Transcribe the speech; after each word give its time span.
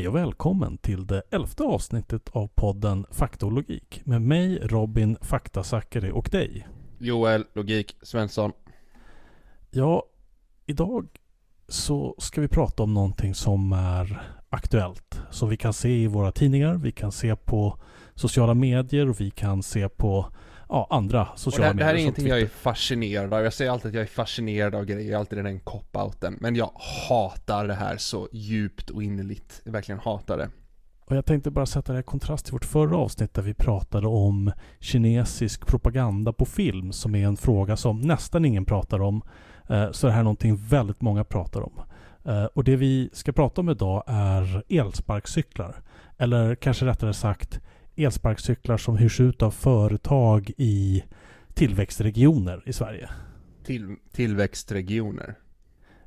Hej 0.00 0.08
och 0.08 0.16
välkommen 0.16 0.78
till 0.78 1.06
det 1.06 1.22
elfte 1.30 1.62
avsnittet 1.62 2.28
av 2.32 2.48
podden 2.54 3.06
Fakta 3.10 3.46
och 3.46 3.52
logik 3.52 4.02
med 4.04 4.22
mig 4.22 4.58
Robin 4.62 5.16
Faktasakari 5.20 6.10
och 6.10 6.28
dig. 6.32 6.68
Joel 6.98 7.44
Logik 7.52 7.96
Svensson. 8.02 8.52
Ja, 9.70 10.04
idag 10.66 11.08
så 11.68 12.14
ska 12.18 12.40
vi 12.40 12.48
prata 12.48 12.82
om 12.82 12.94
någonting 12.94 13.34
som 13.34 13.72
är 13.72 14.22
aktuellt. 14.48 15.22
Som 15.30 15.48
vi 15.48 15.56
kan 15.56 15.72
se 15.72 16.02
i 16.02 16.06
våra 16.06 16.32
tidningar, 16.32 16.74
vi 16.74 16.92
kan 16.92 17.12
se 17.12 17.36
på 17.36 17.78
sociala 18.14 18.54
medier 18.54 19.08
och 19.08 19.20
vi 19.20 19.30
kan 19.30 19.62
se 19.62 19.88
på 19.88 20.26
ja, 20.70 20.86
andra 20.90 21.28
sociala 21.36 21.70
och 21.70 21.76
det, 21.76 21.84
medier. 21.84 21.84
Det 21.84 21.84
här 21.84 21.94
är 21.94 21.98
ingenting 21.98 22.26
jag 22.26 22.40
är 22.40 22.46
fascinerad 22.46 23.34
av. 23.34 23.44
Jag 23.44 23.52
säger 23.52 23.70
alltid 23.70 23.88
att 23.88 23.94
jag 23.94 24.02
är 24.02 24.06
fascinerad 24.06 24.74
av 24.74 24.84
grejer, 24.84 25.10
jag 25.10 25.14
är 25.14 25.18
alltid 25.18 25.44
den 25.44 25.60
cop-outen. 25.60 26.36
Men 26.40 26.56
jag 26.56 26.70
hatar 27.08 27.66
det 27.66 27.74
här 27.74 27.96
så 27.96 28.28
djupt 28.32 28.90
och 28.90 29.02
innerligt. 29.02 29.60
Jag 29.64 29.72
verkligen 29.72 30.00
hatar 30.00 30.38
det. 30.38 30.50
Och 31.10 31.16
jag 31.16 31.26
tänkte 31.26 31.50
bara 31.50 31.66
sätta 31.66 31.92
det 31.92 31.96
här 31.96 32.00
i 32.00 32.04
kontrast 32.04 32.44
till 32.44 32.52
vårt 32.52 32.64
förra 32.64 32.96
avsnitt 32.96 33.34
där 33.34 33.42
vi 33.42 33.54
pratade 33.54 34.06
om 34.06 34.52
kinesisk 34.80 35.66
propaganda 35.66 36.32
på 36.32 36.44
film 36.44 36.92
som 36.92 37.14
är 37.14 37.26
en 37.26 37.36
fråga 37.36 37.76
som 37.76 38.00
nästan 38.00 38.44
ingen 38.44 38.64
pratar 38.64 39.00
om. 39.02 39.22
Eh, 39.68 39.90
så 39.90 40.06
det 40.06 40.12
här 40.12 40.20
är 40.20 40.24
någonting 40.24 40.56
väldigt 40.56 41.00
många 41.00 41.24
pratar 41.24 41.60
om. 41.60 41.72
Eh, 42.24 42.44
och 42.44 42.64
det 42.64 42.76
vi 42.76 43.10
ska 43.12 43.32
prata 43.32 43.60
om 43.60 43.68
idag 43.68 44.04
är 44.06 44.62
elsparkcyklar. 44.68 45.82
Eller 46.18 46.54
kanske 46.54 46.86
rättare 46.86 47.14
sagt 47.14 47.60
elsparkcyklar 48.04 48.76
som 48.76 48.96
hyrs 48.96 49.20
ut 49.20 49.42
av 49.42 49.50
företag 49.50 50.50
i 50.56 51.04
tillväxtregioner 51.54 52.62
i 52.66 52.72
Sverige. 52.72 53.10
Till, 53.64 53.96
tillväxtregioner? 54.12 55.38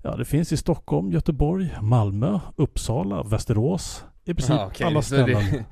Ja, 0.01 0.15
det 0.15 0.25
finns 0.25 0.51
i 0.51 0.57
Stockholm, 0.57 1.11
Göteborg, 1.11 1.75
Malmö, 1.81 2.39
Uppsala, 2.55 3.23
Västerås. 3.23 4.05
I 4.25 4.34
princip 4.34 4.55
ah, 4.55 4.67
okay. 4.67 4.87
alla 4.87 5.01
ställen. 5.01 5.63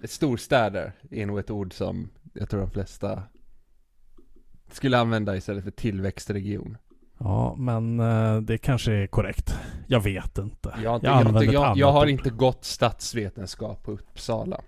Det, 0.00 0.08
storstäder 0.08 0.92
är 1.10 1.26
nog 1.26 1.38
ett 1.38 1.50
ord 1.50 1.72
som 1.72 2.10
jag 2.34 2.50
tror 2.50 2.60
de 2.60 2.70
flesta 2.70 3.22
skulle 4.72 4.98
använda 4.98 5.36
istället 5.36 5.64
för 5.64 5.70
tillväxtregion. 5.70 6.76
Ja, 7.18 7.54
men 7.58 8.00
uh, 8.00 8.42
det 8.42 8.58
kanske 8.58 8.92
är 8.92 9.06
korrekt. 9.06 9.58
Jag 9.86 10.00
vet 10.00 10.38
inte. 10.38 10.74
Jag, 10.82 10.96
inte, 10.96 11.06
jag, 11.06 11.34
jag, 11.34 11.44
jag, 11.44 11.76
jag 11.76 11.92
har 11.92 12.02
ord. 12.02 12.08
inte 12.08 12.30
gått 12.30 12.64
statsvetenskap 12.64 13.82
på 13.82 13.92
Uppsala. 13.92 14.60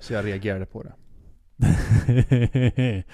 Så 0.00 0.12
jag 0.12 0.24
reagerade 0.24 0.66
på 0.66 0.82
det. 0.82 0.92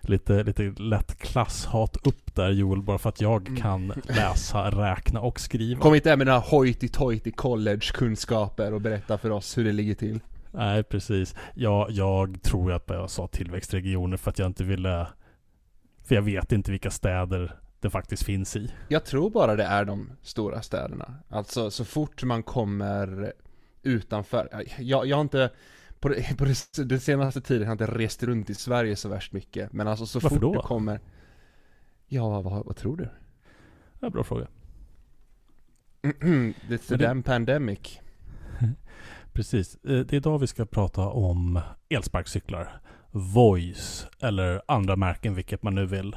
lite, 0.00 0.42
lite 0.42 0.62
lätt 0.62 1.18
klasshat 1.18 2.06
upp 2.06 2.34
där 2.34 2.50
Joel, 2.50 2.82
bara 2.82 2.98
för 2.98 3.08
att 3.08 3.20
jag 3.20 3.48
mm. 3.48 3.60
kan 3.60 3.92
läsa, 4.08 4.70
räkna 4.70 5.20
och 5.20 5.40
skriva. 5.40 5.80
Kom 5.80 5.94
inte 5.94 6.16
med 6.16 6.26
dina 6.26 6.40
hoity-toity 6.40 7.30
college-kunskaper 7.30 8.72
och 8.72 8.80
berätta 8.80 9.18
för 9.18 9.30
oss 9.30 9.58
hur 9.58 9.64
det 9.64 9.72
ligger 9.72 9.94
till. 9.94 10.20
Nej, 10.50 10.82
precis. 10.82 11.34
Jag, 11.54 11.90
jag 11.90 12.42
tror 12.42 12.72
att 12.72 12.84
jag 12.86 13.10
sa 13.10 13.26
tillväxtregioner 13.26 14.16
för 14.16 14.30
att 14.30 14.38
jag 14.38 14.46
inte 14.46 14.64
ville... 14.64 15.06
För 16.04 16.14
jag 16.14 16.22
vet 16.22 16.52
inte 16.52 16.70
vilka 16.70 16.90
städer 16.90 17.56
det 17.80 17.90
faktiskt 17.90 18.22
finns 18.22 18.56
i. 18.56 18.72
Jag 18.88 19.04
tror 19.04 19.30
bara 19.30 19.56
det 19.56 19.64
är 19.64 19.84
de 19.84 20.10
stora 20.22 20.62
städerna. 20.62 21.14
Alltså 21.28 21.70
så 21.70 21.84
fort 21.84 22.22
man 22.22 22.42
kommer 22.42 23.32
utanför. 23.82 24.64
Jag, 24.78 25.06
jag 25.06 25.16
har 25.16 25.22
inte 25.22 25.50
på, 26.02 26.08
det, 26.08 26.36
på 26.38 26.44
det, 26.44 26.88
den 26.88 27.00
senaste 27.00 27.40
tiden 27.40 27.68
har 27.68 27.76
jag 27.76 27.88
inte 27.88 27.98
rest 27.98 28.22
runt 28.22 28.50
i 28.50 28.54
Sverige 28.54 28.96
så 28.96 29.08
värst 29.08 29.32
mycket. 29.32 29.72
Men 29.72 29.88
alltså 29.88 30.06
så 30.06 30.20
Varför 30.20 30.36
fort 30.36 30.42
då? 30.42 30.52
det 30.52 30.62
kommer 30.62 31.00
Ja, 32.06 32.40
vad, 32.40 32.66
vad 32.66 32.76
tror 32.76 32.96
du? 32.96 33.08
Ja, 34.00 34.10
bra 34.10 34.24
fråga. 34.24 34.46
It's 36.02 36.88
the 36.88 36.96
damn 36.96 37.22
pandemic. 37.22 38.00
Precis. 39.32 39.74
Eh, 39.74 39.80
det 39.82 40.12
är 40.12 40.14
idag 40.14 40.38
vi 40.38 40.46
ska 40.46 40.66
prata 40.66 41.08
om 41.08 41.60
elsparkcyklar. 41.88 42.80
Voice 43.10 44.06
eller 44.20 44.62
andra 44.68 44.96
märken, 44.96 45.34
vilket 45.34 45.62
man 45.62 45.74
nu 45.74 45.86
vill 45.86 46.16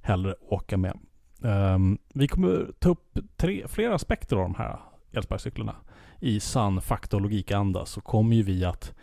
hellre 0.00 0.34
åka 0.40 0.76
med. 0.76 0.98
Um, 1.40 1.98
vi 2.14 2.28
kommer 2.28 2.72
ta 2.78 2.88
upp 2.88 3.18
tre, 3.36 3.68
flera 3.68 3.94
aspekter 3.94 4.36
av 4.36 4.42
de 4.42 4.54
här 4.54 4.80
elsparkcyklarna. 5.12 5.76
I 6.20 6.40
sann 6.40 6.80
fakta 6.80 7.16
och 7.16 7.22
logikanda 7.22 7.86
så 7.86 8.00
kommer 8.00 8.36
ju 8.36 8.42
vi 8.42 8.64
att 8.64 8.94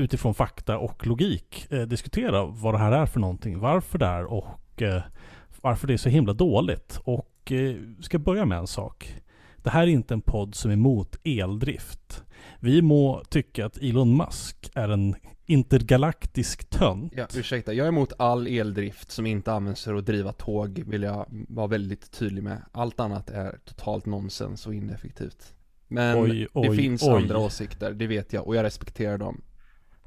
utifrån 0.00 0.34
fakta 0.34 0.78
och 0.78 1.06
logik 1.06 1.66
eh, 1.70 1.82
diskutera 1.82 2.44
vad 2.44 2.74
det 2.74 2.78
här 2.78 2.92
är 2.92 3.06
för 3.06 3.20
någonting, 3.20 3.58
varför 3.58 3.98
det 3.98 4.06
är 4.06 4.24
och 4.24 4.82
eh, 4.82 5.02
varför 5.60 5.86
det 5.86 5.92
är 5.92 5.98
så 5.98 6.08
himla 6.08 6.32
dåligt. 6.32 7.00
Och 7.04 7.52
eh, 7.52 7.76
ska 8.00 8.18
börja 8.18 8.44
med 8.44 8.58
en 8.58 8.66
sak. 8.66 9.14
Det 9.56 9.70
här 9.70 9.82
är 9.82 9.86
inte 9.86 10.14
en 10.14 10.20
podd 10.20 10.54
som 10.54 10.70
är 10.70 10.74
emot 10.74 11.16
eldrift. 11.24 12.24
Vi 12.60 12.82
må 12.82 13.22
tycka 13.30 13.66
att 13.66 13.76
Elon 13.76 14.16
Musk 14.16 14.70
är 14.74 14.88
en 14.88 15.14
intergalaktisk 15.46 16.70
tönt. 16.70 17.12
Ja, 17.16 17.26
ursäkta. 17.36 17.72
Jag 17.72 17.84
är 17.84 17.88
emot 17.88 18.12
all 18.18 18.46
eldrift 18.46 19.10
som 19.10 19.26
inte 19.26 19.52
används 19.52 19.84
för 19.84 19.94
att 19.94 20.06
driva 20.06 20.32
tåg, 20.32 20.82
vill 20.86 21.02
jag 21.02 21.26
vara 21.28 21.66
väldigt 21.66 22.10
tydlig 22.10 22.42
med. 22.42 22.62
Allt 22.72 23.00
annat 23.00 23.30
är 23.30 23.58
totalt 23.64 24.06
nonsens 24.06 24.66
och 24.66 24.74
ineffektivt. 24.74 25.54
Men 25.88 26.18
oj, 26.18 26.48
oj, 26.52 26.68
det 26.68 26.76
finns 26.76 27.02
oj. 27.02 27.22
andra 27.22 27.38
åsikter, 27.38 27.92
det 27.92 28.06
vet 28.06 28.32
jag, 28.32 28.46
och 28.46 28.56
jag 28.56 28.62
respekterar 28.62 29.18
dem. 29.18 29.42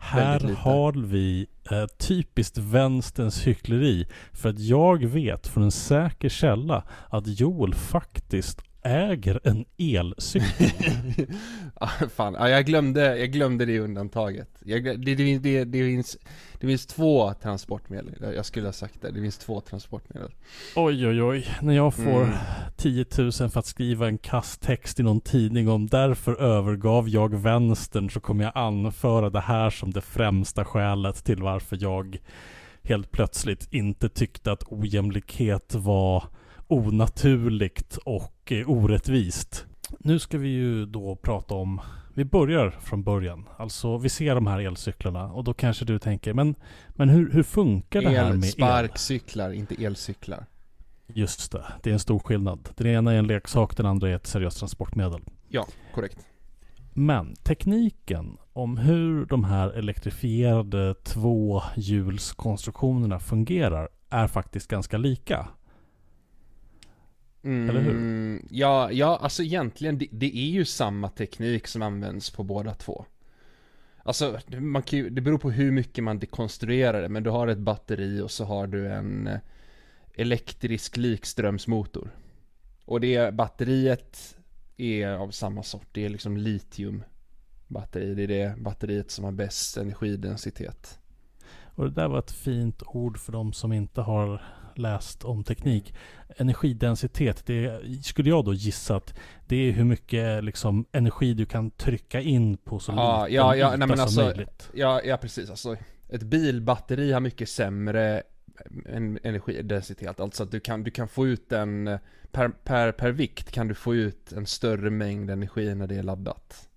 Här 0.05 0.55
har 0.57 0.93
vi 0.93 1.47
eh, 1.71 1.85
typiskt 1.85 2.57
vänsterns 2.57 3.47
hyckleri. 3.47 4.07
För 4.31 4.49
att 4.49 4.59
jag 4.59 5.05
vet 5.05 5.47
från 5.47 5.63
en 5.63 5.71
säker 5.71 6.29
källa 6.29 6.83
att 7.09 7.39
Joel 7.39 7.73
faktiskt 7.73 8.61
äger 8.83 9.39
en 9.43 9.65
elcykel. 9.77 11.25
ah, 11.73 11.87
fan, 12.15 12.33
jag, 12.33 12.65
glömde, 12.65 13.17
jag 13.17 13.31
glömde 13.31 13.65
det 13.65 13.79
undantaget. 13.79 14.49
Jag, 14.65 14.83
det, 14.83 15.15
det, 15.15 15.37
det, 15.37 15.63
det, 15.63 15.83
finns, 15.83 16.17
det 16.59 16.67
finns 16.67 16.85
två 16.85 17.33
transportmedel. 17.33 18.33
Jag 18.35 18.45
skulle 18.45 18.67
ha 18.67 18.73
sagt 18.73 19.01
det. 19.01 19.11
Det 19.11 19.21
finns 19.21 19.37
två 19.37 19.61
transportmedel. 19.61 20.31
Oj, 20.75 21.07
oj, 21.07 21.23
oj. 21.23 21.47
När 21.61 21.73
jag 21.73 21.93
får 21.93 22.23
mm. 22.23 22.35
10 22.77 23.05
000 23.17 23.31
för 23.31 23.59
att 23.59 23.65
skriva 23.65 24.07
en 24.07 24.17
kasttext 24.17 24.99
i 24.99 25.03
någon 25.03 25.21
tidning 25.21 25.69
om 25.69 25.87
därför 25.87 26.41
övergav 26.41 27.09
jag 27.09 27.35
vänstern 27.35 28.09
så 28.09 28.19
kommer 28.19 28.43
jag 28.43 28.51
anföra 28.55 29.29
det 29.29 29.41
här 29.41 29.69
som 29.69 29.91
det 29.91 30.01
främsta 30.01 30.65
skälet 30.65 31.23
till 31.23 31.43
varför 31.43 31.77
jag 31.81 32.19
helt 32.83 33.11
plötsligt 33.11 33.67
inte 33.73 34.09
tyckte 34.09 34.51
att 34.51 34.63
ojämlikhet 34.67 35.75
var 35.75 36.23
onaturligt 36.67 37.97
och 37.97 38.32
eh, 38.51 38.69
orättvist. 38.69 39.65
Nu 39.99 40.19
ska 40.19 40.37
vi 40.37 40.47
ju 40.47 40.85
då 40.85 41.15
prata 41.15 41.55
om 41.55 41.81
vi 42.13 42.25
börjar 42.25 42.69
från 42.69 43.03
början. 43.03 43.49
Alltså 43.57 43.97
vi 43.97 44.09
ser 44.09 44.35
de 44.35 44.47
här 44.47 44.59
elcyklarna 44.59 45.31
och 45.31 45.43
då 45.43 45.53
kanske 45.53 45.85
du 45.85 45.99
tänker 45.99 46.33
men, 46.33 46.55
men 46.89 47.09
hur, 47.09 47.31
hur 47.31 47.43
funkar 47.43 48.01
det 48.01 48.09
här 48.09 48.33
med 48.33 48.45
el? 48.45 48.51
Sparkcyklar, 48.51 49.51
inte 49.51 49.83
elcyklar. 49.83 50.45
Just 51.07 51.51
det, 51.51 51.65
det 51.83 51.89
är 51.89 51.93
en 51.93 51.99
stor 51.99 52.19
skillnad. 52.19 52.69
Den 52.75 52.87
ena 52.87 53.13
är 53.13 53.17
en 53.17 53.27
leksak, 53.27 53.77
den 53.77 53.85
andra 53.85 54.09
är 54.09 54.15
ett 54.15 54.27
seriöst 54.27 54.59
transportmedel. 54.59 55.21
Ja, 55.49 55.67
korrekt. 55.93 56.17
Men 56.93 57.35
tekniken 57.35 58.37
om 58.53 58.77
hur 58.77 59.25
de 59.25 59.43
här 59.43 59.69
elektrifierade 59.69 60.93
tvåhjulskonstruktionerna 60.93 63.19
fungerar 63.19 63.89
är 64.09 64.27
faktiskt 64.27 64.67
ganska 64.67 64.97
lika. 64.97 65.47
Mm, 67.43 67.69
Eller 67.69 67.81
hur? 67.81 68.41
Ja, 68.49 68.91
ja, 68.91 69.17
alltså 69.21 69.43
egentligen 69.43 69.97
det, 69.97 70.07
det, 70.11 70.37
är 70.37 70.49
ju 70.49 70.65
samma 70.65 71.09
teknik 71.09 71.67
som 71.67 71.81
används 71.81 72.29
på 72.29 72.43
båda 72.43 72.73
två. 72.73 73.05
Alltså, 74.03 74.39
man 74.59 74.81
kan 74.81 74.99
ju, 74.99 75.09
det 75.09 75.21
beror 75.21 75.37
på 75.37 75.51
hur 75.51 75.71
mycket 75.71 76.03
man 76.03 76.19
dekonstruerar 76.19 77.01
det, 77.01 77.09
men 77.09 77.23
du 77.23 77.29
har 77.29 77.47
ett 77.47 77.57
batteri 77.57 78.21
och 78.21 78.31
så 78.31 78.45
har 78.45 78.67
du 78.67 78.87
en 78.87 79.27
eh, 79.27 79.39
elektrisk 80.13 80.97
likströmsmotor. 80.97 82.15
Och 82.85 83.01
det 83.01 83.33
batteriet 83.33 84.37
är 84.77 85.07
av 85.07 85.31
samma 85.31 85.63
sort, 85.63 85.87
det 85.91 86.05
är 86.05 86.09
liksom 86.09 86.37
litium 86.37 87.03
batteri, 87.67 88.15
det 88.15 88.23
är 88.23 88.27
det 88.27 88.61
batteriet 88.61 89.11
som 89.11 89.25
har 89.25 89.31
bäst 89.31 89.77
energidensitet. 89.77 90.99
Och 91.75 91.85
det 91.85 91.91
där 91.91 92.07
var 92.07 92.19
ett 92.19 92.31
fint 92.31 92.83
ord 92.85 93.19
för 93.19 93.31
de 93.31 93.53
som 93.53 93.73
inte 93.73 94.01
har 94.01 94.41
läst 94.79 95.23
om 95.23 95.43
teknik. 95.43 95.93
Energidensitet, 96.37 97.45
det 97.45 97.81
skulle 98.03 98.29
jag 98.29 98.45
då 98.45 98.53
gissa 98.53 98.95
att 98.95 99.13
det 99.47 99.55
är 99.55 99.71
hur 99.71 99.83
mycket 99.83 100.43
liksom, 100.43 100.85
energi 100.91 101.33
du 101.33 101.45
kan 101.45 101.71
trycka 101.71 102.21
in 102.21 102.57
på 102.57 102.79
så 102.79 102.91
ja, 102.91 103.25
liten 103.25 103.35
ja, 103.35 103.55
ja, 103.55 103.69
nej, 103.69 103.87
men 103.87 103.97
som 103.97 104.03
alltså, 104.03 104.21
möjligt. 104.21 104.69
Ja, 104.73 105.01
ja, 105.03 105.17
precis. 105.17 105.49
Alltså, 105.49 105.75
ett 106.09 106.23
bilbatteri 106.23 107.11
har 107.11 107.19
mycket 107.19 107.49
sämre 107.49 108.23
energidensitet. 109.23 110.19
Alltså 110.19 110.43
att 110.43 110.51
du 110.51 110.59
kan, 110.59 110.83
du 110.83 110.91
kan 110.91 111.07
få 111.07 111.27
ut 111.27 111.51
en, 111.51 111.99
per, 112.31 112.49
per, 112.49 112.91
per 112.91 113.11
vikt 113.11 113.51
kan 113.51 113.67
du 113.67 113.73
få 113.73 113.95
ut 113.95 114.31
en 114.31 114.45
större 114.45 114.89
mängd 114.89 115.29
energi 115.29 115.75
när 115.75 115.87
det 115.87 115.95
är 115.95 116.03
laddat. 116.03 116.69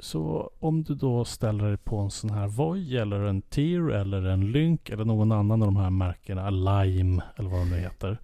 Så 0.00 0.50
om 0.58 0.82
du 0.82 0.94
då 0.94 1.24
ställer 1.24 1.64
dig 1.68 1.76
på 1.76 1.98
en 1.98 2.10
sån 2.10 2.30
här 2.30 2.46
Voi 2.46 2.96
eller 2.96 3.20
en 3.20 3.42
Tier 3.42 3.90
eller 3.90 4.22
en 4.22 4.52
Lynk 4.52 4.90
eller 4.90 5.04
någon 5.04 5.32
annan 5.32 5.62
av 5.62 5.68
de 5.68 5.76
här 5.76 5.90
märkena, 5.90 6.50
Lime 6.50 7.22
eller 7.36 7.50
vad 7.50 7.60
de 7.60 7.70
nu 7.70 7.76
heter. 7.76 8.18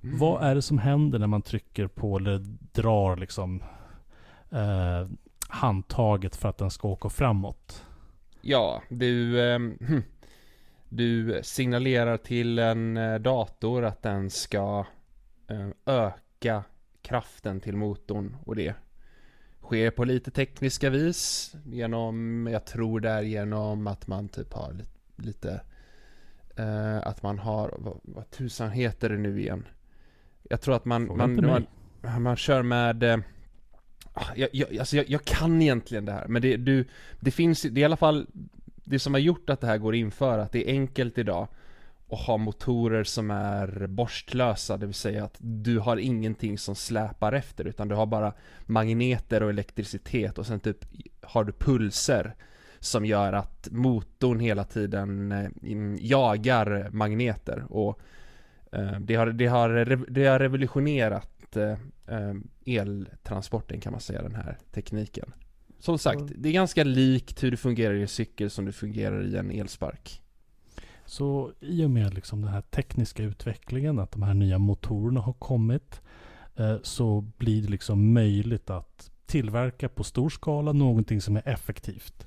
Vad 0.00 0.42
är 0.42 0.54
det 0.54 0.62
som 0.62 0.78
händer 0.78 1.18
när 1.18 1.26
man 1.26 1.42
trycker 1.42 1.86
på 1.86 2.16
eller 2.16 2.38
drar 2.72 3.16
liksom 3.16 3.62
eh, 4.50 5.08
handtaget 5.48 6.36
för 6.36 6.48
att 6.48 6.58
den 6.58 6.70
ska 6.70 6.88
åka 6.88 7.08
framåt. 7.08 7.84
Ja, 8.40 8.82
du, 8.88 9.40
eh, 9.40 9.58
du 10.88 11.40
signalerar 11.42 12.16
till 12.16 12.58
en 12.58 12.96
eh, 12.96 13.18
dator 13.18 13.84
att 13.84 14.02
den 14.02 14.30
ska 14.30 14.86
eh, 15.48 15.68
öka 15.86 16.64
kraften 17.02 17.60
till 17.60 17.76
motorn 17.76 18.36
och 18.44 18.56
det 18.56 18.74
sker 19.68 19.90
på 19.90 20.04
lite 20.04 20.30
tekniska 20.30 20.90
vis 20.90 21.52
genom, 21.64 22.48
jag 22.52 22.64
tror 22.64 23.00
det 23.00 23.10
är 23.10 23.22
genom 23.22 23.86
att 23.86 24.06
man 24.06 24.28
typ 24.28 24.52
har 24.52 24.72
lite, 24.72 24.90
lite 25.16 25.60
eh, 26.56 27.06
att 27.06 27.22
man 27.22 27.38
har, 27.38 27.74
vad, 27.78 28.00
vad 28.02 28.30
tusan 28.30 28.70
heter 28.70 29.08
det 29.08 29.18
nu 29.18 29.40
igen? 29.40 29.66
Jag 30.42 30.60
tror 30.60 30.76
att 30.76 30.84
man, 30.84 31.16
man, 31.16 31.34
man, 31.34 31.66
man, 32.00 32.22
man 32.22 32.36
kör 32.36 32.62
med 32.62 33.02
eh, 33.02 33.18
ah, 34.12 34.26
jag, 34.36 34.48
jag, 34.52 34.78
alltså 34.78 34.96
jag, 34.96 35.08
jag, 35.08 35.24
kan 35.24 35.62
egentligen 35.62 36.04
det 36.04 36.12
här, 36.12 36.28
men 36.28 36.42
det, 36.42 36.56
du, 36.56 36.84
det 37.20 37.30
finns, 37.30 37.62
det 37.62 37.80
är 37.80 37.82
i 37.82 37.84
alla 37.84 37.96
fall 37.96 38.26
det 38.84 38.98
som 38.98 39.14
har 39.14 39.20
gjort 39.20 39.50
att 39.50 39.60
det 39.60 39.66
här 39.66 39.78
går 39.78 39.92
att 39.92 39.96
införa, 39.96 40.42
att 40.42 40.52
det 40.52 40.68
är 40.68 40.72
enkelt 40.72 41.18
idag 41.18 41.48
och 42.08 42.18
ha 42.18 42.36
motorer 42.36 43.04
som 43.04 43.30
är 43.30 43.86
borstlösa, 43.86 44.76
det 44.76 44.86
vill 44.86 44.94
säga 44.94 45.24
att 45.24 45.36
du 45.38 45.78
har 45.78 45.96
ingenting 45.96 46.58
som 46.58 46.74
släpar 46.74 47.32
efter 47.32 47.64
utan 47.64 47.88
du 47.88 47.94
har 47.94 48.06
bara 48.06 48.32
magneter 48.66 49.42
och 49.42 49.50
elektricitet 49.50 50.38
och 50.38 50.46
sen 50.46 50.60
typ 50.60 50.84
har 51.22 51.44
du 51.44 51.52
pulser 51.52 52.34
som 52.80 53.04
gör 53.04 53.32
att 53.32 53.68
motorn 53.70 54.40
hela 54.40 54.64
tiden 54.64 55.32
eh, 55.32 55.48
jagar 56.00 56.88
magneter 56.92 57.64
och 57.68 58.00
eh, 58.72 59.00
det 59.00 59.14
har, 59.14 59.26
det 59.26 59.46
har, 59.46 59.68
det 60.10 60.26
har 60.26 60.38
revolutionerat 60.38 61.56
eh, 61.56 61.76
eltransporten 62.66 63.80
kan 63.80 63.92
man 63.92 64.00
säga, 64.00 64.22
den 64.22 64.34
här 64.34 64.58
tekniken. 64.72 65.32
Som 65.78 65.98
sagt, 65.98 66.22
det 66.36 66.48
är 66.48 66.52
ganska 66.52 66.84
likt 66.84 67.42
hur 67.42 67.50
det 67.50 67.56
fungerar 67.56 67.94
i 67.94 68.02
en 68.02 68.08
cykel 68.08 68.50
som 68.50 68.64
det 68.64 68.72
fungerar 68.72 69.24
i 69.24 69.36
en 69.36 69.50
elspark. 69.50 70.22
Så 71.08 71.52
i 71.60 71.84
och 71.84 71.90
med 71.90 72.14
liksom 72.14 72.42
den 72.42 72.50
här 72.50 72.60
tekniska 72.60 73.22
utvecklingen, 73.22 73.98
att 73.98 74.12
de 74.12 74.22
här 74.22 74.34
nya 74.34 74.58
motorerna 74.58 75.20
har 75.20 75.32
kommit, 75.32 76.00
eh, 76.56 76.76
så 76.82 77.20
blir 77.20 77.62
det 77.62 77.68
liksom 77.68 78.12
möjligt 78.12 78.70
att 78.70 79.10
tillverka 79.26 79.88
på 79.88 80.04
stor 80.04 80.28
skala 80.28 80.72
någonting 80.72 81.20
som 81.20 81.36
är 81.36 81.48
effektivt. 81.48 82.26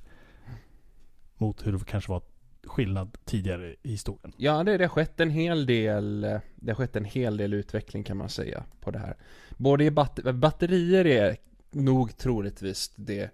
Mot 1.36 1.66
hur 1.66 1.72
det 1.72 1.84
kanske 1.84 2.10
var 2.10 2.22
skillnad 2.64 3.18
tidigare 3.24 3.74
i 3.82 3.90
historien. 3.90 4.32
Ja, 4.36 4.64
det, 4.64 4.78
det 4.78 4.84
har 4.84 4.88
skett 4.88 5.20
en 5.20 5.30
hel 5.30 5.66
del, 5.66 6.20
det 6.56 6.70
har 6.72 6.74
skett 6.74 6.96
en 6.96 7.04
hel 7.04 7.36
del 7.36 7.54
utveckling 7.54 8.04
kan 8.04 8.16
man 8.16 8.28
säga 8.28 8.64
på 8.80 8.90
det 8.90 8.98
här. 8.98 9.16
Både 9.56 9.84
i 9.84 9.90
bat 9.90 10.18
batterier 10.34 11.06
är 11.06 11.36
nog 11.70 12.16
troligtvis 12.16 12.92
det 12.96 13.30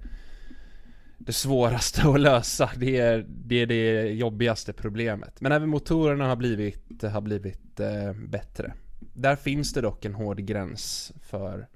det 1.19 1.33
svåraste 1.33 2.09
att 2.09 2.21
lösa. 2.21 2.71
Det 2.77 2.97
är, 2.97 3.27
det 3.29 3.57
är 3.57 3.67
det 3.67 4.11
jobbigaste 4.11 4.73
problemet. 4.73 5.41
Men 5.41 5.53
även 5.53 5.69
motorerna 5.69 6.29
har 6.29 6.37
blivit, 6.37 7.03
har 7.03 7.21
blivit 7.21 7.81
eh, 7.81 8.13
bättre. 8.13 8.73
Där 8.99 9.37
finns 9.37 9.73
det 9.73 9.81
dock 9.81 10.05
en 10.05 10.15
hård 10.15 10.39
gräns 10.39 11.13
för 11.23 11.67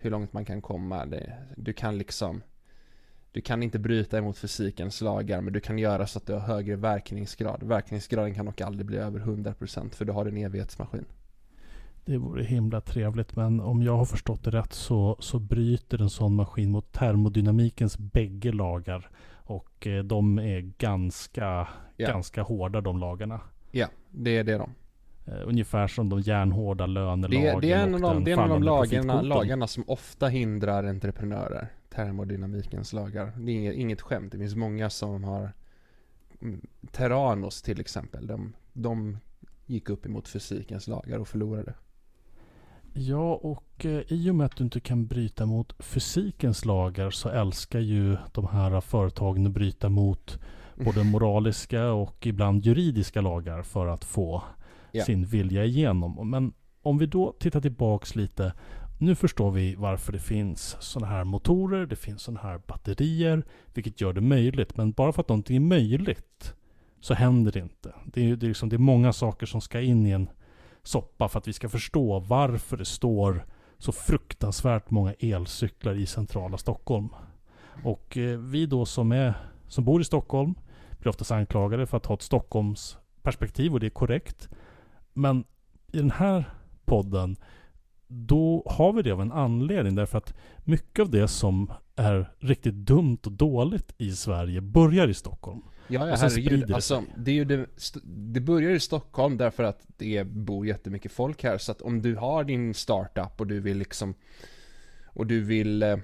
hur 0.00 0.10
långt 0.10 0.32
man 0.32 0.44
kan 0.44 0.62
komma. 0.62 1.06
Det, 1.06 1.32
du 1.56 1.72
kan 1.72 1.98
liksom 1.98 2.42
du 3.32 3.40
kan 3.40 3.62
inte 3.62 3.78
bryta 3.78 4.18
emot 4.18 4.38
fysikens 4.38 5.00
lagar 5.00 5.40
men 5.40 5.52
du 5.52 5.60
kan 5.60 5.78
göra 5.78 6.06
så 6.06 6.18
att 6.18 6.26
du 6.26 6.32
har 6.32 6.40
högre 6.40 6.76
verkningsgrad. 6.76 7.62
Verkningsgraden 7.62 8.34
kan 8.34 8.46
dock 8.46 8.60
aldrig 8.60 8.86
bli 8.86 8.96
över 8.96 9.20
100% 9.20 9.94
för 9.94 10.04
du 10.04 10.12
har 10.12 10.26
en 10.26 10.36
evighetsmaskin. 10.36 11.04
Det 12.06 12.18
vore 12.18 12.42
himla 12.42 12.80
trevligt 12.80 13.36
men 13.36 13.60
om 13.60 13.82
jag 13.82 13.96
har 13.96 14.04
förstått 14.04 14.44
det 14.44 14.50
rätt 14.50 14.72
så, 14.72 15.16
så 15.20 15.38
bryter 15.38 16.02
en 16.02 16.10
sån 16.10 16.34
maskin 16.34 16.70
mot 16.70 16.92
termodynamikens 16.92 17.98
bägge 17.98 18.52
lagar. 18.52 19.10
Och 19.34 19.86
eh, 19.86 20.04
de 20.04 20.38
är 20.38 20.60
ganska, 20.60 21.68
ja. 21.96 22.08
ganska 22.08 22.42
hårda 22.42 22.80
de 22.80 22.98
lagarna. 22.98 23.40
Ja, 23.70 23.86
det 24.10 24.36
är 24.36 24.44
det 24.44 24.58
de. 24.58 24.74
Uh, 25.28 25.48
ungefär 25.48 25.86
som 25.86 26.08
de 26.08 26.20
järnhårda 26.20 26.86
lönelagen 26.86 27.60
det, 27.60 27.66
det 27.66 27.72
är 27.72 27.82
en 27.82 27.94
av 27.94 28.00
de, 28.00 28.24
det 28.24 28.30
är 28.30 28.34
en 28.34 28.40
av 28.40 28.48
de 28.48 28.62
lagarna, 28.62 29.22
lagarna 29.22 29.66
som 29.66 29.84
ofta 29.86 30.28
hindrar 30.28 30.84
entreprenörer. 30.84 31.68
Termodynamikens 31.88 32.92
lagar. 32.92 33.32
Det 33.36 33.52
är 33.52 33.56
inget, 33.56 33.74
inget 33.74 34.00
skämt. 34.00 34.32
Det 34.32 34.38
finns 34.38 34.54
många 34.54 34.90
som 34.90 35.24
har 35.24 35.52
mm, 36.42 36.66
Terranos 36.90 37.62
till 37.62 37.80
exempel. 37.80 38.26
De, 38.26 38.52
de 38.72 39.18
gick 39.66 39.90
upp 39.90 40.06
emot 40.06 40.28
fysikens 40.28 40.88
lagar 40.88 41.18
och 41.18 41.28
förlorade. 41.28 41.74
Ja, 42.98 43.34
och 43.34 43.86
eh, 43.86 44.02
i 44.08 44.30
och 44.30 44.34
med 44.34 44.46
att 44.46 44.56
du 44.56 44.64
inte 44.64 44.80
kan 44.80 45.06
bryta 45.06 45.46
mot 45.46 45.72
fysikens 45.78 46.64
lagar 46.64 47.10
så 47.10 47.28
älskar 47.28 47.80
ju 47.80 48.16
de 48.32 48.46
här 48.46 48.80
företagen 48.80 49.46
att 49.46 49.52
bryta 49.52 49.88
mot 49.88 50.38
både 50.74 51.04
moraliska 51.04 51.92
och 51.92 52.26
ibland 52.26 52.64
juridiska 52.64 53.20
lagar 53.20 53.62
för 53.62 53.86
att 53.86 54.04
få 54.04 54.42
ja. 54.92 55.04
sin 55.04 55.24
vilja 55.24 55.64
igenom. 55.64 56.30
Men 56.30 56.52
om 56.82 56.98
vi 56.98 57.06
då 57.06 57.32
tittar 57.38 57.60
tillbaks 57.60 58.16
lite. 58.16 58.52
Nu 58.98 59.14
förstår 59.14 59.50
vi 59.50 59.74
varför 59.74 60.12
det 60.12 60.18
finns 60.18 60.76
sådana 60.80 61.12
här 61.12 61.24
motorer, 61.24 61.86
det 61.86 61.96
finns 61.96 62.22
sådana 62.22 62.40
här 62.40 62.60
batterier, 62.66 63.44
vilket 63.74 64.00
gör 64.00 64.12
det 64.12 64.20
möjligt. 64.20 64.76
Men 64.76 64.92
bara 64.92 65.12
för 65.12 65.22
att 65.22 65.28
någonting 65.28 65.56
är 65.56 65.60
möjligt 65.60 66.54
så 67.00 67.14
händer 67.14 67.52
det 67.52 67.60
inte. 67.60 67.94
Det 68.04 68.30
är, 68.30 68.36
det 68.36 68.46
är, 68.46 68.48
liksom, 68.48 68.68
det 68.68 68.76
är 68.76 68.78
många 68.78 69.12
saker 69.12 69.46
som 69.46 69.60
ska 69.60 69.80
in 69.80 70.06
i 70.06 70.10
en 70.10 70.28
soppa 70.86 71.28
för 71.28 71.38
att 71.38 71.48
vi 71.48 71.52
ska 71.52 71.68
förstå 71.68 72.18
varför 72.18 72.76
det 72.76 72.84
står 72.84 73.46
så 73.78 73.92
fruktansvärt 73.92 74.90
många 74.90 75.12
elcyklar 75.12 75.94
i 75.94 76.06
centrala 76.06 76.58
Stockholm. 76.58 77.08
Och 77.84 78.16
eh, 78.16 78.38
vi 78.38 78.66
då 78.66 78.86
som, 78.86 79.12
är, 79.12 79.34
som 79.68 79.84
bor 79.84 80.00
i 80.00 80.04
Stockholm 80.04 80.54
blir 80.98 81.08
oftast 81.08 81.30
anklagade 81.30 81.86
för 81.86 81.96
att 81.96 82.06
ha 82.06 82.14
ett 82.14 82.22
Stockholms 82.22 82.98
perspektiv 83.22 83.72
och 83.72 83.80
det 83.80 83.86
är 83.86 83.90
korrekt. 83.90 84.48
Men 85.12 85.44
i 85.92 85.98
den 85.98 86.10
här 86.10 86.50
podden 86.84 87.36
då 88.08 88.62
har 88.66 88.92
vi 88.92 89.02
det 89.02 89.10
av 89.10 89.20
en 89.20 89.32
anledning 89.32 89.94
därför 89.94 90.18
att 90.18 90.34
mycket 90.64 91.02
av 91.02 91.10
det 91.10 91.28
som 91.28 91.72
är 91.96 92.32
riktigt 92.38 92.74
dumt 92.74 93.18
och 93.26 93.32
dåligt 93.32 93.94
i 93.98 94.12
Sverige 94.12 94.60
börjar 94.60 95.08
i 95.08 95.14
Stockholm. 95.14 95.62
Ja, 95.88 96.08
ja 96.08 96.16
herregud. 96.16 96.72
Alltså, 96.72 97.04
det, 97.16 97.30
är 97.30 97.34
ju 97.34 97.44
det, 97.44 97.66
det 98.04 98.40
börjar 98.40 98.70
i 98.70 98.80
Stockholm 98.80 99.36
därför 99.36 99.64
att 99.64 99.80
det 99.96 100.24
bor 100.26 100.66
jättemycket 100.66 101.12
folk 101.12 101.44
här. 101.44 101.58
Så 101.58 101.72
att 101.72 101.82
om 101.82 102.02
du 102.02 102.16
har 102.16 102.44
din 102.44 102.74
startup 102.74 103.40
och 103.40 103.46
du 103.46 103.60
vill 103.60 103.78
liksom 103.78 104.14
och 105.06 105.26
du 105.26 105.40
vill 105.40 105.82
eh, 105.82 105.96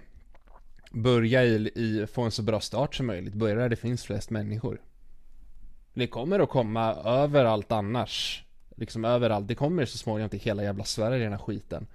börja 0.90 1.44
i, 1.44 1.70
i, 1.74 2.06
få 2.06 2.22
en 2.22 2.30
så 2.30 2.42
bra 2.42 2.60
start 2.60 2.94
som 2.94 3.06
möjligt, 3.06 3.34
börja 3.34 3.54
där 3.54 3.68
det 3.68 3.76
finns 3.76 4.04
flest 4.04 4.30
människor. 4.30 4.80
Det 5.94 6.06
kommer 6.06 6.40
att 6.40 6.48
komma 6.48 6.94
överallt 6.94 7.72
annars. 7.72 8.44
Liksom 8.76 9.04
överallt. 9.04 9.48
Det 9.48 9.54
kommer 9.54 9.84
så 9.84 9.98
småningom 9.98 10.30
till 10.30 10.40
hela 10.40 10.62
jävla 10.62 10.84
Sverige 10.84 11.24
den 11.24 11.32
här 11.32 11.38
skiten. 11.38 11.86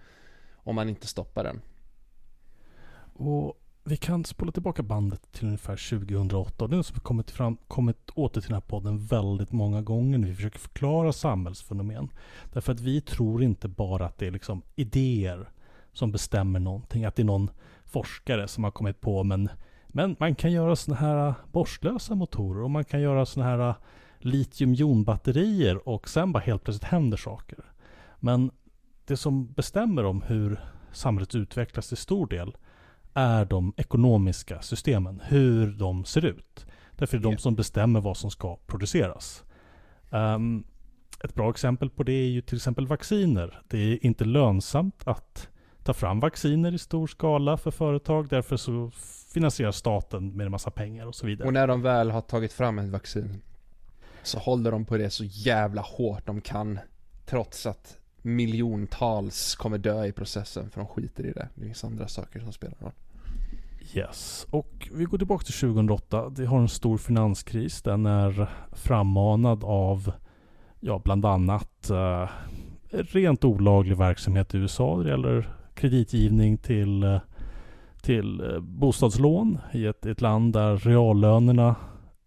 Om 0.53 0.75
man 0.75 0.89
inte 0.89 1.07
stoppar 1.07 1.43
den. 1.43 1.61
Och 3.13 3.61
vi 3.87 3.97
kan 3.97 4.25
spola 4.25 4.51
tillbaka 4.51 4.83
bandet 4.83 5.31
till 5.31 5.45
ungefär 5.45 5.89
2008. 5.89 6.63
Och 6.63 6.69
det 6.69 6.77
är 6.77 6.81
som 6.81 6.99
kommit, 6.99 7.31
fram, 7.31 7.57
kommit 7.67 8.09
åter 8.09 8.41
till 8.41 8.49
den 8.49 8.55
här 8.55 8.67
podden 8.67 9.05
väldigt 9.05 9.51
många 9.51 9.81
gånger 9.81 10.17
när 10.17 10.27
vi 10.27 10.35
försöker 10.35 10.59
förklara 10.59 11.13
samhällsfenomen. 11.13 12.09
Därför 12.53 12.73
att 12.73 12.79
vi 12.79 13.01
tror 13.01 13.43
inte 13.43 13.67
bara 13.67 14.05
att 14.05 14.17
det 14.17 14.27
är 14.27 14.31
liksom 14.31 14.61
idéer 14.75 15.49
som 15.93 16.11
bestämmer 16.11 16.59
någonting. 16.59 17.05
Att 17.05 17.15
det 17.15 17.21
är 17.21 17.25
någon 17.25 17.49
forskare 17.85 18.47
som 18.47 18.63
har 18.63 18.71
kommit 18.71 19.01
på 19.01 19.23
men, 19.23 19.49
men 19.87 20.15
man 20.19 20.35
kan 20.35 20.51
göra 20.51 20.75
sådana 20.75 21.01
här 21.01 21.33
borstlösa 21.51 22.15
motorer 22.15 22.61
och 22.63 22.71
man 22.71 22.85
kan 22.85 23.01
göra 23.01 23.25
sådana 23.25 23.49
här 23.49 23.75
litiumjonbatterier 24.19 25.89
och 25.89 26.09
sen 26.09 26.31
bara 26.31 26.43
helt 26.43 26.63
plötsligt 26.63 26.91
händer 26.91 27.17
saker. 27.17 27.65
Men 28.19 28.51
det 29.05 29.17
som 29.17 29.53
bestämmer 29.53 30.03
om 30.05 30.21
hur 30.21 30.59
samhället 30.91 31.35
utvecklas 31.35 31.87
till 31.87 31.97
stor 31.97 32.27
del 32.27 32.55
är 33.13 33.45
de 33.45 33.73
ekonomiska 33.77 34.61
systemen, 34.61 35.21
hur 35.25 35.71
de 35.71 36.05
ser 36.05 36.25
ut. 36.25 36.65
Därför 36.95 37.17
är 37.17 37.21
det 37.21 37.29
de 37.29 37.37
som 37.37 37.55
bestämmer 37.55 38.01
vad 38.01 38.17
som 38.17 38.31
ska 38.31 38.57
produceras. 38.67 39.43
Um, 40.09 40.63
ett 41.23 41.35
bra 41.35 41.49
exempel 41.49 41.89
på 41.89 42.03
det 42.03 42.11
är 42.11 42.27
ju 42.27 42.41
till 42.41 42.55
exempel 42.55 42.87
vacciner. 42.87 43.61
Det 43.67 43.77
är 43.77 44.05
inte 44.05 44.25
lönsamt 44.25 45.07
att 45.07 45.49
ta 45.83 45.93
fram 45.93 46.19
vacciner 46.19 46.73
i 46.73 46.77
stor 46.77 47.07
skala 47.07 47.57
för 47.57 47.71
företag. 47.71 48.27
Därför 48.29 48.57
så 48.57 48.91
finansierar 49.33 49.71
staten 49.71 50.37
med 50.37 50.45
en 50.45 50.51
massa 50.51 50.71
pengar 50.71 51.05
och 51.05 51.15
så 51.15 51.25
vidare. 51.25 51.47
Och 51.47 51.53
när 51.53 51.67
de 51.67 51.81
väl 51.81 52.11
har 52.11 52.21
tagit 52.21 52.53
fram 52.53 52.79
ett 52.79 52.89
vaccin 52.89 53.41
så 54.23 54.39
håller 54.39 54.71
de 54.71 54.85
på 54.85 54.97
det 54.97 55.09
så 55.09 55.23
jävla 55.23 55.81
hårt 55.81 56.25
de 56.25 56.41
kan. 56.41 56.79
Trots 57.25 57.65
att 57.65 57.97
miljontals 58.27 59.55
kommer 59.55 59.77
dö 59.77 60.05
i 60.05 60.11
processen 60.11 60.69
för 60.69 60.81
de 60.81 60.87
skiter 60.87 61.25
i 61.25 61.31
det. 61.31 61.49
Det 61.55 61.65
finns 61.65 61.83
andra 61.83 62.07
saker 62.07 62.39
som 62.39 62.53
spelar 62.53 62.77
roll. 62.79 62.91
Yes, 63.93 64.47
och 64.49 64.89
vi 64.93 65.03
går 65.03 65.17
tillbaka 65.17 65.43
till 65.43 65.53
2008. 65.53 66.29
Vi 66.29 66.45
har 66.45 66.59
en 66.59 66.69
stor 66.69 66.97
finanskris. 66.97 67.81
Den 67.81 68.05
är 68.05 68.49
frammanad 68.71 69.63
av, 69.63 70.11
ja, 70.79 71.01
bland 71.03 71.25
annat 71.25 71.89
eh, 71.89 72.29
rent 72.89 73.45
olaglig 73.45 73.97
verksamhet 73.97 74.55
i 74.55 74.57
USA. 74.57 74.97
Det 74.97 75.09
gäller 75.09 75.49
kreditgivning 75.75 76.57
till, 76.57 77.03
eh, 77.03 77.19
till 78.01 78.41
eh, 78.41 78.59
bostadslån 78.59 79.57
i 79.73 79.85
ett, 79.85 80.05
ett 80.05 80.21
land 80.21 80.53
där 80.53 80.77
reallönerna 80.77 81.75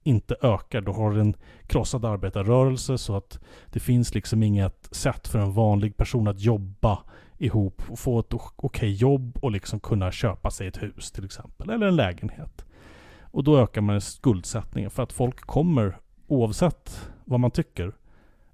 inte 0.02 0.37
ökar. 0.42 0.80
Du 0.80 0.90
har 0.90 1.12
en 1.12 1.35
krossad 1.66 2.04
arbetarrörelse 2.04 2.99
så 2.99 3.16
att 3.16 3.38
det 3.71 3.80
finns 3.80 4.14
liksom 4.14 4.42
inget 4.42 4.88
sätt 4.90 5.28
för 5.28 5.38
en 5.38 5.52
vanlig 5.52 5.97
person 5.97 6.28
att 6.28 6.40
jobba 6.40 6.99
ihop 7.38 7.83
och 7.88 7.99
få 7.99 8.21
ett 8.21 8.35
okej 8.35 8.52
okay 8.57 8.90
jobb 8.90 9.38
och 9.42 9.50
liksom 9.50 9.80
kunna 9.80 10.12
köpa 10.12 10.50
sig 10.50 10.66
ett 10.66 10.83
hus 10.83 11.12
till 11.12 11.25
exempel. 11.25 11.71
Eller 11.71 11.87
en 11.87 11.97
lägenhet. 11.97 12.64
Och 13.23 13.45
då 13.45 13.59
ökar 13.59 13.80
man 13.80 14.00
skuldsättningen 14.00 14.90
för 14.90 15.02
att 15.02 15.12
folk 15.12 15.40
kommer 15.40 15.99
oavsett 16.26 17.11
vad 17.25 17.40
man 17.40 17.50
tycker 17.50 17.92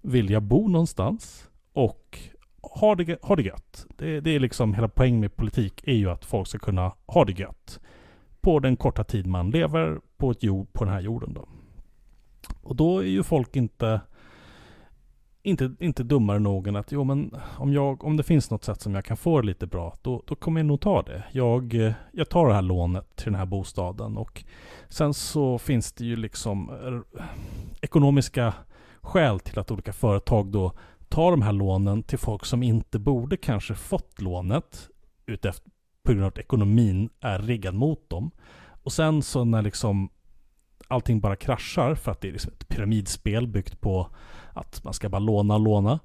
vilja 0.03 0.41
bo 0.41 0.69
någonstans 0.69 1.49
och 1.73 2.19
ha 2.63 2.95
det, 2.95 3.23
ha 3.23 3.37
det 3.37 3.43
gött. 3.43 3.87
Det, 3.97 4.21
det 4.21 4.31
är 4.31 4.41
liksom 4.41 4.75
hela 4.75 4.89
poängen 4.89 5.21
med 5.21 5.37
politik 5.37 5.83
är 5.87 5.95
ju 5.95 6.11
att 6.11 6.25
folk 6.25 6.49
ska 6.49 6.59
kunna 6.59 6.93
ha 7.07 7.25
det 7.25 7.39
gött. 7.39 7.81
På 8.41 8.59
den 8.59 8.77
korta 8.77 9.05
tid 9.05 9.27
man 9.27 9.51
lever 9.51 10.01
på, 10.17 10.31
ett 10.31 10.43
jord, 10.43 10.73
på 10.73 10.85
den 10.85 10.93
här 10.93 11.01
jorden 11.01 11.35
då. 11.35 11.49
Och 12.63 12.77
då 12.77 12.99
är 12.99 13.07
ju 13.07 13.23
folk 13.23 13.57
inte 13.57 14.01
inte, 15.47 15.75
inte 15.79 16.03
dummare 16.03 16.39
nog 16.39 16.69
än 16.69 16.77
att 16.77 16.93
jo 16.93 17.05
men 17.05 17.37
om, 17.59 17.73
jag, 17.73 18.05
om 18.05 18.17
det 18.17 18.23
finns 18.23 18.51
något 18.51 18.65
sätt 18.65 18.81
som 18.81 18.95
jag 18.95 19.05
kan 19.05 19.17
få 19.17 19.41
det 19.41 19.47
lite 19.47 19.67
bra 19.67 19.95
då, 20.03 20.23
då 20.27 20.35
kommer 20.35 20.61
jag 20.61 20.67
nog 20.67 20.81
ta 20.81 21.03
det. 21.03 21.25
Jag, 21.33 21.95
jag 22.13 22.29
tar 22.29 22.49
det 22.49 22.55
här 22.55 22.63
lånet 22.63 23.17
till 23.17 23.25
den 23.25 23.35
här 23.35 23.47
bostaden 23.47 24.17
och 24.17 24.45
sen 24.89 25.15
så 25.15 25.59
finns 25.59 25.93
det 25.93 26.05
ju 26.05 26.17
liksom 26.17 26.71
eh, 26.71 27.23
ekonomiska 27.81 28.55
skäl 29.01 29.41
till 29.41 29.59
att 29.59 29.71
olika 29.71 29.93
företag 29.93 30.47
då 30.47 30.73
tar 31.09 31.31
de 31.31 31.43
här 31.43 31.53
lånen 31.53 32.03
till 32.03 32.19
folk 32.19 32.45
som 32.45 32.63
inte 32.63 32.99
borde 32.99 33.37
kanske 33.37 33.75
fått 33.75 34.21
lånet 34.21 34.89
utefter, 35.27 35.71
på 36.03 36.13
grund 36.13 36.25
av 36.25 36.29
att 36.29 36.39
ekonomin 36.39 37.09
är 37.21 37.39
riggad 37.39 37.75
mot 37.75 38.11
dem. 38.11 38.31
Och 38.87 38.93
sen 38.93 39.23
så 39.23 39.45
när 39.45 39.63
liksom 39.63 40.09
allting 40.89 41.21
bara 41.21 41.37
kraschar 41.37 41.95
för 41.95 42.13
att 42.13 42.21
det 42.21 42.29
är 42.29 42.33
liksom 42.33 42.53
ett 42.53 42.69
pyramidspel 42.69 43.47
byggt 43.47 43.81
på 43.81 44.09
att 44.53 44.85
man 44.85 44.95
ska 44.95 45.09
bara 45.09 45.19
låna 45.19 45.55
och 45.55 45.61
låna. 45.61 46.01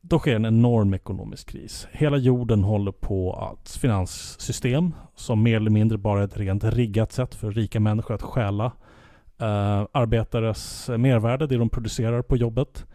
Då 0.00 0.18
sker 0.18 0.36
en 0.36 0.46
enorm 0.46 0.94
ekonomisk 0.94 1.48
kris. 1.48 1.86
Hela 1.90 2.16
jorden 2.16 2.64
håller 2.64 2.92
på 2.92 3.32
att 3.32 3.70
finanssystem 3.70 4.94
som 5.14 5.42
mer 5.42 5.56
eller 5.56 5.70
mindre 5.70 5.98
bara 5.98 6.20
är 6.20 6.24
ett 6.24 6.36
rent 6.36 6.64
riggat 6.64 7.12
sätt 7.12 7.34
för 7.34 7.50
rika 7.50 7.80
människor 7.80 8.14
att 8.14 8.22
stjäla 8.22 8.72
eh, 9.38 9.86
arbetares 9.92 10.88
mervärde, 10.88 11.46
det 11.46 11.56
de 11.56 11.68
producerar 11.68 12.22
på 12.22 12.36
jobbet. 12.36 12.86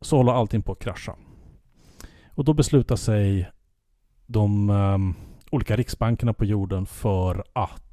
Så 0.00 0.16
håller 0.16 0.32
allting 0.32 0.62
på 0.62 0.72
att 0.72 0.82
krascha. 0.82 1.16
Och 2.34 2.44
då 2.44 2.52
beslutar 2.54 2.96
sig 2.96 3.50
de 4.26 4.70
eh, 4.70 4.98
olika 5.50 5.76
riksbankerna 5.76 6.34
på 6.34 6.44
jorden 6.44 6.86
för 6.86 7.44
att 7.52 7.89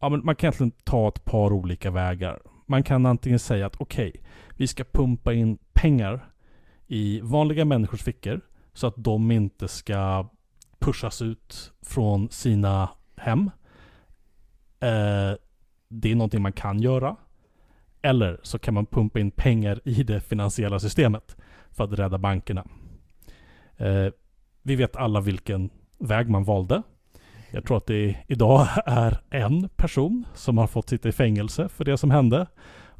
ja, 0.00 0.08
men 0.08 0.24
man 0.24 0.36
kan 0.36 0.48
egentligen 0.48 0.72
ta 0.84 1.08
ett 1.08 1.24
par 1.24 1.52
olika 1.52 1.90
vägar. 1.90 2.40
Man 2.66 2.82
kan 2.82 3.06
antingen 3.06 3.38
säga 3.38 3.66
att 3.66 3.76
okej, 3.80 4.08
okay, 4.08 4.22
vi 4.56 4.66
ska 4.66 4.84
pumpa 4.84 5.32
in 5.32 5.58
pengar 5.72 6.30
i 6.86 7.20
vanliga 7.20 7.64
människors 7.64 8.02
fickor 8.02 8.40
så 8.72 8.86
att 8.86 8.94
de 8.96 9.30
inte 9.30 9.68
ska 9.68 10.28
pushas 10.78 11.22
ut 11.22 11.72
från 11.82 12.30
sina 12.30 12.88
hem. 13.16 13.50
Eh, 14.80 15.32
det 15.88 16.10
är 16.10 16.14
någonting 16.14 16.42
man 16.42 16.52
kan 16.52 16.80
göra. 16.80 17.16
Eller 18.02 18.40
så 18.42 18.58
kan 18.58 18.74
man 18.74 18.86
pumpa 18.86 19.20
in 19.20 19.30
pengar 19.30 19.80
i 19.84 20.02
det 20.02 20.20
finansiella 20.20 20.78
systemet 20.78 21.36
för 21.70 21.84
att 21.84 21.92
rädda 21.92 22.18
bankerna. 22.18 22.66
Eh, 23.76 24.06
vi 24.62 24.76
vet 24.76 24.96
alla 24.96 25.20
vilken 25.20 25.70
väg 25.98 26.28
man 26.28 26.44
valde. 26.44 26.82
Jag 27.50 27.64
tror 27.64 27.76
att 27.76 27.86
det 27.86 28.16
idag 28.26 28.68
är 28.86 29.20
en 29.30 29.68
person 29.68 30.26
som 30.34 30.58
har 30.58 30.66
fått 30.66 30.88
sitta 30.88 31.08
i 31.08 31.12
fängelse 31.12 31.68
för 31.68 31.84
det 31.84 31.98
som 31.98 32.10
hände. 32.10 32.46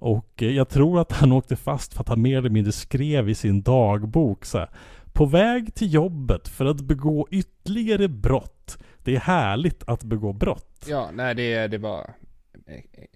Och 0.00 0.42
jag 0.42 0.68
tror 0.68 1.00
att 1.00 1.12
han 1.12 1.32
åkte 1.32 1.56
fast 1.56 1.94
för 1.94 2.00
att 2.00 2.08
han 2.08 2.22
mer 2.22 2.38
eller 2.38 2.50
mindre 2.50 2.72
skrev 2.72 3.28
i 3.28 3.34
sin 3.34 3.62
dagbok 3.62 4.44
så 4.44 4.58
här, 4.58 4.70
På 5.12 5.26
väg 5.26 5.74
till 5.74 5.94
jobbet 5.94 6.48
för 6.48 6.64
att 6.64 6.80
begå 6.80 7.28
ytterligare 7.30 8.08
brott. 8.08 8.78
Det 9.04 9.16
är 9.16 9.20
härligt 9.20 9.88
att 9.88 10.02
begå 10.02 10.32
brott. 10.32 10.86
Ja, 10.88 11.10
nej 11.12 11.34
det, 11.34 11.68
det 11.68 11.78
var 11.78 12.10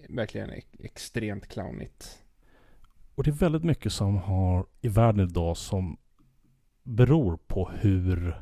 verkligen 0.09 0.49
extremt 0.79 1.47
clownigt. 1.47 2.17
Och 3.15 3.23
det 3.23 3.29
är 3.29 3.35
väldigt 3.35 3.63
mycket 3.63 3.93
som 3.93 4.17
har 4.17 4.65
i 4.81 4.87
världen 4.87 5.29
idag 5.29 5.57
som 5.57 5.97
beror 6.83 7.37
på 7.37 7.71
hur 7.79 8.35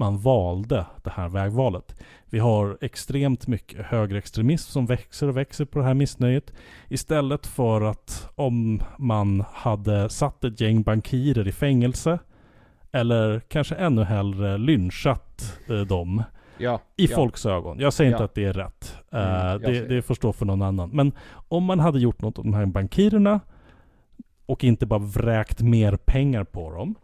man 0.00 0.18
valde 0.18 0.86
det 1.02 1.10
här 1.10 1.28
vägvalet. 1.28 2.00
Vi 2.30 2.38
har 2.38 2.78
extremt 2.80 3.46
mycket 3.46 3.86
högerextremism 3.86 4.72
som 4.72 4.86
växer 4.86 5.28
och 5.28 5.36
växer 5.36 5.64
på 5.64 5.78
det 5.78 5.84
här 5.84 5.94
missnöjet. 5.94 6.52
Istället 6.88 7.46
för 7.46 7.80
att 7.80 8.28
om 8.34 8.82
man 8.98 9.44
hade 9.52 10.08
satt 10.08 10.44
ett 10.44 10.60
gäng 10.60 10.82
bankirer 10.82 11.48
i 11.48 11.52
fängelse 11.52 12.18
eller 12.92 13.40
kanske 13.48 13.74
ännu 13.74 14.04
hellre 14.04 14.58
lynchat 14.58 15.58
eh, 15.68 15.76
dem 15.76 16.22
ja, 16.58 16.80
i 16.96 17.06
ja. 17.06 17.16
folks 17.16 17.46
ögon. 17.46 17.78
Jag 17.78 17.92
säger 17.92 18.10
inte 18.10 18.24
att 18.24 18.34
det 18.34 18.44
är 18.44 18.52
rätt. 18.52 18.96
Mm, 19.12 19.26
uh, 19.26 19.60
det, 19.60 19.88
det 19.88 20.02
får 20.02 20.14
stå 20.14 20.32
för 20.32 20.46
någon 20.46 20.62
annan. 20.62 20.90
Men 20.90 21.12
om 21.48 21.64
man 21.64 21.80
hade 21.80 22.00
gjort 22.00 22.22
något 22.22 22.38
åt 22.38 22.44
de 22.44 22.54
här 22.54 22.66
bankirerna 22.66 23.40
och 24.46 24.64
inte 24.64 24.86
bara 24.86 25.00
vräkt 25.00 25.60
mer 25.60 25.96
pengar 25.96 26.44
på 26.44 26.70
dem 26.70 26.94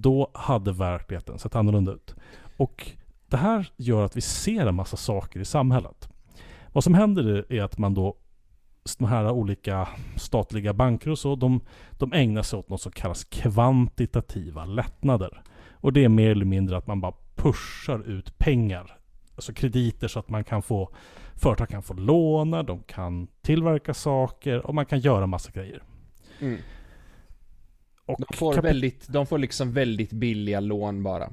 då 0.00 0.30
hade 0.34 0.72
verkligheten 0.72 1.38
sett 1.38 1.56
annorlunda 1.56 1.92
ut. 1.92 2.14
Och 2.56 2.90
det 3.28 3.36
här 3.36 3.70
gör 3.76 4.04
att 4.04 4.16
vi 4.16 4.20
ser 4.20 4.66
en 4.66 4.74
massa 4.74 4.96
saker 4.96 5.40
i 5.40 5.44
samhället. 5.44 6.08
Vad 6.72 6.84
som 6.84 6.94
händer 6.94 7.52
är 7.52 7.62
att 7.62 7.78
man 7.78 7.94
då 7.94 8.16
de 8.98 9.04
här 9.04 9.30
olika 9.30 9.88
statliga 10.16 10.72
banker 10.72 11.10
och 11.10 11.18
så, 11.18 11.36
de, 11.36 11.60
de 11.90 12.12
ägnar 12.12 12.42
sig 12.42 12.58
åt 12.58 12.68
något 12.68 12.80
som 12.80 12.92
kallas 12.92 13.24
kvantitativa 13.24 14.64
lättnader. 14.64 15.42
Och 15.72 15.92
det 15.92 16.04
är 16.04 16.08
mer 16.08 16.30
eller 16.30 16.44
mindre 16.44 16.76
att 16.76 16.86
man 16.86 17.00
bara 17.00 17.14
pushar 17.34 18.08
ut 18.08 18.38
pengar. 18.38 18.98
Alltså 19.34 19.52
krediter 19.52 20.08
så 20.08 20.18
att 20.18 20.28
man 20.28 20.44
kan 20.44 20.62
få, 20.62 20.94
företag 21.34 21.68
kan 21.68 21.82
få 21.82 21.94
låna, 21.94 22.62
de 22.62 22.82
kan 22.82 23.26
tillverka 23.42 23.94
saker 23.94 24.66
och 24.66 24.74
man 24.74 24.86
kan 24.86 24.98
göra 24.98 25.26
massa 25.26 25.50
grejer. 25.50 25.82
Mm. 26.40 26.58
Och 28.06 28.20
de 28.28 28.36
får, 28.36 28.62
väldigt, 28.62 29.08
de 29.08 29.26
får 29.26 29.38
liksom 29.38 29.72
väldigt 29.72 30.12
billiga 30.12 30.60
lån 30.60 31.02
bara. 31.02 31.30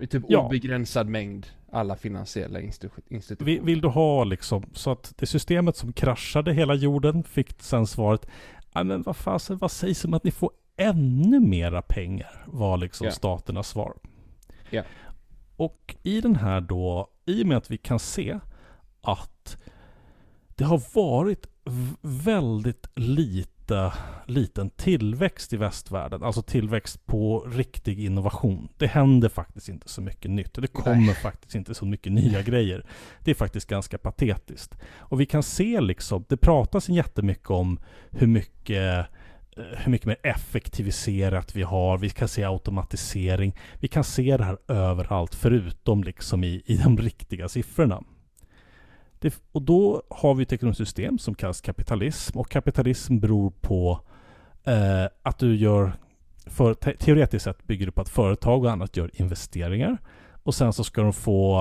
I 0.00 0.06
typ 0.06 0.22
ja. 0.28 0.46
obegränsad 0.46 1.08
mängd 1.08 1.46
alla 1.72 1.96
finansiella 1.96 2.60
institutioner. 2.60 3.44
Vill, 3.44 3.60
vill, 3.60 3.80
du 3.80 3.88
ha 3.88 4.24
liksom, 4.24 4.64
så 4.72 4.90
att 4.90 5.12
det 5.16 5.26
systemet 5.26 5.76
som 5.76 5.92
kraschade 5.92 6.52
hela 6.52 6.74
jorden 6.74 7.24
fick 7.24 7.62
sen 7.62 7.86
svaret 7.86 8.26
men 8.74 9.02
vad 9.02 9.16
fasen, 9.16 9.58
vad 9.58 9.70
sägs 9.70 10.04
om 10.04 10.14
att 10.14 10.24
ni 10.24 10.30
får 10.30 10.50
ännu 10.76 11.40
mera 11.40 11.82
pengar? 11.82 12.44
Var 12.46 12.76
liksom 12.76 13.04
yeah. 13.04 13.14
staternas 13.14 13.68
svar. 13.68 13.94
Yeah. 14.70 14.86
Och 15.56 15.96
i 16.02 16.20
den 16.20 16.36
här 16.36 16.60
då, 16.60 17.10
i 17.26 17.42
och 17.42 17.46
med 17.46 17.56
att 17.56 17.70
vi 17.70 17.78
kan 17.78 17.98
se 17.98 18.38
att 19.00 19.62
det 20.48 20.64
har 20.64 20.82
varit 20.94 21.46
väldigt 22.00 22.86
lite, 22.94 23.51
liten 24.26 24.70
tillväxt 24.70 25.52
i 25.52 25.56
västvärlden. 25.56 26.22
Alltså 26.22 26.42
tillväxt 26.42 27.06
på 27.06 27.40
riktig 27.40 28.04
innovation. 28.04 28.68
Det 28.76 28.86
händer 28.86 29.28
faktiskt 29.28 29.68
inte 29.68 29.88
så 29.88 30.02
mycket 30.02 30.30
nytt. 30.30 30.54
Det 30.54 30.66
kommer 30.66 30.96
Nej. 30.96 31.14
faktiskt 31.14 31.54
inte 31.54 31.74
så 31.74 31.84
mycket 31.84 32.12
nya 32.12 32.42
grejer. 32.42 32.86
Det 33.20 33.30
är 33.30 33.34
faktiskt 33.34 33.68
ganska 33.68 33.98
patetiskt. 33.98 34.74
Och 34.96 35.20
vi 35.20 35.26
kan 35.26 35.42
se 35.42 35.80
liksom, 35.80 36.24
det 36.28 36.36
pratas 36.36 36.88
jättemycket 36.88 37.50
om 37.50 37.78
hur 38.10 38.26
mycket 38.26 38.76
eh, 38.76 39.04
hur 39.56 39.90
mycket 39.90 40.06
mer 40.06 40.16
effektiviserat 40.22 41.56
vi 41.56 41.62
har. 41.62 41.98
Vi 41.98 42.10
kan 42.10 42.28
se 42.28 42.44
automatisering. 42.44 43.56
Vi 43.80 43.88
kan 43.88 44.04
se 44.04 44.36
det 44.36 44.44
här 44.44 44.58
överallt 44.68 45.34
förutom 45.34 46.04
liksom 46.04 46.44
i, 46.44 46.62
i 46.66 46.76
de 46.76 46.98
riktiga 46.98 47.48
siffrorna. 47.48 48.02
Det, 49.22 49.42
och 49.52 49.62
då 49.62 50.02
har 50.10 50.34
vi 50.34 50.42
ett 50.42 50.52
ekonomiskt 50.52 50.78
system 50.78 51.18
som 51.18 51.34
kallas 51.34 51.60
kapitalism 51.60 52.38
och 52.38 52.50
kapitalism 52.50 53.18
beror 53.18 53.50
på 53.50 54.00
eh, 54.64 55.04
att 55.22 55.38
du 55.38 55.56
gör, 55.56 55.92
för, 56.46 56.74
te 56.74 56.96
teoretiskt 56.96 57.44
sett 57.44 57.66
bygger 57.66 57.86
det 57.86 57.92
på 57.92 58.00
att 58.00 58.08
företag 58.08 58.64
och 58.64 58.70
annat 58.70 58.96
gör 58.96 59.10
investeringar 59.14 59.98
och 60.42 60.54
sen 60.54 60.72
så 60.72 60.84
ska 60.84 61.02
de 61.02 61.12
få 61.12 61.58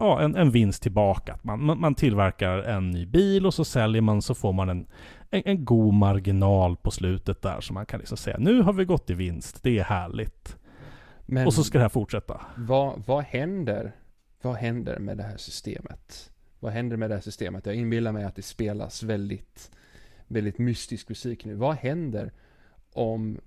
ja, 0.00 0.20
en, 0.20 0.36
en 0.36 0.50
vinst 0.50 0.82
tillbaka. 0.82 1.38
Man, 1.42 1.64
man, 1.64 1.80
man, 1.80 1.94
tillverkar 1.94 2.58
en 2.58 2.90
ny 2.90 3.06
bil 3.06 3.46
och 3.46 3.54
så 3.54 3.64
säljer 3.64 4.02
man 4.02 4.22
så 4.22 4.34
får 4.34 4.52
man 4.52 4.68
en, 4.68 4.86
en, 5.30 5.42
en, 5.44 5.64
god 5.64 5.94
marginal 5.94 6.76
på 6.76 6.90
slutet 6.90 7.42
där 7.42 7.60
så 7.60 7.72
man 7.72 7.86
kan 7.86 7.98
liksom 7.98 8.16
säga 8.16 8.36
nu 8.38 8.62
har 8.62 8.72
vi 8.72 8.84
gått 8.84 9.10
i 9.10 9.14
vinst, 9.14 9.62
det 9.62 9.78
är 9.78 9.84
härligt. 9.84 10.56
Men 11.26 11.46
och 11.46 11.54
så 11.54 11.64
ska 11.64 11.78
det 11.78 11.84
här 11.84 11.88
fortsätta. 11.88 12.40
Vad, 12.56 13.02
vad 13.06 13.24
händer? 13.24 13.92
Vad 14.42 14.54
händer 14.54 14.98
med 14.98 15.16
det 15.16 15.22
här 15.22 15.36
systemet? 15.36 16.30
Vad 16.60 16.72
händer 16.72 16.96
med 16.96 17.10
det 17.10 17.14
här 17.14 17.22
systemet? 17.22 17.66
Jag 17.66 17.74
inbillar 17.74 18.12
mig 18.12 18.24
att 18.24 18.36
det 18.36 18.42
spelas 18.42 19.02
väldigt, 19.02 19.70
väldigt 20.26 20.58
mystisk 20.58 21.08
musik 21.08 21.44
nu. 21.44 21.54
Vad 21.54 21.76
händer 21.76 22.32
om 22.92 23.40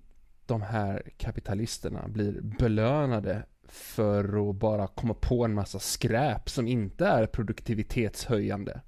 de 0.45 0.61
här 0.61 1.03
kapitalisterna 1.17 2.07
blir 2.07 2.41
belönade 2.41 3.43
för 3.67 4.49
att 4.49 4.55
bara 4.55 4.87
komma 4.87 5.13
på 5.13 5.45
en 5.45 5.53
massa 5.53 5.79
skräp 5.79 6.49
som 6.49 6.67
inte 6.67 7.05
är 7.05 7.25
produktivitetshöjande. 7.25 8.81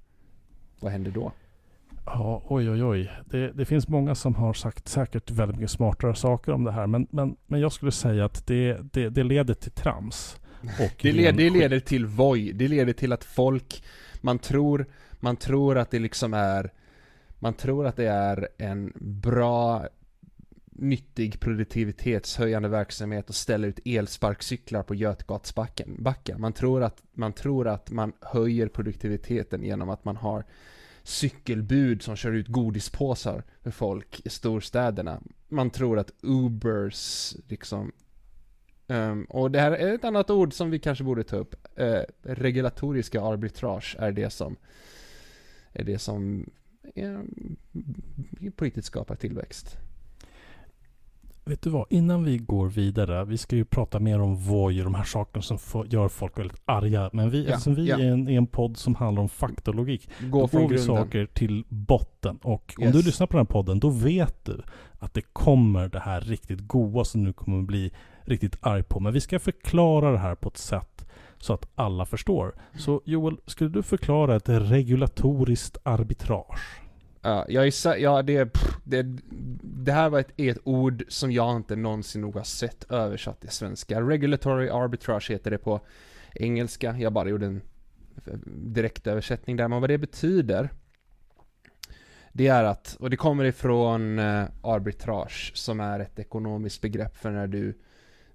Vad 0.80 0.92
händer 0.92 1.10
då? 1.10 1.32
Ja, 2.06 2.42
oj 2.48 2.70
oj 2.70 2.84
oj. 2.84 3.10
Det, 3.30 3.52
det, 3.52 3.64
finns 3.64 3.88
många 3.88 4.14
som 4.14 4.34
har 4.34 4.52
sagt 4.52 4.88
säkert 4.88 5.30
väldigt 5.30 5.56
mycket 5.56 5.70
smartare 5.70 6.14
saker 6.14 6.52
om 6.52 6.64
det 6.64 6.72
här. 6.72 6.86
Men, 6.86 7.06
men, 7.10 7.36
men 7.46 7.60
jag 7.60 7.72
skulle 7.72 7.92
säga 7.92 8.24
att 8.24 8.46
det, 8.46 8.78
det, 8.92 9.08
det 9.08 9.22
leder 9.22 9.54
till 9.54 9.72
trams. 9.72 10.36
Och 10.62 11.02
det, 11.02 11.12
led, 11.12 11.36
det 11.36 11.50
leder 11.50 11.80
till 11.80 12.06
voj. 12.06 12.52
Det 12.52 12.68
leder 12.68 12.92
till 12.92 13.12
att 13.12 13.24
folk, 13.24 13.84
man 14.24 14.38
tror, 14.38 14.86
man 15.20 15.36
tror 15.36 15.78
att 15.78 15.90
det 15.90 15.98
liksom 15.98 16.34
är, 16.34 16.72
man 17.38 17.54
tror 17.54 17.86
att 17.86 17.96
det 17.96 18.06
är 18.08 18.48
en 18.58 18.92
bra 18.96 19.88
nyttig 20.72 21.40
produktivitetshöjande 21.40 22.68
verksamhet 22.68 23.30
att 23.30 23.36
ställa 23.36 23.66
ut 23.66 23.78
elsparkcyklar 23.84 24.82
på 24.82 24.94
Götgatsbacken. 24.94 25.96
Backen. 25.98 26.40
Man, 26.40 26.52
tror 26.52 26.82
att, 26.82 27.02
man 27.12 27.32
tror 27.32 27.68
att 27.68 27.90
man 27.90 28.12
höjer 28.20 28.68
produktiviteten 28.68 29.62
genom 29.62 29.90
att 29.90 30.04
man 30.04 30.16
har 30.16 30.44
cykelbud 31.02 32.02
som 32.02 32.16
kör 32.16 32.32
ut 32.32 32.48
godispåsar 32.48 33.42
för 33.62 33.70
folk 33.70 34.20
i 34.24 34.28
storstäderna. 34.28 35.20
Man 35.48 35.70
tror 35.70 35.98
att 35.98 36.12
Ubers 36.22 37.36
liksom 37.48 37.92
um, 38.94 39.24
och 39.24 39.50
det 39.50 39.60
här 39.60 39.72
är 39.72 39.94
ett 39.94 40.04
annat 40.04 40.30
ord 40.30 40.52
som 40.52 40.70
vi 40.70 40.78
kanske 40.78 41.04
borde 41.04 41.24
ta 41.24 41.36
upp. 41.36 41.54
Uh, 41.80 42.00
regulatoriska 42.22 43.22
arbitrage 43.22 43.96
är 43.98 44.12
det 44.12 44.30
som 44.30 44.56
är 45.72 45.84
det 45.84 45.98
som 45.98 46.50
um, 46.94 47.56
på 48.56 48.64
riktigt 48.64 48.84
skapar 48.84 49.16
tillväxt. 49.16 49.76
Vet 51.46 51.62
du 51.62 51.70
vad, 51.70 51.86
innan 51.90 52.24
vi 52.24 52.38
går 52.38 52.68
vidare, 52.68 53.24
vi 53.24 53.38
ska 53.38 53.56
ju 53.56 53.64
prata 53.64 53.98
mer 53.98 54.20
om 54.20 54.36
Voi 54.36 54.80
och 54.80 54.84
de 54.84 54.94
här 54.94 55.04
sakerna 55.04 55.42
som 55.42 55.58
gör 55.86 56.08
folk 56.08 56.38
väldigt 56.38 56.62
arga. 56.64 57.10
Men 57.12 57.30
vi, 57.30 57.44
ja, 57.44 57.50
eftersom 57.50 57.74
vi 57.74 57.88
ja. 57.88 57.98
är, 57.98 58.04
en, 58.04 58.28
är 58.28 58.36
en 58.36 58.46
podd 58.46 58.76
som 58.76 58.94
handlar 58.94 59.22
om 59.22 59.28
faktalogik, 59.28 60.08
Gå 60.20 60.46
då 60.46 60.58
går 60.58 60.68
vi 60.68 60.78
saker 60.78 61.26
till 61.26 61.64
botten. 61.68 62.38
Och 62.42 62.74
yes. 62.80 62.86
om 62.86 62.92
du 62.92 63.06
lyssnar 63.06 63.26
på 63.26 63.36
den 63.36 63.46
här 63.46 63.52
podden, 63.52 63.80
då 63.80 63.88
vet 63.90 64.44
du 64.44 64.62
att 64.98 65.14
det 65.14 65.22
kommer 65.32 65.88
det 65.88 66.00
här 66.00 66.20
riktigt 66.20 66.60
goa 66.60 67.04
som 67.04 67.24
du 67.24 67.32
kommer 67.32 67.62
bli 67.62 67.92
riktigt 68.22 68.56
arg 68.60 68.82
på. 68.82 69.00
Men 69.00 69.12
vi 69.12 69.20
ska 69.20 69.38
förklara 69.38 70.12
det 70.12 70.18
här 70.18 70.34
på 70.34 70.48
ett 70.48 70.58
sätt 70.58 71.06
så 71.38 71.52
att 71.52 71.68
alla 71.74 72.06
förstår. 72.06 72.54
Så 72.78 73.02
Joel, 73.04 73.36
skulle 73.46 73.70
du 73.70 73.82
förklara 73.82 74.36
ett 74.36 74.48
regulatoriskt 74.48 75.76
arbitrage? 75.82 76.83
Ja, 77.24 77.44
jag 77.48 77.66
är, 77.66 77.96
ja 77.96 78.22
det, 78.22 78.46
pff, 78.46 78.76
det, 78.84 79.02
det 79.62 79.92
här 79.92 80.08
var 80.08 80.20
ett, 80.20 80.32
ett 80.36 80.58
ord 80.64 81.04
som 81.08 81.32
jag 81.32 81.56
inte 81.56 81.76
någonsin 81.76 82.20
nog 82.20 82.34
har 82.34 82.42
sett 82.42 82.90
översatt 82.90 83.40
till 83.40 83.50
svenska. 83.50 84.00
Regulatory 84.00 84.68
arbitrage 84.68 85.30
heter 85.30 85.50
det 85.50 85.58
på 85.58 85.80
engelska. 86.34 86.96
Jag 86.98 87.12
bara 87.12 87.28
gjorde 87.28 87.46
en 87.46 87.62
direktöversättning 88.46 89.56
där. 89.56 89.68
Men 89.68 89.80
vad 89.80 89.90
det 89.90 89.98
betyder 89.98 90.70
det 92.32 92.46
är 92.46 92.64
att, 92.64 92.96
och 93.00 93.10
det 93.10 93.16
kommer 93.16 93.44
ifrån 93.44 94.18
eh, 94.18 94.44
arbitrage 94.62 95.52
som 95.54 95.80
är 95.80 96.00
ett 96.00 96.18
ekonomiskt 96.18 96.80
begrepp 96.80 97.16
för 97.16 97.30
när 97.30 97.46
du 97.46 97.80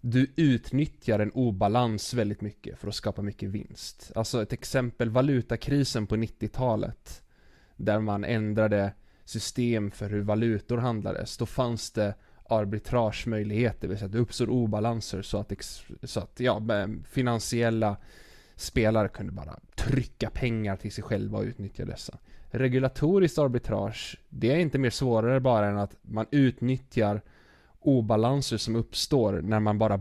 du 0.02 0.32
utnyttjar 0.36 1.20
en 1.20 1.32
obalans 1.32 2.14
väldigt 2.14 2.42
mycket 2.42 2.80
för 2.80 2.88
att 2.88 2.96
skapa 2.96 3.22
mycket 3.22 3.50
vinst. 3.50 4.12
Alltså 4.16 4.42
ett 4.42 4.54
exempel, 4.54 5.10
valutakrisen 5.10 6.08
på 6.08 6.16
90-talet 6.16 7.24
där 7.80 8.00
man 8.00 8.24
ändrade 8.24 8.94
system 9.26 9.92
för 9.92 10.10
hur 10.10 10.22
valutor 10.22 10.78
handlades, 10.78 11.38
då 11.38 11.46
fanns 11.46 11.92
det 11.92 12.14
arbitragemöjligheter, 12.50 13.82
det 13.82 13.88
vill 13.88 13.98
säga 13.98 14.06
att 14.06 14.12
det 14.12 14.20
uppstod 14.20 14.50
obalanser 14.50 15.22
så 15.22 15.38
att, 15.38 15.52
så 16.04 16.20
att 16.20 16.40
ja, 16.40 16.62
finansiella 17.04 17.98
spelare 18.56 19.08
kunde 19.08 19.32
bara 19.32 19.60
trycka 19.76 20.30
pengar 20.30 20.76
till 20.76 20.92
sig 20.92 21.04
själva 21.04 21.38
och 21.38 21.44
utnyttja 21.44 21.86
dessa. 21.86 22.18
Regulatoriskt 22.52 23.38
arbitrage, 23.38 24.18
det 24.30 24.52
är 24.52 24.58
inte 24.58 24.78
mer 24.78 24.90
svårare 24.90 25.40
bara 25.40 25.68
än 25.68 25.78
att 25.78 25.96
man 26.02 26.26
utnyttjar 26.32 27.22
obalanser 27.80 28.58
som 28.58 28.76
uppstår 28.76 29.42
när 29.42 29.60
man 29.60 29.78
bara 29.78 30.00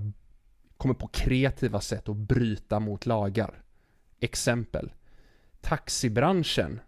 kommer 0.76 0.94
på 0.94 1.09
kreativa 1.09 1.81
sätt 1.81 2.09
att 2.09 2.16
bryta 2.16 2.81
mot 2.81 3.07
lagar. 3.07 3.62
Exempel. 4.20 4.92
Taxibranschen 5.61 6.81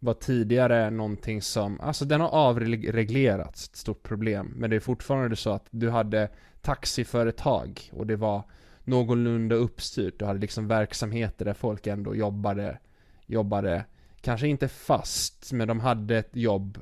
var 0.00 0.14
tidigare 0.14 0.90
någonting 0.90 1.42
som, 1.42 1.80
alltså 1.80 2.04
den 2.04 2.20
har 2.20 2.28
avreglerats, 2.28 3.68
ett 3.68 3.76
stort 3.76 4.02
problem. 4.02 4.52
Men 4.56 4.70
det 4.70 4.76
är 4.76 4.80
fortfarande 4.80 5.36
så 5.36 5.50
att 5.50 5.66
du 5.70 5.90
hade 5.90 6.28
taxiföretag 6.60 7.90
och 7.92 8.06
det 8.06 8.16
var 8.16 8.42
någorlunda 8.84 9.54
uppstyrt. 9.54 10.18
Du 10.18 10.24
hade 10.24 10.38
liksom 10.38 10.68
verksamheter 10.68 11.44
där 11.44 11.54
folk 11.54 11.86
ändå 11.86 12.14
jobbade, 12.14 12.78
jobbade, 13.26 13.84
kanske 14.20 14.48
inte 14.48 14.68
fast, 14.68 15.52
men 15.52 15.68
de 15.68 15.80
hade 15.80 16.18
ett 16.18 16.36
jobb, 16.36 16.78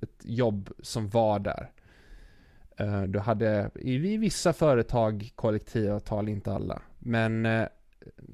ett 0.00 0.20
jobb 0.22 0.70
som 0.82 1.08
var 1.08 1.38
där. 1.38 1.70
Eh, 2.76 3.02
du 3.02 3.18
hade 3.18 3.70
i 3.74 4.16
vissa 4.16 4.52
företag 4.52 5.32
kollektivavtal, 5.34 6.28
inte 6.28 6.52
alla. 6.52 6.82
Men 6.98 7.46
eh, 7.46 7.66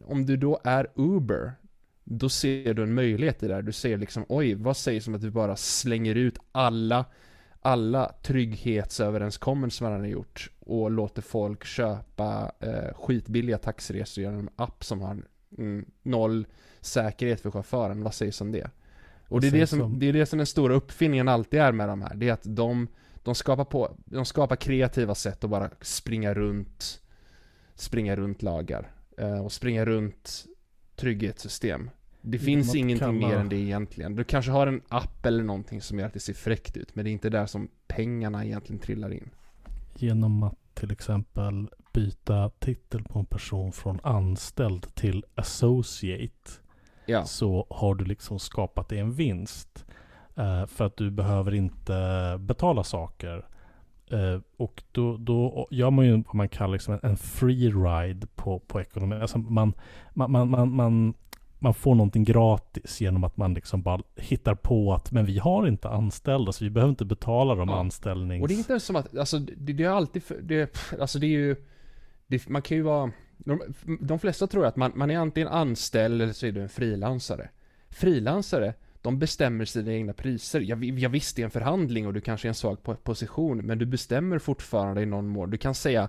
om 0.05 0.27
du 0.27 0.37
då 0.37 0.61
är 0.65 0.89
Uber 0.95 1.53
då 2.05 2.29
ser 2.29 2.75
du 2.75 2.83
en 2.83 2.95
möjlighet 2.95 3.43
i 3.43 3.49
det 3.49 3.55
där. 3.55 3.63
Du 3.63 3.73
ser 3.73 3.97
liksom, 3.97 4.25
oj, 4.29 4.55
vad 4.55 4.77
sägs 4.77 5.09
om 5.09 5.15
att 5.15 5.23
vi 5.23 5.31
bara 5.31 5.57
slänger 5.57 6.15
ut 6.15 6.39
alla, 6.53 7.05
alla 7.61 8.15
trygghetsöverenskommelser 8.23 9.85
man 9.85 10.01
har 10.01 10.07
gjort 10.07 10.51
och 10.61 10.91
låter 10.91 11.23
folk 11.23 11.65
köpa 11.65 12.53
eh, 12.61 12.95
skitbilliga 12.95 13.59
taxiresor 13.59 14.25
genom 14.25 14.39
en 14.39 14.51
app 14.57 14.85
som 14.85 15.01
har 15.01 15.17
mm, 15.59 15.87
noll 16.03 16.47
säkerhet 16.81 17.41
för 17.41 17.51
chauffören. 17.51 18.03
Vad 18.03 18.15
sägs 18.15 18.41
om 18.41 18.53
det? 18.53 18.71
Och 19.29 19.41
det 19.41 19.47
är 19.47 19.53
det, 19.53 19.67
som, 19.67 19.99
det 19.99 20.07
är 20.07 20.13
det 20.13 20.27
som 20.27 20.37
den 20.37 20.47
stora 20.47 20.75
uppfinningen 20.75 21.29
alltid 21.29 21.61
är 21.61 21.73
med 21.73 21.89
de 21.89 22.03
här. 22.03 22.15
Det 22.15 22.29
är 22.29 22.33
att 22.33 22.45
de, 22.45 22.89
de, 23.23 23.35
skapar, 23.35 23.65
på, 23.65 23.97
de 24.05 24.25
skapar 24.25 24.57
kreativa 24.57 25.15
sätt 25.15 25.45
att 25.45 25.51
bara 25.51 25.71
springa 25.81 26.35
runt, 26.35 27.03
springa 27.75 28.17
runt 28.17 28.43
lagar. 28.43 28.91
Eh, 29.19 29.45
och 29.45 29.53
springa 29.53 29.85
runt 29.85 30.47
trygghetssystem. 31.03 31.91
Det 32.21 32.39
finns 32.39 32.75
ingenting 32.75 33.19
mer 33.19 33.37
än 33.37 33.49
det 33.49 33.57
egentligen. 33.57 34.15
Du 34.15 34.25
kanske 34.25 34.51
har 34.51 34.67
en 34.67 34.83
app 34.89 35.27
eller 35.27 35.45
någonting 35.45 35.81
som 35.81 35.99
gör 35.99 36.07
att 36.07 36.13
det 36.13 36.21
ser 36.21 36.35
fräckt 36.35 36.77
ut, 36.77 36.95
men 36.95 37.05
det 37.05 37.11
är 37.11 37.13
inte 37.13 37.31
där 37.31 37.47
som 37.47 37.69
pengarna 37.87 38.45
egentligen 38.45 38.81
trillar 38.81 39.13
in. 39.13 39.31
Genom 39.95 40.43
att 40.43 40.59
till 40.75 40.91
exempel 40.91 41.69
byta 41.93 42.51
titel 42.51 43.03
på 43.03 43.19
en 43.19 43.27
person 43.27 43.73
från 43.73 44.01
anställd 44.03 44.95
till 44.95 45.25
associate 45.35 46.51
ja. 47.07 47.25
så 47.25 47.67
har 47.71 47.95
du 47.95 48.05
liksom 48.05 48.39
skapat 48.39 48.89
dig 48.89 48.99
en 48.99 49.13
vinst. 49.13 49.85
Uh, 50.39 50.67
för 50.67 50.85
att 50.85 50.97
du 50.97 51.11
behöver 51.11 51.55
inte 51.55 52.37
betala 52.41 52.85
saker. 52.85 53.47
Uh, 54.13 54.41
och 54.57 54.83
då, 54.93 55.17
då 55.17 55.69
gör 55.71 55.91
man 55.91 56.07
ju 56.07 56.13
vad 56.17 56.35
man 56.35 56.49
kallar 56.49 56.73
liksom 56.73 56.99
en 57.03 57.17
free 57.17 57.71
ride 57.71 58.27
på, 58.35 58.59
på 58.59 58.81
ekonomi. 58.81 59.17
Alltså 59.17 59.39
man, 59.39 59.73
man, 60.15 60.31
man, 60.31 60.51
man, 60.51 60.75
man 60.75 61.15
man 61.63 61.75
får 61.75 61.95
någonting 61.95 62.25
gratis 62.25 63.01
genom 63.01 63.25
att 63.25 63.37
man 63.37 63.55
liksom 63.55 63.83
bara 63.83 64.03
hittar 64.17 64.55
på 64.55 64.95
att 64.95 65.13
men 65.13 65.27
vi 65.27 65.39
har 65.39 65.69
inte 65.69 65.89
anställda 65.89 66.53
så 66.53 66.65
vi 66.65 66.71
behöver 66.71 66.91
inte 66.91 67.05
betala 67.05 67.55
dem 67.55 67.69
ja. 67.69 67.81
anställnings... 67.81 68.43
Och 68.43 68.49
det 68.49 68.55
är 68.55 68.59
inte 68.59 68.81
som 68.81 68.97
att, 68.97 69.17
alltså 69.17 69.39
det, 69.39 69.73
det 69.73 69.85
är 69.85 69.89
alltid, 69.89 70.23
för, 70.23 70.41
det, 70.43 70.79
alltså 71.01 71.19
det 71.19 71.27
är 71.27 71.31
ju, 71.39 71.57
det, 72.27 72.49
man 72.49 72.63
kan 72.63 72.77
ju 72.77 72.83
vara, 72.83 73.11
de, 73.39 73.61
de 74.01 74.19
flesta 74.19 74.47
tror 74.47 74.67
att 74.67 74.77
man, 74.77 74.93
man 74.95 75.11
är 75.11 75.19
antingen 75.19 75.49
anställd 75.49 76.23
eller 76.23 76.33
så 76.33 76.47
är 76.47 76.53
du 76.53 76.63
en 76.63 76.69
frilansare. 76.69 77.49
Frilansare, 77.91 78.75
de 79.03 79.19
bestämmer 79.19 79.65
sina 79.65 79.93
egna 79.93 80.13
priser. 80.13 80.61
Jag, 80.61 80.85
jag 80.85 81.11
visst, 81.11 81.37
det 81.37 81.43
är 81.43 81.45
en 81.45 81.51
förhandling 81.51 82.07
och 82.07 82.13
du 82.13 82.21
kanske 82.21 82.47
är 82.47 82.51
en 82.51 82.55
svag 82.55 82.79
position, 83.05 83.59
men 83.59 83.79
du 83.79 83.87
bestämmer 83.87 84.39
fortfarande 84.39 85.03
i 85.03 85.07
någon 85.07 85.29
mån. 85.29 85.51
Du 85.51 85.59
kan 85.59 85.75
säga 85.75 86.09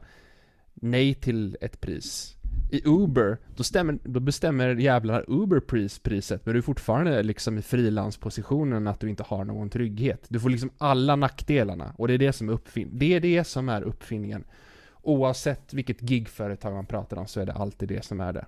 nej 0.74 1.14
till 1.14 1.58
ett 1.62 1.82
pris 1.82 2.38
i 2.74 2.82
Uber, 2.86 3.38
då, 3.56 3.64
stämmer, 3.64 4.00
då 4.04 4.20
bestämmer 4.20 4.76
jävlar 4.76 5.26
Uber 5.28 5.60
pris, 5.60 6.00
priset, 6.00 6.46
men 6.46 6.54
du 6.54 6.58
är 6.58 6.62
fortfarande 6.62 7.24
liksom 7.24 7.58
i 7.58 7.62
frilanspositionen 7.62 8.88
att 8.88 9.00
du 9.00 9.10
inte 9.10 9.24
har 9.24 9.46
någon 9.46 9.70
trygghet. 9.70 10.26
Du 10.28 10.40
får 10.40 10.50
liksom 10.50 10.70
alla 10.78 11.16
nackdelarna, 11.16 11.94
och 11.98 12.08
det 12.08 12.14
är 12.14 12.18
det 12.18 12.34
som 12.34 12.50
är 12.50 12.54
uppfinningen. 12.54 13.00
Det 13.00 13.14
är 13.14 13.20
det 13.20 13.44
som 13.44 13.70
är 13.70 13.82
uppfinningen. 13.82 14.44
Oavsett 15.02 15.74
vilket 15.74 16.10
gigföretag 16.10 16.74
man 16.74 16.86
pratar 16.86 17.18
om 17.18 17.28
så 17.28 17.40
är 17.40 17.46
det 17.46 17.54
alltid 17.54 17.90
det 17.90 18.06
som 18.06 18.20
är 18.20 18.34
det. 18.34 18.46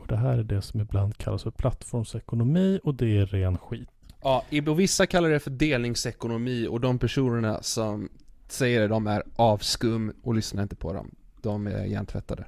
Och 0.00 0.06
det 0.06 0.16
här 0.16 0.38
är 0.38 0.42
det 0.42 0.62
som 0.62 0.80
ibland 0.80 1.16
kallas 1.16 1.42
för 1.42 1.50
plattformsekonomi 1.50 2.80
och 2.84 2.94
det 2.94 3.18
är 3.18 3.26
ren 3.26 3.58
skit. 3.58 3.88
Ja, 4.22 4.44
och 4.66 4.80
vissa 4.80 5.06
kallar 5.06 5.28
det 5.28 5.40
för 5.40 5.50
delningsekonomi 5.50 6.66
och 6.66 6.80
de 6.80 6.98
personerna 6.98 7.62
som 7.62 8.08
säger 8.48 8.80
det, 8.80 8.88
de 8.88 9.06
är 9.06 9.22
avskum 9.36 10.12
och 10.22 10.34
lyssna 10.34 10.62
inte 10.62 10.76
på 10.76 10.92
dem. 10.92 11.10
De 11.42 11.66
är 11.66 11.84
hjärntvättade. 11.84 12.44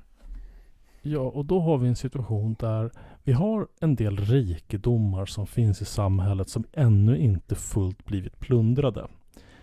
Ja, 1.02 1.20
och 1.20 1.44
då 1.44 1.60
har 1.60 1.78
vi 1.78 1.88
en 1.88 1.96
situation 1.96 2.56
där 2.58 2.90
vi 3.24 3.32
har 3.32 3.68
en 3.80 3.96
del 3.96 4.16
rikedomar 4.16 5.26
som 5.26 5.46
finns 5.46 5.82
i 5.82 5.84
samhället 5.84 6.48
som 6.48 6.64
ännu 6.72 7.18
inte 7.18 7.54
fullt 7.54 8.04
blivit 8.04 8.38
plundrade. 8.40 9.06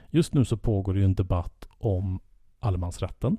Just 0.10 0.34
nu 0.34 0.46
så 0.46 0.58
pågår 0.58 0.94
det 0.94 1.00
ju 1.00 1.06
en 1.06 1.16
debatt 1.16 1.68
om 1.78 2.20
allemansrätten. 2.60 3.38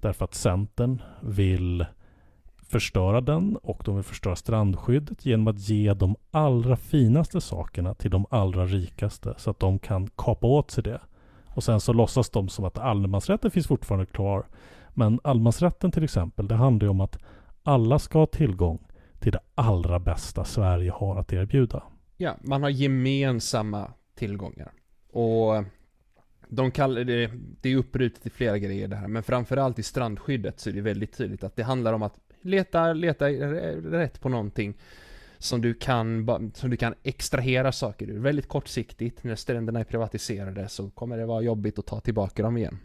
Därför 0.00 0.24
att 0.24 0.34
Centern 0.34 1.02
vill 1.22 1.86
förstöra 2.68 3.20
den 3.20 3.56
och 3.56 3.82
de 3.84 3.94
vill 3.94 4.04
förstöra 4.04 4.36
strandskyddet 4.36 5.26
genom 5.26 5.48
att 5.48 5.68
ge 5.68 5.94
de 5.94 6.16
allra 6.30 6.76
finaste 6.76 7.40
sakerna 7.40 7.94
till 7.94 8.10
de 8.10 8.26
allra 8.30 8.66
rikaste 8.66 9.34
så 9.36 9.50
att 9.50 9.60
de 9.60 9.78
kan 9.78 10.10
kapa 10.16 10.46
åt 10.46 10.70
sig 10.70 10.84
det. 10.84 11.00
Och 11.46 11.64
sen 11.64 11.80
så 11.80 11.92
låtsas 11.92 12.30
de 12.30 12.48
som 12.48 12.64
att 12.64 12.78
allemansrätten 12.78 13.50
finns 13.50 13.66
fortfarande 13.66 14.06
kvar. 14.06 14.46
Men 14.90 15.20
allemansrätten 15.24 15.90
till 15.90 16.04
exempel, 16.04 16.48
det 16.48 16.54
handlar 16.54 16.86
ju 16.86 16.90
om 16.90 17.00
att 17.00 17.18
alla 17.62 17.98
ska 17.98 18.18
ha 18.18 18.26
tillgång 18.26 18.86
till 19.18 19.32
det 19.32 19.40
allra 19.54 19.98
bästa 19.98 20.44
Sverige 20.44 20.90
har 20.90 21.16
att 21.16 21.32
erbjuda. 21.32 21.82
Ja, 22.16 22.36
man 22.42 22.62
har 22.62 22.70
gemensamma 22.70 23.92
tillgångar. 24.14 24.72
Och 25.12 25.64
de 26.48 26.70
kallar 26.70 27.04
det, 27.04 27.30
det 27.60 27.68
är 27.68 27.76
uppbrutet 27.76 28.26
i 28.26 28.30
flera 28.30 28.58
grejer 28.58 28.88
det 28.88 28.96
här, 28.96 29.08
men 29.08 29.22
framförallt 29.22 29.78
i 29.78 29.82
strandskyddet 29.82 30.60
så 30.60 30.70
är 30.70 30.74
det 30.74 30.80
väldigt 30.80 31.16
tydligt 31.16 31.44
att 31.44 31.56
det 31.56 31.62
handlar 31.62 31.92
om 31.92 32.02
att 32.02 32.20
leta, 32.42 32.92
leta 32.92 33.28
rätt 33.28 34.20
på 34.20 34.28
någonting 34.28 34.74
som 35.38 35.60
du 35.60 35.74
kan, 35.74 36.26
som 36.54 36.70
du 36.70 36.76
kan 36.76 36.94
extrahera 37.02 37.72
saker 37.72 38.10
ur. 38.10 38.18
Väldigt 38.18 38.48
kortsiktigt, 38.48 39.24
när 39.24 39.34
stränderna 39.34 39.80
är 39.80 39.84
privatiserade 39.84 40.68
så 40.68 40.90
kommer 40.90 41.18
det 41.18 41.26
vara 41.26 41.42
jobbigt 41.42 41.78
att 41.78 41.86
ta 41.86 42.00
tillbaka 42.00 42.42
dem 42.42 42.56
igen. 42.56 42.78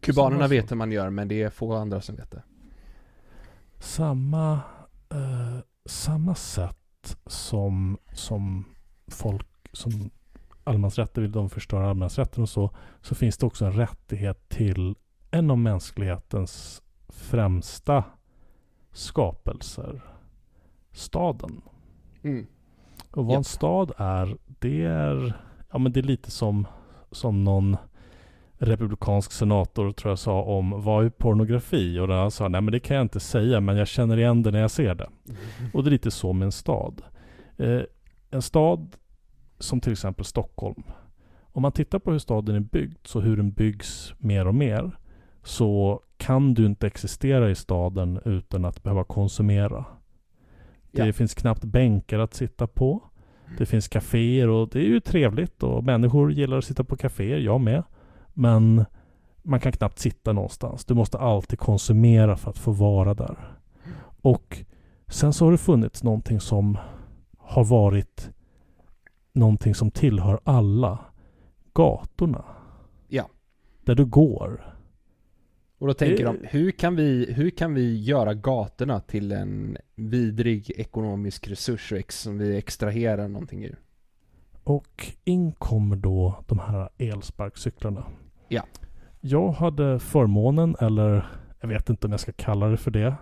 Kubanerna 0.00 0.48
vet 0.48 0.70
hur 0.70 0.76
man 0.76 0.92
gör, 0.92 1.10
men 1.10 1.28
det 1.28 1.42
är 1.42 1.50
få 1.50 1.74
andra 1.74 2.00
som 2.00 2.16
vet 2.16 2.30
det. 2.30 2.42
Samma, 3.78 4.52
eh, 5.10 5.58
samma 5.84 6.34
sätt 6.34 7.16
som, 7.26 7.98
som 8.12 8.64
folk 9.08 9.46
som 9.72 10.10
allemansrätten 10.64 11.22
vill 11.22 11.32
de 11.32 11.50
förstöra 11.50 11.84
allemansrätten 11.84 12.42
och 12.42 12.48
så, 12.48 12.70
så 13.00 13.14
finns 13.14 13.38
det 13.38 13.46
också 13.46 13.64
en 13.64 13.72
rättighet 13.72 14.48
till 14.48 14.94
en 15.30 15.50
av 15.50 15.58
mänsklighetens 15.58 16.82
främsta 17.08 18.04
skapelser. 18.94 20.00
Staden. 20.92 21.60
Mm. 22.22 22.46
Och 23.10 23.26
vad 23.26 23.34
ja. 23.34 23.38
en 23.38 23.44
stad 23.44 23.92
är, 23.96 24.36
det 24.58 24.84
är, 24.84 25.32
ja 25.72 25.78
men 25.78 25.92
det 25.92 26.00
är 26.00 26.04
lite 26.04 26.30
som, 26.30 26.66
som 27.10 27.44
någon 27.44 27.76
republikansk 28.58 29.32
senator 29.32 29.92
tror 29.92 30.10
jag 30.10 30.18
sa 30.18 30.42
om 30.42 30.82
vad 30.82 31.04
är 31.04 31.10
pornografi? 31.10 31.98
Och 31.98 32.08
han 32.08 32.30
sa 32.30 32.48
nej 32.48 32.60
men 32.60 32.72
det 32.72 32.80
kan 32.80 32.96
jag 32.96 33.04
inte 33.04 33.20
säga 33.20 33.60
men 33.60 33.76
jag 33.76 33.88
känner 33.88 34.16
igen 34.16 34.42
det 34.42 34.50
när 34.50 34.60
jag 34.60 34.70
ser 34.70 34.94
det. 34.94 35.08
Mm. 35.28 35.70
Och 35.72 35.84
det 35.84 35.88
är 35.88 35.92
lite 35.92 36.10
så 36.10 36.32
med 36.32 36.46
en 36.46 36.52
stad. 36.52 37.02
Eh, 37.56 37.80
en 38.30 38.42
stad 38.42 38.96
som 39.58 39.80
till 39.80 39.92
exempel 39.92 40.24
Stockholm. 40.24 40.82
Om 41.52 41.62
man 41.62 41.72
tittar 41.72 41.98
på 41.98 42.12
hur 42.12 42.18
staden 42.18 42.56
är 42.56 42.60
byggd, 42.60 43.06
så 43.06 43.20
hur 43.20 43.36
den 43.36 43.52
byggs 43.52 44.14
mer 44.18 44.46
och 44.46 44.54
mer, 44.54 44.98
så 45.42 46.00
kan 46.16 46.54
du 46.54 46.66
inte 46.66 46.86
existera 46.86 47.50
i 47.50 47.54
staden 47.54 48.20
utan 48.24 48.64
att 48.64 48.82
behöva 48.82 49.04
konsumera. 49.04 49.84
Det 50.90 51.06
ja. 51.06 51.12
finns 51.12 51.34
knappt 51.34 51.64
bänkar 51.64 52.18
att 52.18 52.34
sitta 52.34 52.66
på. 52.66 53.02
Det 53.58 53.66
finns 53.66 53.88
kaféer 53.88 54.48
och 54.48 54.68
det 54.68 54.78
är 54.78 54.88
ju 54.88 55.00
trevligt 55.00 55.62
och 55.62 55.84
människor 55.84 56.32
gillar 56.32 56.58
att 56.58 56.64
sitta 56.64 56.84
på 56.84 56.96
kaféer, 56.96 57.38
jag 57.38 57.60
med. 57.60 57.82
Men 58.32 58.84
man 59.42 59.60
kan 59.60 59.72
knappt 59.72 59.98
sitta 59.98 60.32
någonstans. 60.32 60.84
Du 60.84 60.94
måste 60.94 61.18
alltid 61.18 61.58
konsumera 61.58 62.36
för 62.36 62.50
att 62.50 62.58
få 62.58 62.72
vara 62.72 63.14
där. 63.14 63.58
Och 64.22 64.64
sen 65.08 65.32
så 65.32 65.44
har 65.44 65.52
det 65.52 65.58
funnits 65.58 66.02
någonting 66.02 66.40
som 66.40 66.78
har 67.38 67.64
varit 67.64 68.30
någonting 69.32 69.74
som 69.74 69.90
tillhör 69.90 70.40
alla. 70.44 70.98
Gatorna. 71.72 72.44
Ja. 73.08 73.28
Där 73.84 73.94
du 73.94 74.04
går. 74.04 74.73
Och 75.84 75.88
då 75.88 75.94
tänker 75.94 76.24
det... 76.24 76.32
de, 76.32 76.46
hur 76.50 76.70
kan, 76.70 76.96
vi, 76.96 77.32
hur 77.32 77.50
kan 77.50 77.74
vi 77.74 78.02
göra 78.04 78.34
gatorna 78.34 79.00
till 79.00 79.32
en 79.32 79.76
vidrig 79.94 80.70
ekonomisk 80.70 81.48
resurs 81.48 81.92
som 82.08 82.38
vi 82.38 82.56
extraherar 82.56 83.28
någonting 83.28 83.64
ur? 83.64 83.76
Och 84.62 85.06
in 85.24 85.52
kommer 85.52 85.96
då 85.96 86.44
de 86.46 86.58
här 86.58 86.88
elsparkcyklarna. 86.98 88.04
Ja. 88.48 88.62
Jag 89.20 89.52
hade 89.52 89.98
förmånen, 89.98 90.76
eller 90.80 91.26
jag 91.60 91.68
vet 91.68 91.90
inte 91.90 92.06
om 92.06 92.10
jag 92.10 92.20
ska 92.20 92.32
kalla 92.32 92.66
det 92.66 92.76
för 92.76 92.90
det. 92.90 93.14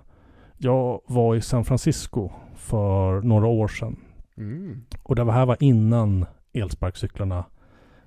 Jag 0.59 1.01
var 1.07 1.37
i 1.37 1.41
San 1.41 1.65
Francisco 1.65 2.31
för 2.55 3.21
några 3.21 3.47
år 3.47 3.69
sedan. 3.69 3.97
Mm. 4.37 4.85
Och 5.03 5.17
det 5.17 5.33
här 5.33 5.47
var 5.47 5.57
innan 5.61 6.27
elsparkcyklarna 6.53 7.45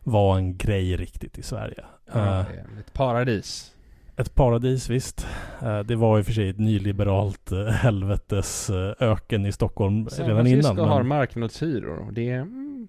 var 0.04 0.38
en 0.38 0.58
grej 0.58 0.98
riktigt 0.98 1.38
i 1.38 1.44
Sverige. 1.44 1.86
Ja, 2.14 2.40
uh, 2.40 2.80
ett 2.80 2.94
paradis. 2.94 3.75
Ett 4.18 4.36
paradis 4.36 4.90
visst. 4.90 5.28
Uh, 5.64 5.80
det 5.80 5.96
var 5.96 6.20
i 6.20 6.22
och 6.22 6.26
för 6.26 6.34
sig 6.34 6.50
ett 6.50 6.60
nyliberalt 6.60 7.52
uh, 7.52 7.66
helvetes 7.66 8.70
öken 9.00 9.46
i 9.46 9.52
Stockholm 9.52 10.10
San 10.10 10.26
redan 10.26 10.38
Francisco 10.38 10.72
innan. 10.72 10.78
San 10.78 10.90
har 10.90 11.04
marknadshyror. 11.04 12.12
Det, 12.12 12.30
mm, 12.30 12.88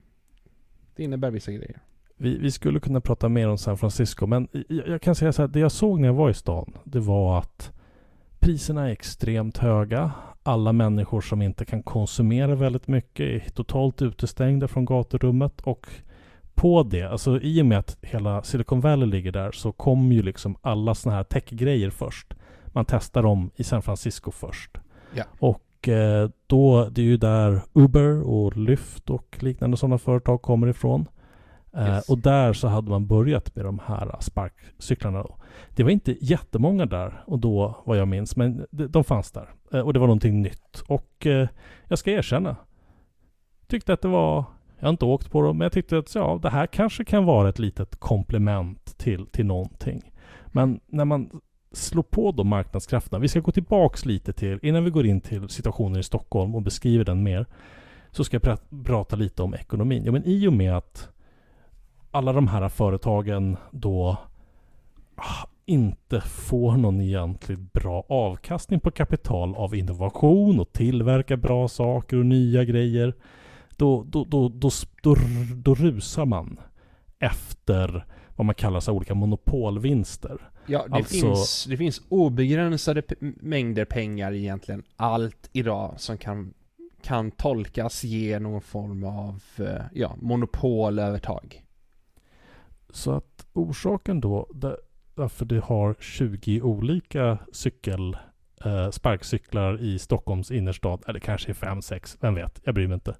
det 0.96 1.02
innebär 1.02 1.30
vissa 1.30 1.52
grejer. 1.52 1.78
Vi, 2.16 2.38
vi, 2.38 2.50
skulle 2.50 2.80
kunna 2.80 3.00
prata 3.00 3.28
mer 3.28 3.48
om 3.48 3.58
San 3.58 3.78
Francisco, 3.78 4.26
men 4.26 4.48
jag, 4.68 4.88
jag 4.88 5.02
kan 5.02 5.14
säga 5.14 5.32
så 5.32 5.42
här. 5.42 5.48
Det 5.48 5.60
jag 5.60 5.72
såg 5.72 6.00
när 6.00 6.08
jag 6.08 6.14
var 6.14 6.30
i 6.30 6.34
stan, 6.34 6.72
det 6.84 7.00
var 7.00 7.38
att 7.38 7.72
priserna 8.38 8.88
är 8.88 8.92
extremt 8.92 9.58
höga 9.58 10.12
alla 10.46 10.72
människor 10.72 11.20
som 11.20 11.42
inte 11.42 11.64
kan 11.64 11.82
konsumera 11.82 12.54
väldigt 12.54 12.88
mycket 12.88 13.20
är 13.20 13.50
totalt 13.50 14.02
utestängda 14.02 14.68
från 14.68 14.84
gaturummet 14.84 15.60
och 15.60 15.86
på 16.57 16.83
det, 16.83 17.03
alltså 17.03 17.40
i 17.40 17.62
och 17.62 17.66
med 17.66 17.79
att 17.79 17.99
hela 18.03 18.42
Silicon 18.42 18.81
Valley 18.81 19.09
ligger 19.09 19.33
där 19.33 19.53
så 19.53 19.73
kommer 19.73 20.14
ju 20.14 20.23
liksom 20.23 20.57
alla 20.62 20.95
sådana 20.95 21.16
här 21.16 21.25
techgrejer 21.25 21.90
först. 21.90 22.35
Man 22.66 22.85
testar 22.85 23.23
dem 23.23 23.51
i 23.57 23.64
San 23.64 23.83
Francisco 23.83 24.31
först. 24.31 24.79
Ja. 25.14 25.25
Och 25.38 25.88
eh, 25.88 26.31
då, 26.47 26.88
det 26.88 27.01
är 27.01 27.05
ju 27.05 27.16
där 27.16 27.61
Uber 27.73 28.29
och 28.29 28.57
Lyft 28.57 29.11
och 29.11 29.38
liknande 29.40 29.77
sådana 29.77 29.99
företag 29.99 30.42
kommer 30.42 30.66
ifrån. 30.66 31.09
Eh, 31.77 31.88
yes. 31.88 32.09
och 32.09 32.19
där 32.19 32.53
så 32.53 32.69
hade 32.69 32.90
man 32.90 33.07
börjat 33.07 33.57
med 33.57 33.64
de 33.64 33.81
här 33.87 34.16
sparkcyklarna. 34.21 35.23
Då. 35.23 35.37
Det 35.69 35.83
var 35.83 35.90
inte 35.90 36.16
jättemånga 36.21 36.87
där 36.87 37.23
och 37.27 37.38
då 37.38 37.83
vad 37.85 37.99
jag 37.99 38.09
minns, 38.09 38.37
men 38.37 38.66
de, 38.71 38.87
de 38.87 39.05
fanns 39.05 39.33
där. 39.33 39.49
Eh, 39.73 39.81
och 39.81 39.92
det 39.92 39.99
var 39.99 40.07
någonting 40.07 40.42
nytt. 40.42 40.83
Och 40.88 41.27
jag 41.88 41.99
ska 41.99 42.11
erkänna. 42.11 42.57
Tyckte 43.66 43.92
att 43.92 44.03
det 44.03 44.09
var, 44.09 44.45
jag 44.87 44.88
har 44.88 44.94
inte 44.94 45.05
åkt 45.05 45.31
på 45.31 45.42
dem, 45.42 45.59
men 45.59 45.64
jag 45.64 45.72
tyckte 45.72 45.99
att 45.99 46.14
ja, 46.14 46.38
det 46.42 46.51
här 46.51 46.66
kanske 46.66 47.05
kan 47.05 47.25
vara 47.25 47.49
ett 47.49 47.59
litet 47.59 47.96
komplement 47.96 48.99
till, 48.99 49.27
till 49.27 49.46
någonting. 49.46 50.12
Men 50.46 50.81
när 50.87 51.05
man 51.05 51.40
slår 51.72 52.03
på 52.03 52.33
de 52.33 52.49
marknadskrafterna, 52.49 53.18
vi 53.18 53.29
ska 53.29 53.40
gå 53.40 53.53
tillbaks 53.53 54.05
lite 54.05 54.33
till, 54.33 54.59
innan 54.62 54.85
vi 54.85 54.90
går 54.90 55.07
in 55.07 55.20
till 55.20 55.49
situationen 55.49 56.01
i 56.01 56.03
Stockholm 56.03 56.55
och 56.55 56.62
beskriver 56.62 57.05
den 57.05 57.22
mer, 57.22 57.46
så 58.11 58.25
ska 58.25 58.40
jag 58.42 58.59
prata 58.85 59.16
lite 59.16 59.42
om 59.42 59.55
ekonomin. 59.55 60.05
Ja, 60.05 60.12
men 60.12 60.25
i 60.25 60.49
och 60.49 60.53
med 60.53 60.77
att 60.77 61.09
alla 62.11 62.33
de 62.33 62.49
här 62.49 62.68
företagen 62.68 63.57
då 63.70 64.16
ah, 65.16 65.49
inte 65.64 66.20
får 66.20 66.77
någon 66.77 67.01
egentligt 67.01 67.72
bra 67.72 68.05
avkastning 68.09 68.81
på 68.81 68.90
kapital 68.90 69.55
av 69.55 69.75
innovation 69.75 70.61
och 70.61 70.72
tillverka 70.72 71.37
bra 71.37 71.68
saker 71.68 72.16
och 72.16 72.27
nya 72.27 72.64
grejer. 72.64 73.14
Då, 73.76 74.04
då, 74.04 74.24
då, 74.24 74.48
då, 74.48 74.70
då, 75.54 75.74
rusar 75.74 76.24
man 76.24 76.60
efter 77.18 78.06
vad 78.36 78.46
man 78.46 78.54
kallar 78.54 78.80
så 78.80 78.92
olika 78.92 79.14
monopolvinster. 79.14 80.50
Ja, 80.66 80.86
det, 80.88 80.94
alltså, 80.94 81.14
finns, 81.14 81.66
det 81.68 81.76
finns 81.76 82.02
obegränsade 82.08 83.02
mängder 83.20 83.84
pengar 83.84 84.32
egentligen. 84.32 84.82
Allt 84.96 85.50
idag 85.52 85.94
som 85.96 86.18
kan, 86.18 86.54
kan 87.02 87.30
tolkas 87.30 88.04
ge 88.04 88.38
någon 88.38 88.60
form 88.60 89.04
av 89.04 89.42
eh, 89.58 89.84
ja, 89.92 90.16
monopolövertag. 90.20 91.62
Så 92.90 93.12
att 93.12 93.46
orsaken 93.52 94.20
då, 94.20 94.48
varför 95.14 95.44
det 95.44 95.60
har 95.60 95.96
20 96.00 96.60
olika 96.60 97.38
cykel, 97.52 98.16
eh, 98.64 98.90
sparkcyklar 98.90 99.80
i 99.80 99.98
Stockholms 99.98 100.50
innerstad, 100.50 101.02
eller 101.08 101.20
kanske 101.20 101.50
är 101.50 101.54
5-6, 101.54 102.16
vem 102.20 102.34
vet, 102.34 102.60
jag 102.64 102.74
bryr 102.74 102.86
mig 102.86 102.94
inte. 102.94 103.16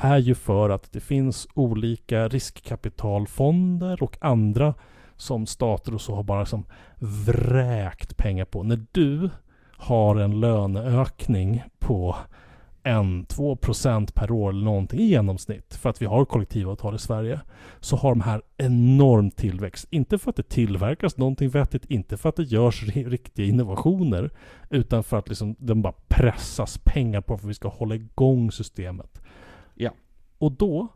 Är 0.00 0.18
ju 0.18 0.34
för 0.34 0.70
att 0.70 0.92
det 0.92 1.00
finns 1.00 1.48
olika 1.54 2.28
riskkapitalfonder 2.28 4.02
och 4.02 4.16
andra 4.20 4.74
som 5.16 5.46
stater 5.46 5.94
och 5.94 6.00
så 6.00 6.14
har 6.14 6.22
bara 6.22 6.46
som 6.46 6.64
vräkt 6.98 8.16
pengar 8.16 8.44
på. 8.44 8.62
När 8.62 8.86
du 8.92 9.30
har 9.76 10.16
en 10.16 10.40
löneökning 10.40 11.62
på 11.78 12.16
en, 12.82 13.24
två 13.24 13.56
procent 13.56 14.14
per 14.14 14.30
år 14.30 14.50
eller 14.50 14.64
någonting 14.64 15.00
i 15.00 15.04
genomsnitt 15.04 15.74
för 15.74 15.90
att 15.90 16.02
vi 16.02 16.06
har 16.06 16.24
kollektivavtal 16.24 16.94
i 16.94 16.98
Sverige 16.98 17.40
så 17.80 17.96
har 17.96 18.10
de 18.10 18.20
här 18.20 18.42
enorm 18.56 19.30
tillväxt. 19.30 19.86
Inte 19.90 20.18
för 20.18 20.30
att 20.30 20.36
det 20.36 20.48
tillverkas 20.48 21.16
någonting 21.16 21.48
vettigt, 21.48 21.84
inte 21.84 22.16
för 22.16 22.28
att 22.28 22.36
det 22.36 22.42
görs 22.42 22.82
riktiga 22.94 23.46
innovationer 23.46 24.30
utan 24.70 25.04
för 25.04 25.18
att 25.18 25.28
liksom 25.28 25.56
den 25.58 25.82
bara 25.82 25.94
pressas 26.08 26.78
pengar 26.84 27.20
på 27.20 27.38
för 27.38 27.44
att 27.44 27.50
vi 27.50 27.54
ska 27.54 27.68
hålla 27.68 27.94
igång 27.94 28.52
systemet. 28.52 29.22
Och 30.38 30.52
då 30.52 30.88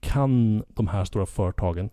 kan 0.00 0.64
de 0.68 0.86
här 0.86 1.04
stora 1.04 1.26
företagen 1.26 1.90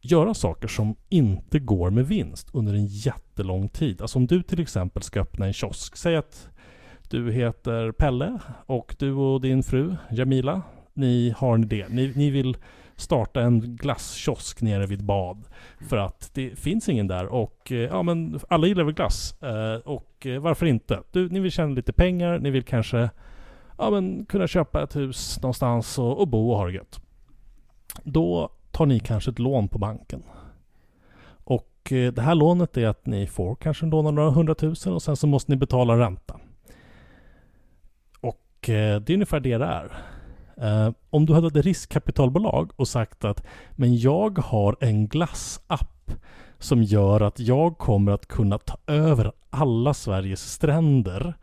göra 0.00 0.34
saker 0.34 0.68
som 0.68 0.96
inte 1.08 1.58
går 1.58 1.90
med 1.90 2.06
vinst 2.06 2.50
under 2.52 2.74
en 2.74 2.86
jättelång 2.86 3.68
tid. 3.68 4.02
Alltså 4.02 4.18
om 4.18 4.26
du 4.26 4.42
till 4.42 4.60
exempel 4.60 5.02
ska 5.02 5.20
öppna 5.20 5.46
en 5.46 5.52
kiosk. 5.52 5.96
Säg 5.96 6.16
att 6.16 6.48
du 7.08 7.32
heter 7.32 7.92
Pelle 7.92 8.38
och 8.66 8.96
du 8.98 9.12
och 9.12 9.40
din 9.40 9.62
fru 9.62 9.96
Jamila, 10.10 10.62
ni 10.94 11.34
har 11.36 11.54
en 11.54 11.64
idé. 11.64 11.86
Ni, 11.88 12.12
ni 12.16 12.30
vill 12.30 12.56
starta 12.96 13.40
en 13.40 13.76
glasskiosk 13.76 14.62
nere 14.62 14.86
vid 14.86 15.04
bad. 15.04 15.44
För 15.88 15.96
att 15.96 16.30
det 16.34 16.58
finns 16.58 16.88
ingen 16.88 17.06
där 17.06 17.26
och 17.26 17.72
eh, 17.72 17.78
ja 17.78 18.02
men 18.02 18.40
alla 18.48 18.66
gillar 18.66 18.84
väl 18.84 18.94
glass. 18.94 19.42
Eh, 19.42 19.74
och 19.74 20.26
eh, 20.26 20.40
varför 20.40 20.66
inte? 20.66 21.02
Du, 21.12 21.28
ni 21.28 21.40
vill 21.40 21.52
tjäna 21.52 21.74
lite 21.74 21.92
pengar, 21.92 22.38
ni 22.38 22.50
vill 22.50 22.64
kanske 22.64 23.10
ja, 23.80 23.90
men 23.90 24.26
kunna 24.26 24.46
köpa 24.46 24.82
ett 24.82 24.96
hus 24.96 25.38
någonstans 25.42 25.98
och, 25.98 26.20
och 26.20 26.28
bo 26.28 26.50
och 26.50 26.56
ha 26.56 26.66
det 26.66 26.72
gött. 26.72 27.00
Då 28.04 28.50
tar 28.70 28.86
ni 28.86 29.00
kanske 29.00 29.30
ett 29.30 29.38
lån 29.38 29.68
på 29.68 29.78
banken. 29.78 30.22
Och 31.44 31.92
eh, 31.92 32.12
det 32.12 32.22
här 32.22 32.34
lånet 32.34 32.76
är 32.76 32.86
att 32.86 33.06
ni 33.06 33.26
får 33.26 33.54
kanske 33.54 33.86
låna 33.86 34.10
några 34.10 34.30
hundratusen 34.30 34.92
och 34.92 35.02
sen 35.02 35.16
så 35.16 35.26
måste 35.26 35.52
ni 35.52 35.56
betala 35.56 35.98
ränta. 35.98 36.40
Och 38.20 38.68
eh, 38.68 39.00
det 39.00 39.12
är 39.12 39.14
ungefär 39.14 39.40
det 39.40 39.58
det 39.58 39.64
är. 39.64 39.92
Eh, 40.56 40.92
om 41.10 41.26
du 41.26 41.34
hade 41.34 41.46
ett 41.46 41.64
riskkapitalbolag 41.64 42.70
och 42.76 42.88
sagt 42.88 43.24
att 43.24 43.46
men 43.70 43.96
jag 43.96 44.38
har 44.38 44.76
en 44.80 45.08
glassapp 45.08 46.12
som 46.58 46.82
gör 46.82 47.20
att 47.20 47.40
jag 47.40 47.78
kommer 47.78 48.12
att 48.12 48.26
kunna 48.26 48.58
ta 48.58 48.76
över 48.86 49.32
alla 49.50 49.94
Sveriges 49.94 50.52
stränder 50.52 51.34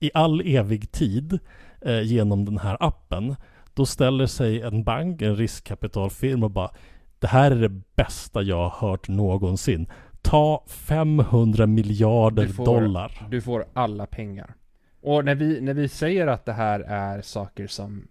i 0.00 0.10
all 0.14 0.40
evig 0.40 0.92
tid 0.92 1.38
uh, 1.86 2.02
genom 2.02 2.44
den 2.44 2.58
här 2.58 2.76
appen. 2.80 3.36
Då 3.74 3.86
ställer 3.86 4.26
sig 4.26 4.62
en 4.62 4.84
bank, 4.84 5.22
en 5.22 5.36
riskkapitalfirma 5.36 6.46
och 6.46 6.52
bara 6.52 6.70
Det 7.18 7.26
här 7.26 7.50
är 7.50 7.60
det 7.68 7.82
bästa 7.96 8.42
jag 8.42 8.68
har 8.68 8.88
hört 8.88 9.08
någonsin. 9.08 9.86
Ta 10.22 10.64
500 10.66 11.66
miljarder 11.66 12.46
du 12.46 12.52
får, 12.52 12.64
dollar. 12.64 13.26
Du 13.30 13.40
får 13.40 13.66
alla 13.72 14.06
pengar. 14.06 14.54
Och 15.00 15.24
när 15.24 15.34
vi, 15.34 15.60
när 15.60 15.74
vi 15.74 15.88
säger 15.88 16.26
att 16.26 16.44
det 16.44 16.52
här 16.52 16.80
är 16.80 17.22
saker 17.22 17.66
som 17.66 18.08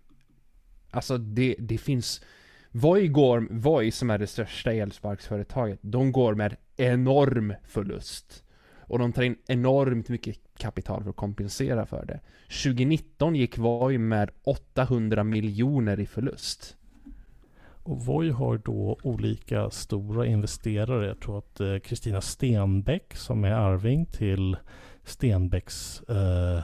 Alltså 0.91 1.17
det, 1.17 1.55
det 1.59 1.77
finns 1.77 2.21
Voi 2.71 3.07
går, 3.07 3.47
Voi 3.51 3.91
som 3.91 4.09
är 4.09 4.17
det 4.17 4.27
största 4.27 4.73
elsparksföretaget, 4.73 5.79
de 5.81 6.11
går 6.11 6.35
med 6.35 6.55
enorm 6.77 7.53
förlust. 7.67 8.43
Och 8.87 8.99
de 8.99 9.13
tar 9.13 9.23
in 9.23 9.35
enormt 9.47 10.09
mycket 10.09 10.37
kapital 10.57 11.03
för 11.03 11.09
att 11.09 11.15
kompensera 11.15 11.85
för 11.85 12.05
det. 12.05 12.19
2019 12.63 13.35
gick 13.35 13.57
Voi 13.57 13.97
med 13.97 14.29
800 14.43 15.23
miljoner 15.23 15.99
i 15.99 16.05
förlust. 16.05 16.77
Och 17.85 18.05
Voi 18.05 18.29
har 18.29 18.57
då 18.57 18.97
olika 19.03 19.69
stora 19.69 20.25
investerare. 20.25 21.07
Jag 21.07 21.19
tror 21.19 21.37
att 21.37 21.59
eh, 21.59 21.77
Kristina 21.77 22.17
eh, 22.17 22.21
Stenbeck 22.21 23.15
som 23.15 23.43
är 23.43 23.51
arving 23.51 24.05
till 24.05 24.57
Stenbecks 25.03 26.01
eh, 26.01 26.57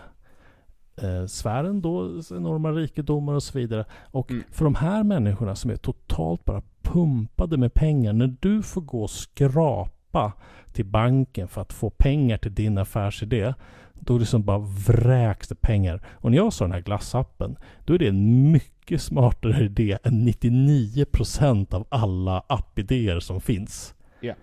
eh, 0.95 1.25
sfären 1.25 1.81
då, 1.81 2.21
enorma 2.31 2.71
rikedomar 2.71 3.33
och 3.33 3.43
så 3.43 3.57
vidare. 3.57 3.85
Och 4.03 4.31
mm. 4.31 4.43
för 4.51 4.65
de 4.65 4.75
här 4.75 5.03
människorna 5.03 5.55
som 5.55 5.71
är 5.71 5.75
totalt 5.75 6.45
bara 6.45 6.61
pumpade 6.81 7.57
med 7.57 7.73
pengar, 7.73 8.13
när 8.13 8.35
du 8.39 8.61
får 8.61 8.81
gå 8.81 9.03
och 9.03 9.11
skrapa 9.11 10.33
till 10.73 10.85
banken 10.85 11.47
för 11.47 11.61
att 11.61 11.73
få 11.73 11.89
pengar 11.89 12.37
till 12.37 12.53
din 12.53 12.77
affärsidé, 12.77 13.53
då 13.93 14.17
liksom 14.17 14.43
bara 14.43 14.57
vräks 14.87 15.47
det 15.47 15.55
pengar. 15.55 16.01
Och 16.07 16.31
när 16.31 16.37
jag 16.37 16.53
sa 16.53 16.65
den 16.65 16.71
här 16.71 16.81
glassappen, 16.81 17.55
då 17.85 17.93
är 17.93 17.97
det 17.97 18.07
en 18.07 18.51
mycket 18.51 19.01
smartare 19.01 19.63
idé 19.63 19.97
än 20.03 20.27
99% 20.27 21.73
av 21.73 21.87
alla 21.89 22.43
appidéer 22.47 23.19
som 23.19 23.41
finns. 23.41 23.95
Yeah. 24.21 24.37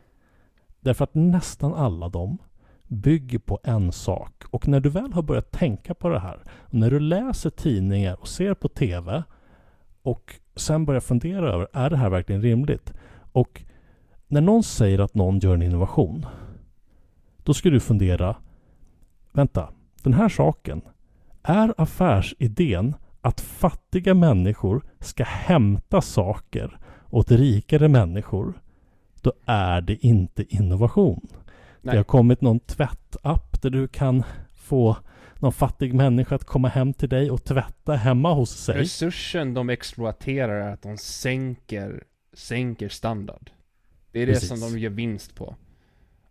Därför 0.81 1.05
att 1.05 1.15
nästan 1.15 1.75
alla 1.75 2.09
dem 2.09 2.39
bygger 2.89 3.39
på 3.39 3.61
en 3.63 3.93
sak. 3.93 4.45
Och 4.51 4.69
när 4.69 4.81
du 4.81 4.89
väl 4.89 5.13
har 5.13 5.23
börjat 5.23 5.51
tänka 5.51 5.95
på 5.95 6.09
det 6.09 6.21
här, 6.21 6.39
och 6.49 6.75
när 6.75 6.91
du 6.91 7.01
läser 7.01 7.51
tidningar 7.51 8.21
och 8.21 8.29
ser 8.29 8.55
på 8.55 8.69
TV 8.69 9.23
och 10.03 10.35
sen 10.57 10.85
börjar 10.85 11.01
fundera 11.01 11.53
över, 11.53 11.69
är 11.73 11.91
det 11.91 11.97
här 11.97 12.11
verkligen 12.11 12.43
rimligt? 12.43 12.95
Och 13.33 13.63
när 14.29 14.41
någon 14.41 14.63
säger 14.63 14.99
att 14.99 15.15
någon 15.15 15.39
gör 15.39 15.55
en 15.55 15.63
innovation, 15.63 16.27
då 17.43 17.55
ska 17.55 17.71
du 17.71 17.81
fundera, 17.81 18.37
vänta, 19.33 19.73
den 20.03 20.15
här 20.15 20.29
saken, 20.29 20.83
är 21.43 21.75
affärsidén 21.77 22.95
att 23.21 23.41
fattiga 23.41 24.15
människor 24.15 24.83
ska 25.01 25.25
hämta 25.25 26.01
saker 26.01 26.79
åt 27.11 27.31
rikare 27.31 27.89
människor, 27.89 28.63
då 29.23 29.33
är 29.47 29.81
det 29.81 30.07
inte 30.07 30.57
innovation. 30.57 31.29
Nej. 31.81 31.93
Det 31.93 31.97
har 31.97 32.05
kommit 32.05 32.41
någon 32.41 32.61
tvättapp 32.61 33.63
där 33.63 33.71
du 33.71 33.89
kan 33.89 34.23
få 34.55 34.97
någon 35.39 35.53
fattig 35.53 35.95
människa 35.95 36.35
att 36.35 36.45
komma 36.45 36.69
hem 36.69 36.93
till 36.93 37.09
dig 37.09 37.31
och 37.31 37.45
tvätta 37.45 37.95
hemma 37.95 38.33
hos 38.33 38.51
sig. 38.51 38.79
Resursen 38.79 39.55
de 39.55 39.71
exploaterar 39.71 40.69
är 40.69 40.73
att 40.73 40.83
de 40.83 40.97
sänker, 40.99 42.05
sänker 42.33 42.89
standard. 42.89 43.51
Det 44.19 44.23
är 44.23 44.27
det 44.27 44.33
Precis. 44.33 44.49
som 44.49 44.61
de 44.61 44.79
gör 44.79 44.91
vinst 44.91 45.35
på. 45.35 45.57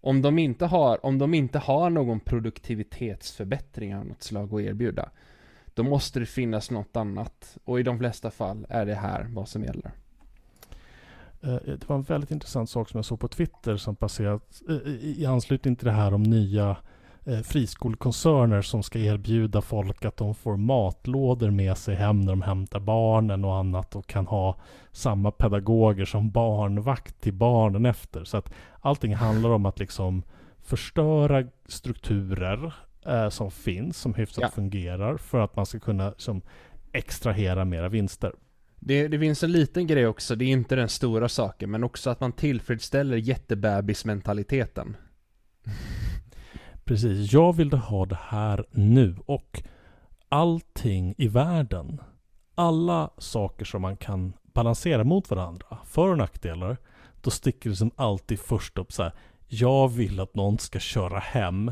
Om 0.01 0.21
de 0.21 0.39
inte 0.39 0.65
har, 0.65 1.05
om 1.05 1.17
de 1.17 1.33
inte 1.33 1.59
har 1.59 1.89
någon 1.89 2.19
produktivitetsförbättring 2.19 3.95
av 3.95 4.05
något 4.05 4.23
slag 4.23 4.53
att 4.53 4.61
erbjuda, 4.61 5.09
då 5.73 5.83
måste 5.83 6.19
det 6.19 6.25
finnas 6.25 6.71
något 6.71 6.95
annat. 6.95 7.57
Och 7.63 7.79
i 7.79 7.83
de 7.83 7.99
flesta 7.99 8.31
fall 8.31 8.65
är 8.69 8.85
det 8.85 8.95
här 8.95 9.27
vad 9.29 9.49
som 9.49 9.63
gäller. 9.63 9.91
Eh, 11.41 11.55
det 11.65 11.89
var 11.89 11.95
en 11.95 12.01
väldigt 12.01 12.31
intressant 12.31 12.69
sak 12.69 12.89
som 12.89 12.97
jag 12.97 13.05
såg 13.05 13.19
på 13.19 13.27
Twitter 13.27 13.77
som 13.77 13.95
passerat 13.95 14.61
eh, 14.69 14.91
i 15.01 15.25
anslutning 15.25 15.75
till 15.75 15.85
det 15.85 15.91
här 15.91 16.13
om 16.13 16.23
nya 16.23 16.77
friskolkoncerner 17.43 18.61
som 18.61 18.83
ska 18.83 18.99
erbjuda 18.99 19.61
folk 19.61 20.05
att 20.05 20.17
de 20.17 20.35
får 20.35 20.57
matlådor 20.57 21.51
med 21.51 21.77
sig 21.77 21.95
hem 21.95 22.21
när 22.21 22.31
de 22.31 22.41
hämtar 22.41 22.79
barnen 22.79 23.45
och 23.45 23.55
annat 23.55 23.95
och 23.95 24.07
kan 24.07 24.27
ha 24.27 24.55
samma 24.91 25.31
pedagoger 25.31 26.05
som 26.05 26.31
barnvakt 26.31 27.21
till 27.21 27.33
barnen 27.33 27.85
efter. 27.85 28.23
Så 28.23 28.37
att 28.37 28.53
allting 28.81 29.15
handlar 29.15 29.49
om 29.49 29.65
att 29.65 29.79
liksom 29.79 30.23
förstöra 30.61 31.43
strukturer 31.65 32.73
eh, 33.05 33.29
som 33.29 33.51
finns, 33.51 33.97
som 33.97 34.13
hyfsat 34.13 34.41
ja. 34.41 34.49
fungerar 34.49 35.17
för 35.17 35.39
att 35.39 35.55
man 35.55 35.65
ska 35.65 35.79
kunna 35.79 36.09
liksom, 36.09 36.41
extrahera 36.91 37.65
mera 37.65 37.89
vinster. 37.89 38.33
Det, 38.79 39.07
det 39.07 39.19
finns 39.19 39.43
en 39.43 39.51
liten 39.51 39.87
grej 39.87 40.07
också, 40.07 40.35
det 40.35 40.45
är 40.45 40.49
inte 40.49 40.75
den 40.75 40.89
stora 40.89 41.29
saken, 41.29 41.71
men 41.71 41.83
också 41.83 42.09
att 42.09 42.19
man 42.19 42.31
tillfredsställer 42.31 43.17
jättebebismentaliteten. 43.17 44.97
Precis, 46.87 47.33
jag 47.33 47.53
vill 47.53 47.73
ha 47.73 48.05
det 48.05 48.19
här 48.21 48.65
nu 48.71 49.15
och 49.25 49.63
allting 50.29 51.15
i 51.17 51.27
världen, 51.27 52.01
alla 52.55 53.09
saker 53.17 53.65
som 53.65 53.81
man 53.81 53.97
kan 53.97 54.33
balansera 54.53 55.03
mot 55.03 55.29
varandra, 55.29 55.77
för 55.85 56.07
och 56.09 56.17
nackdelar, 56.17 56.77
då 57.21 57.29
sticker 57.29 57.69
det 57.69 57.75
som 57.75 57.91
alltid 57.95 58.39
först 58.39 58.77
upp 58.77 58.93
så 58.93 59.03
här. 59.03 59.13
Jag 59.47 59.87
vill 59.87 60.19
att 60.19 60.35
någon 60.35 60.59
ska 60.59 60.79
köra 60.79 61.19
hem 61.19 61.71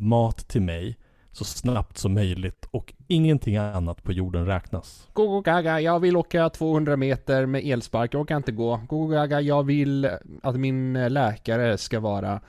mat 0.00 0.48
till 0.48 0.62
mig 0.62 0.96
så 1.32 1.44
snabbt 1.44 1.98
som 1.98 2.14
möjligt 2.14 2.68
och 2.70 2.94
ingenting 3.08 3.56
annat 3.56 4.02
på 4.02 4.12
jorden 4.12 4.46
räknas. 4.46 5.08
Gogo 5.12 5.40
gaga, 5.40 5.80
jag 5.80 6.00
vill 6.00 6.16
åka 6.16 6.48
200 6.48 6.96
meter 6.96 7.46
med 7.46 7.64
elspark, 7.64 8.14
jag 8.14 8.20
orkar 8.20 8.36
inte 8.36 8.52
gå. 8.52 8.80
Gogo 8.88 9.08
gaga, 9.08 9.40
jag 9.40 9.62
vill 9.62 10.10
att 10.42 10.56
min 10.56 10.92
läkare 10.92 11.78
ska 11.78 12.00
vara 12.00 12.40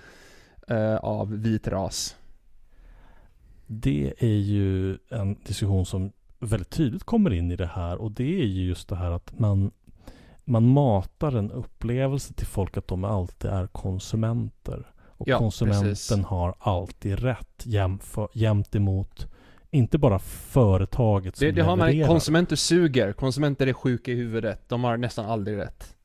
uh, 0.71 0.95
av 0.95 1.31
vit 1.31 1.67
ras. 1.67 2.15
Det 3.67 4.13
är 4.17 4.37
ju 4.37 4.97
en 5.09 5.35
diskussion 5.43 5.85
som 5.85 6.11
väldigt 6.39 6.69
tydligt 6.69 7.03
kommer 7.03 7.33
in 7.33 7.51
i 7.51 7.55
det 7.55 7.67
här 7.73 7.97
och 7.97 8.11
det 8.11 8.41
är 8.41 8.45
ju 8.45 8.67
just 8.67 8.89
det 8.89 8.95
här 8.95 9.11
att 9.11 9.39
man 9.39 9.71
man 10.45 10.67
matar 10.67 11.35
en 11.35 11.51
upplevelse 11.51 12.33
till 12.33 12.47
folk 12.47 12.77
att 12.77 12.87
de 12.87 13.03
alltid 13.03 13.51
är 13.51 13.67
konsumenter. 13.67 14.91
Och 15.07 15.27
ja, 15.27 15.37
konsumenten 15.37 15.89
precis. 15.89 16.25
har 16.25 16.55
alltid 16.59 17.19
rätt 17.19 17.63
jämför, 17.63 18.29
jämt 18.33 18.75
emot 18.75 19.27
inte 19.71 19.97
bara 19.97 20.19
företaget 20.19 21.37
som 21.37 21.45
det, 21.45 21.51
det 21.51 21.61
har 21.61 21.75
man, 21.75 22.03
Konsumenter 22.07 22.55
suger, 22.55 23.13
konsumenter 23.13 23.67
är 23.67 23.73
sjuka 23.73 24.11
i 24.11 24.15
huvudet. 24.15 24.69
De 24.69 24.83
har 24.83 24.97
nästan 24.97 25.25
aldrig 25.25 25.57
rätt. 25.57 25.96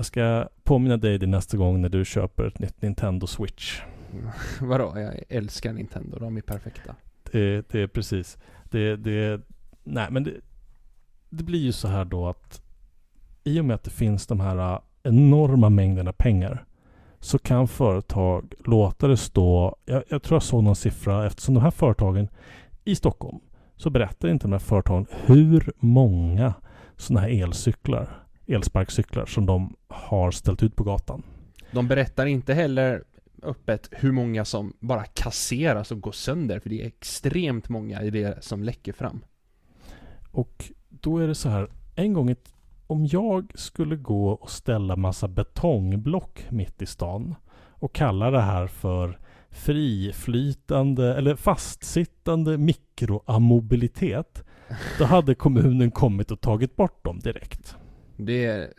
Jag 0.00 0.06
ska 0.06 0.48
påminna 0.62 0.96
dig 0.96 1.18
det 1.18 1.26
nästa 1.26 1.56
gång 1.56 1.80
när 1.80 1.88
du 1.88 2.04
köper 2.04 2.46
ett 2.46 2.58
nytt 2.58 2.82
Nintendo 2.82 3.26
Switch. 3.26 3.80
Vadå? 4.60 4.92
Jag 4.96 5.22
älskar 5.28 5.72
Nintendo, 5.72 6.18
de 6.18 6.36
är 6.36 6.40
perfekta. 6.40 6.96
Det, 7.32 7.68
det 7.68 7.80
är 7.80 7.86
precis. 7.86 8.38
Det, 8.70 8.96
det, 8.96 9.40
nej 9.84 10.06
men 10.10 10.24
det, 10.24 10.32
det 11.28 11.44
blir 11.44 11.58
ju 11.58 11.72
så 11.72 11.88
här 11.88 12.04
då 12.04 12.28
att 12.28 12.62
i 13.44 13.60
och 13.60 13.64
med 13.64 13.74
att 13.74 13.84
det 13.84 13.90
finns 13.90 14.26
de 14.26 14.40
här 14.40 14.80
enorma 15.02 15.68
mängderna 15.68 16.12
pengar 16.12 16.64
så 17.18 17.38
kan 17.38 17.68
företag 17.68 18.54
låta 18.64 19.08
det 19.08 19.16
stå, 19.16 19.76
jag, 19.84 20.02
jag 20.08 20.22
tror 20.22 20.36
jag 20.36 20.42
såg 20.42 20.64
någon 20.64 20.76
siffra, 20.76 21.26
eftersom 21.26 21.54
de 21.54 21.60
här 21.60 21.70
företagen 21.70 22.28
i 22.84 22.94
Stockholm 22.94 23.38
så 23.76 23.90
berättar 23.90 24.28
inte 24.28 24.44
de 24.44 24.52
här 24.52 24.58
företagen 24.58 25.06
hur 25.10 25.72
många 25.76 26.54
sådana 26.96 27.20
här 27.20 27.42
elcyklar 27.42 28.20
elsparkcyklar 28.54 29.26
som 29.26 29.46
de 29.46 29.76
har 29.88 30.30
ställt 30.30 30.62
ut 30.62 30.76
på 30.76 30.84
gatan. 30.84 31.22
De 31.70 31.88
berättar 31.88 32.26
inte 32.26 32.54
heller 32.54 33.04
öppet 33.42 33.88
hur 33.92 34.12
många 34.12 34.44
som 34.44 34.72
bara 34.80 35.04
kasseras 35.04 35.92
och 35.92 36.00
går 36.00 36.12
sönder, 36.12 36.60
för 36.60 36.70
det 36.70 36.82
är 36.82 36.86
extremt 36.86 37.68
många 37.68 38.02
i 38.02 38.10
det 38.10 38.44
som 38.44 38.62
läcker 38.62 38.92
fram. 38.92 39.20
Och 40.30 40.70
då 40.88 41.18
är 41.18 41.26
det 41.26 41.34
så 41.34 41.48
här, 41.48 41.68
en 41.94 42.12
gång 42.12 42.30
ett, 42.30 42.54
om 42.86 43.06
jag 43.06 43.52
skulle 43.54 43.96
gå 43.96 44.30
och 44.30 44.50
ställa 44.50 44.96
massa 44.96 45.28
betongblock 45.28 46.46
mitt 46.50 46.82
i 46.82 46.86
stan 46.86 47.34
och 47.68 47.94
kalla 47.94 48.30
det 48.30 48.40
här 48.40 48.66
för 48.66 49.18
friflytande 49.50 51.14
eller 51.14 51.36
fastsittande 51.36 52.58
mikroamobilitet 52.58 54.44
då 54.98 55.04
hade 55.04 55.34
kommunen 55.34 55.90
kommit 55.90 56.30
och 56.30 56.40
tagit 56.40 56.76
bort 56.76 57.04
dem 57.04 57.18
direkt. 57.18 57.76
Det 58.26 58.44
är 58.44 58.72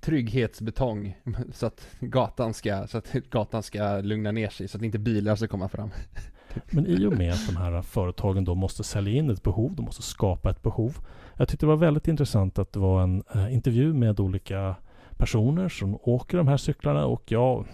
trygghetsbetong 0.00 1.16
så 1.52 1.66
att 1.66 1.86
gatan 2.00 2.54
ska, 2.54 2.86
så 2.86 2.98
att 2.98 3.12
gatan 3.12 3.62
ska 3.62 4.00
lugna 4.00 4.32
ner 4.32 4.48
sig, 4.48 4.68
så 4.68 4.76
att 4.76 4.82
inte 4.82 4.98
bilar 4.98 5.36
ska 5.36 5.48
komma 5.48 5.68
fram. 5.68 5.90
Men 6.70 6.86
i 6.86 7.06
och 7.06 7.12
med 7.12 7.32
att 7.32 7.46
de 7.46 7.56
här 7.56 7.82
företagen 7.82 8.44
då 8.44 8.54
måste 8.54 8.84
sälja 8.84 9.12
in 9.12 9.30
ett 9.30 9.42
behov, 9.42 9.74
de 9.74 9.84
måste 9.84 10.02
skapa 10.02 10.50
ett 10.50 10.62
behov. 10.62 10.96
Jag 11.36 11.48
tyckte 11.48 11.66
det 11.66 11.70
var 11.70 11.76
väldigt 11.76 12.08
intressant 12.08 12.58
att 12.58 12.72
det 12.72 12.80
var 12.80 13.02
en 13.02 13.22
eh, 13.34 13.54
intervju 13.54 13.92
med 13.94 14.20
olika 14.20 14.74
personer 15.16 15.68
som 15.68 15.98
åker 16.02 16.38
de 16.38 16.48
här 16.48 16.56
cyklarna 16.56 17.06
och 17.06 17.32
jag 17.32 17.66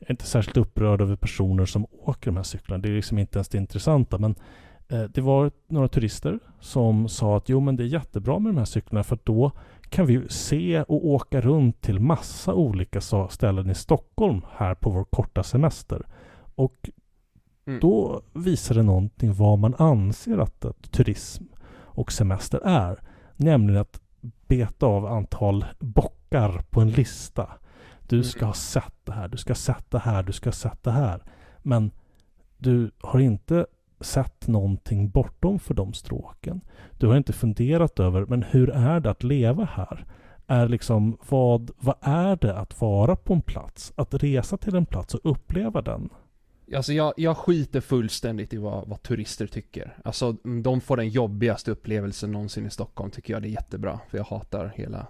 är 0.00 0.10
inte 0.10 0.26
särskilt 0.26 0.56
upprörd 0.56 1.00
över 1.00 1.16
personer 1.16 1.66
som 1.66 1.86
åker 1.90 2.26
de 2.26 2.36
här 2.36 2.42
cyklarna. 2.42 2.82
Det 2.82 2.88
är 2.88 2.96
liksom 2.96 3.18
inte 3.18 3.38
ens 3.38 3.48
det 3.48 3.58
intressanta. 3.58 4.18
Men 4.18 4.34
eh, 4.88 5.02
det 5.02 5.20
var 5.20 5.50
några 5.68 5.88
turister 5.88 6.38
som 6.60 7.08
sa 7.08 7.36
att 7.36 7.48
jo 7.48 7.60
men 7.60 7.76
det 7.76 7.82
är 7.82 7.86
jättebra 7.86 8.38
med 8.38 8.52
de 8.54 8.58
här 8.58 8.64
cyklarna 8.64 9.04
för 9.04 9.14
att 9.14 9.26
då 9.26 9.52
kan 9.88 10.06
vi 10.06 10.28
se 10.28 10.82
och 10.82 11.06
åka 11.06 11.40
runt 11.40 11.80
till 11.80 12.00
massa 12.00 12.54
olika 12.54 13.00
ställen 13.30 13.70
i 13.70 13.74
Stockholm 13.74 14.40
här 14.56 14.74
på 14.74 14.90
vår 14.90 15.04
korta 15.04 15.42
semester. 15.42 16.06
Och 16.54 16.90
mm. 17.66 17.80
då 17.80 18.22
visar 18.32 18.74
det 18.74 18.82
någonting 18.82 19.34
vad 19.34 19.58
man 19.58 19.74
anser 19.74 20.38
att, 20.38 20.64
att 20.64 20.92
turism 20.92 21.44
och 21.76 22.12
semester 22.12 22.60
är. 22.64 22.98
Nämligen 23.36 23.80
att 23.80 24.00
beta 24.46 24.86
av 24.86 25.06
antal 25.06 25.64
bockar 25.78 26.64
på 26.70 26.80
en 26.80 26.90
lista. 26.90 27.48
Du 28.08 28.24
ska 28.24 28.40
mm. 28.40 28.48
ha 28.48 28.54
sett 28.54 28.94
det 29.04 29.12
här, 29.12 29.28
du 29.28 29.36
ska 29.36 29.50
ha 29.50 29.56
sett 29.56 29.90
det 29.90 29.98
här, 29.98 30.22
du 30.22 30.32
ska 30.32 30.48
ha 30.48 30.54
sett 30.54 30.82
det 30.82 30.90
här. 30.90 31.22
Men 31.62 31.90
du 32.58 32.90
har 33.00 33.20
inte 33.20 33.66
sett 34.00 34.48
någonting 34.48 35.08
bortom 35.08 35.58
för 35.58 35.74
de 35.74 35.92
stråken. 35.92 36.60
Du 36.98 37.06
har 37.06 37.16
inte 37.16 37.32
funderat 37.32 38.00
över, 38.00 38.26
men 38.26 38.42
hur 38.42 38.70
är 38.70 39.00
det 39.00 39.10
att 39.10 39.22
leva 39.22 39.64
här? 39.64 40.06
Är 40.46 40.68
liksom, 40.68 41.18
vad, 41.28 41.70
vad 41.78 41.96
är 42.00 42.36
det 42.36 42.58
att 42.58 42.80
vara 42.80 43.16
på 43.16 43.32
en 43.32 43.42
plats? 43.42 43.92
Att 43.96 44.14
resa 44.14 44.56
till 44.56 44.76
en 44.76 44.86
plats 44.86 45.14
och 45.14 45.30
uppleva 45.30 45.82
den? 45.82 46.10
Alltså 46.74 46.92
jag, 46.92 47.14
jag 47.16 47.36
skiter 47.36 47.80
fullständigt 47.80 48.52
i 48.52 48.56
vad, 48.56 48.88
vad 48.88 49.02
turister 49.02 49.46
tycker. 49.46 49.96
Alltså 50.04 50.32
de 50.62 50.80
får 50.80 50.96
den 50.96 51.08
jobbigaste 51.08 51.70
upplevelsen 51.70 52.32
någonsin 52.32 52.66
i 52.66 52.70
Stockholm 52.70 53.10
tycker 53.10 53.32
jag 53.32 53.42
det 53.42 53.48
är 53.48 53.50
jättebra. 53.50 54.00
För 54.10 54.18
jag 54.18 54.24
hatar 54.24 54.72
hela 54.76 55.06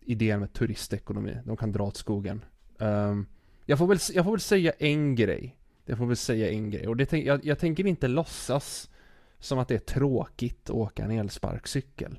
idén 0.00 0.40
med 0.40 0.52
turistekonomi. 0.52 1.36
De 1.44 1.56
kan 1.56 1.72
dra 1.72 1.84
åt 1.84 1.96
skogen. 1.96 2.44
Um, 2.78 3.26
jag, 3.66 3.78
får 3.78 3.86
väl, 3.86 3.98
jag 4.14 4.24
får 4.24 4.32
väl 4.32 4.40
säga 4.40 4.72
en 4.78 5.14
grej. 5.14 5.56
Jag 5.90 5.98
får 5.98 6.06
väl 6.06 6.16
säga 6.16 6.50
en 6.50 6.70
grej. 6.70 6.88
Och 6.88 6.96
det, 6.96 7.12
jag, 7.12 7.44
jag 7.44 7.58
tänker 7.58 7.86
inte 7.86 8.08
låtsas 8.08 8.90
som 9.38 9.58
att 9.58 9.68
det 9.68 9.74
är 9.74 9.78
tråkigt 9.78 10.70
att 10.70 10.76
åka 10.76 11.04
en 11.04 11.10
elsparkcykel. 11.10 12.18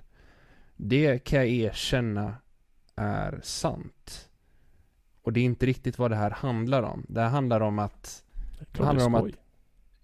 Det 0.76 1.20
kan 1.20 1.40
jag 1.40 1.50
erkänna 1.50 2.36
är 2.96 3.40
sant. 3.44 4.30
Och 5.22 5.34
det 5.34 5.40
är 5.40 5.44
inte 5.44 5.66
riktigt 5.66 6.00
vad 6.00 6.12
det 6.12 6.16
här 6.16 6.32
handlar 6.32 6.84
om. 6.84 7.06
Det 7.10 7.22
här 7.22 7.30
handlar 7.30 7.62
om 7.62 7.80
att... 7.80 8.24
Det 8.72 8.84
handlar 8.84 9.06
om 9.06 9.16
att... 9.16 9.26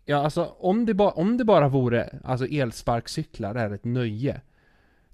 Ja, 0.06 0.18
alltså 0.18 0.46
om 0.46 0.86
det, 0.86 0.94
ba, 0.94 1.12
om 1.12 1.38
det 1.38 1.46
bara 1.46 1.68
vore, 1.68 2.20
alltså 2.24 2.46
elsparkcyklar 2.46 3.56
är 3.56 3.74
ett 3.74 3.86
nöje. 3.86 4.42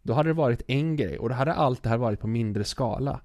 Då 0.01 0.13
hade 0.13 0.29
det 0.29 0.33
varit 0.33 0.61
en 0.67 0.95
grej 0.95 1.19
och 1.19 1.29
då 1.29 1.35
hade 1.35 1.53
allt 1.53 1.83
det 1.83 1.89
här 1.89 1.97
varit 1.97 2.19
på 2.19 2.27
mindre 2.27 2.63
skala. 2.63 3.21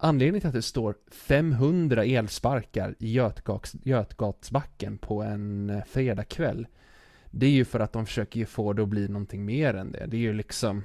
Anledningen 0.00 0.40
till 0.40 0.48
att 0.48 0.54
det 0.54 0.62
står 0.62 0.94
500 1.10 2.04
elsparkar 2.04 2.94
i 2.98 3.12
Götgats, 3.12 3.76
Götgatsbacken 3.82 4.98
på 4.98 5.22
en 5.22 5.70
eh, 5.70 5.84
fredagkväll 5.84 6.66
Det 7.30 7.46
är 7.46 7.50
ju 7.50 7.64
för 7.64 7.80
att 7.80 7.92
de 7.92 8.06
försöker 8.06 8.40
ju 8.40 8.46
få 8.46 8.72
det 8.72 8.82
att 8.82 8.88
bli 8.88 9.08
någonting 9.08 9.44
mer 9.44 9.74
än 9.74 9.92
det. 9.92 10.06
Det 10.06 10.16
är 10.16 10.20
ju 10.20 10.32
liksom 10.32 10.82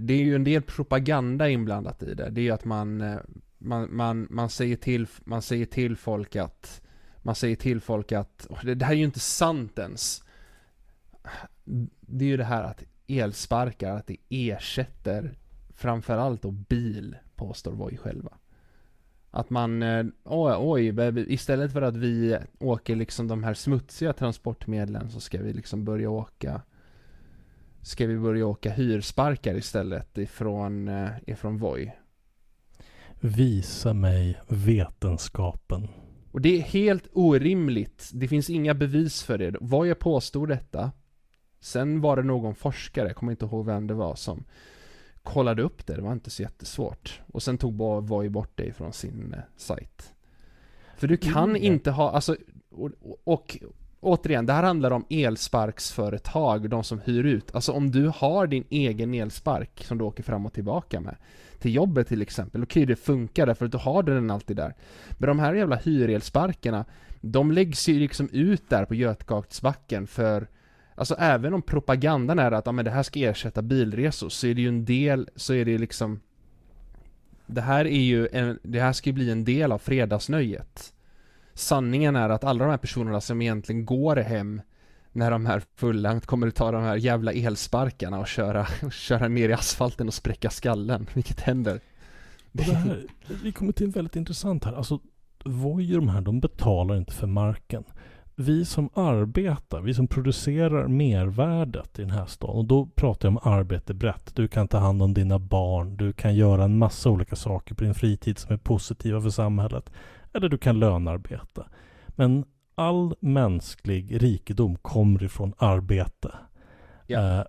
Det 0.00 0.14
är 0.14 0.22
ju 0.22 0.34
en 0.34 0.44
del 0.44 0.62
propaganda 0.62 1.48
inblandat 1.48 2.02
i 2.02 2.14
det. 2.14 2.30
Det 2.30 2.40
är 2.40 2.42
ju 2.42 2.50
att 2.50 2.64
man 2.64 3.00
eh, 3.00 3.18
man, 3.58 3.96
man, 3.96 4.26
man, 4.30 4.50
säger 4.50 4.76
till, 4.76 5.06
man 5.24 5.42
säger 5.42 5.66
till 5.66 5.96
folk 5.96 6.36
att 6.36 6.82
Man 7.22 7.34
säger 7.34 7.56
till 7.56 7.80
folk 7.80 8.12
att 8.12 8.48
det, 8.62 8.74
det 8.74 8.84
här 8.84 8.92
är 8.92 8.98
ju 8.98 9.04
inte 9.04 9.20
sant 9.20 9.78
ens 9.78 10.22
Det 12.00 12.24
är 12.24 12.28
ju 12.28 12.36
det 12.36 12.44
här 12.44 12.64
att 12.64 12.82
elsparkar, 13.06 13.96
att 13.96 14.06
det 14.06 14.16
ersätter 14.28 15.34
framförallt 15.74 16.42
då 16.42 16.50
bil, 16.50 17.16
påstår 17.36 17.72
Voi 17.72 17.96
själva. 17.96 18.32
Att 19.30 19.50
man, 19.50 19.82
eh, 19.82 20.04
oj, 20.24 20.54
oj, 20.58 21.24
istället 21.32 21.72
för 21.72 21.82
att 21.82 21.96
vi 21.96 22.38
åker 22.58 22.96
liksom 22.96 23.28
de 23.28 23.44
här 23.44 23.54
smutsiga 23.54 24.12
transportmedlen 24.12 25.10
så 25.10 25.20
ska 25.20 25.42
vi 25.42 25.52
liksom 25.52 25.84
börja 25.84 26.10
åka 26.10 26.62
Ska 27.84 28.06
vi 28.06 28.18
börja 28.18 28.46
åka 28.46 28.70
hyrsparkar 28.70 29.54
istället 29.54 30.18
ifrån, 30.18 30.88
eh, 30.88 31.10
ifrån 31.26 31.58
Voi? 31.58 31.92
Visa 33.20 33.92
mig 33.92 34.40
vetenskapen. 34.48 35.88
Och 36.32 36.40
det 36.40 36.58
är 36.58 36.62
helt 36.62 37.08
orimligt. 37.12 38.10
Det 38.14 38.28
finns 38.28 38.50
inga 38.50 38.74
bevis 38.74 39.22
för 39.22 39.38
det. 39.38 39.56
Voi 39.60 39.94
påstod 39.94 40.48
detta. 40.48 40.92
Sen 41.60 42.00
var 42.00 42.16
det 42.16 42.22
någon 42.22 42.54
forskare, 42.54 43.06
jag 43.06 43.16
kommer 43.16 43.32
inte 43.32 43.44
ihåg 43.44 43.66
vem 43.66 43.86
det 43.86 43.94
var, 43.94 44.14
som 44.14 44.44
kollade 45.24 45.62
upp 45.62 45.86
det, 45.86 45.94
det 45.94 46.02
var 46.02 46.12
inte 46.12 46.30
så 46.30 46.42
jättesvårt. 46.42 47.20
Och 47.32 47.42
sen 47.42 47.58
tog 47.58 47.74
Voi 48.08 48.28
bort 48.28 48.52
det 48.54 48.72
från 48.72 48.92
sin 48.92 49.34
eh, 49.34 49.40
sajt. 49.56 50.12
För 50.96 51.08
du 51.08 51.16
kan 51.16 51.50
mm. 51.50 51.62
inte 51.62 51.90
ha, 51.90 52.10
alltså, 52.10 52.36
och, 52.70 52.90
och, 53.24 53.58
återigen, 54.00 54.46
det 54.46 54.52
här 54.52 54.62
handlar 54.62 54.90
om 54.90 55.04
elsparksföretag, 55.10 56.70
de 56.70 56.84
som 56.84 57.00
hyr 57.00 57.24
ut. 57.24 57.54
Alltså 57.54 57.72
om 57.72 57.90
du 57.90 58.12
har 58.16 58.46
din 58.46 58.64
egen 58.70 59.14
elspark 59.14 59.84
som 59.84 59.98
du 59.98 60.04
åker 60.04 60.22
fram 60.22 60.46
och 60.46 60.52
tillbaka 60.52 61.00
med, 61.00 61.16
till 61.58 61.74
jobbet 61.74 62.08
till 62.08 62.22
exempel, 62.22 62.62
okej 62.62 62.82
okay, 62.82 62.94
det 62.94 63.00
funkar 63.00 63.46
därför 63.46 63.66
att 63.66 63.72
du 63.72 63.78
har 63.78 64.02
den 64.02 64.30
alltid 64.30 64.56
där. 64.56 64.74
Men 65.10 65.28
de 65.28 65.38
här 65.38 65.54
jävla 65.54 65.76
hyrelsparkarna, 65.76 66.84
de 67.20 67.52
läggs 67.52 67.88
ju 67.88 67.98
liksom 67.98 68.28
ut 68.32 68.70
där 68.70 68.84
på 68.84 68.94
Götgatsbacken 68.94 70.06
för 70.06 70.48
Alltså 70.94 71.14
även 71.18 71.54
om 71.54 71.62
propagandan 71.62 72.38
är 72.38 72.52
att 72.52 72.66
ja, 72.66 72.72
men 72.72 72.84
det 72.84 72.90
här 72.90 73.02
ska 73.02 73.20
ersätta 73.20 73.62
bilresor 73.62 74.28
så 74.28 74.46
är 74.46 74.54
det 74.54 74.62
ju 74.62 74.68
en 74.68 74.84
del, 74.84 75.28
så 75.36 75.54
är 75.54 75.64
det 75.64 75.78
liksom 75.78 76.20
Det 77.46 77.60
här 77.60 77.84
är 77.84 78.02
ju 78.02 78.28
en, 78.32 78.58
det 78.62 78.80
här 78.80 78.92
ska 78.92 79.10
ju 79.10 79.14
bli 79.14 79.30
en 79.30 79.44
del 79.44 79.72
av 79.72 79.78
fredagsnöjet 79.78 80.94
Sanningen 81.54 82.16
är 82.16 82.28
att 82.28 82.44
alla 82.44 82.64
de 82.64 82.70
här 82.70 82.78
personerna 82.78 83.20
som 83.20 83.42
egentligen 83.42 83.86
går 83.86 84.16
hem 84.16 84.62
när 85.12 85.30
de 85.30 85.46
här 85.46 85.62
fulla 85.76 86.20
kommer 86.20 86.46
att 86.46 86.54
ta 86.54 86.70
de 86.70 86.82
här 86.82 86.96
jävla 86.96 87.32
elsparkarna 87.32 88.18
och 88.18 88.26
köra, 88.26 88.66
och 88.82 88.92
köra 88.92 89.28
ner 89.28 89.48
i 89.48 89.52
asfalten 89.52 90.08
och 90.08 90.14
spräcka 90.14 90.50
skallen, 90.50 91.06
vilket 91.14 91.40
händer. 91.40 91.80
Här, 92.58 93.06
vi 93.42 93.52
kommer 93.52 93.72
till 93.72 93.86
en 93.86 93.92
väldigt 93.92 94.16
intressant 94.16 94.64
här. 94.64 94.72
Alltså, 94.72 95.00
Voi 95.44 95.92
de 95.92 96.08
här, 96.08 96.20
de 96.20 96.40
betalar 96.40 96.96
inte 96.96 97.12
för 97.12 97.26
marken 97.26 97.84
vi 98.36 98.64
som 98.64 98.90
arbetar, 98.94 99.80
vi 99.80 99.94
som 99.94 100.08
producerar 100.08 100.88
mervärdet 100.88 101.98
i 101.98 102.02
den 102.02 102.10
här 102.10 102.26
staden, 102.26 102.56
och 102.56 102.64
då 102.64 102.86
pratar 102.86 103.28
jag 103.28 103.36
om 103.36 103.52
arbete 103.52 103.94
brett. 103.94 104.36
Du 104.36 104.48
kan 104.48 104.68
ta 104.68 104.78
hand 104.78 105.02
om 105.02 105.14
dina 105.14 105.38
barn, 105.38 105.96
du 105.96 106.12
kan 106.12 106.34
göra 106.34 106.64
en 106.64 106.78
massa 106.78 107.10
olika 107.10 107.36
saker 107.36 107.74
på 107.74 107.84
din 107.84 107.94
fritid 107.94 108.38
som 108.38 108.52
är 108.52 108.58
positiva 108.58 109.20
för 109.20 109.30
samhället. 109.30 109.90
Eller 110.32 110.48
du 110.48 110.58
kan 110.58 110.78
lönarbeta. 110.78 111.66
Men 112.08 112.44
all 112.74 113.14
mänsklig 113.20 114.22
rikedom 114.22 114.76
kommer 114.76 115.22
ifrån 115.22 115.54
arbete. 115.58 116.30
Ja. 117.06 117.38
Eh, 117.38 117.44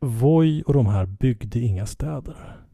Voi 0.00 0.62
och 0.66 0.74
de 0.74 0.86
här 0.86 1.06
byggde 1.06 1.58
inga 1.60 1.86
städer. 1.86 2.65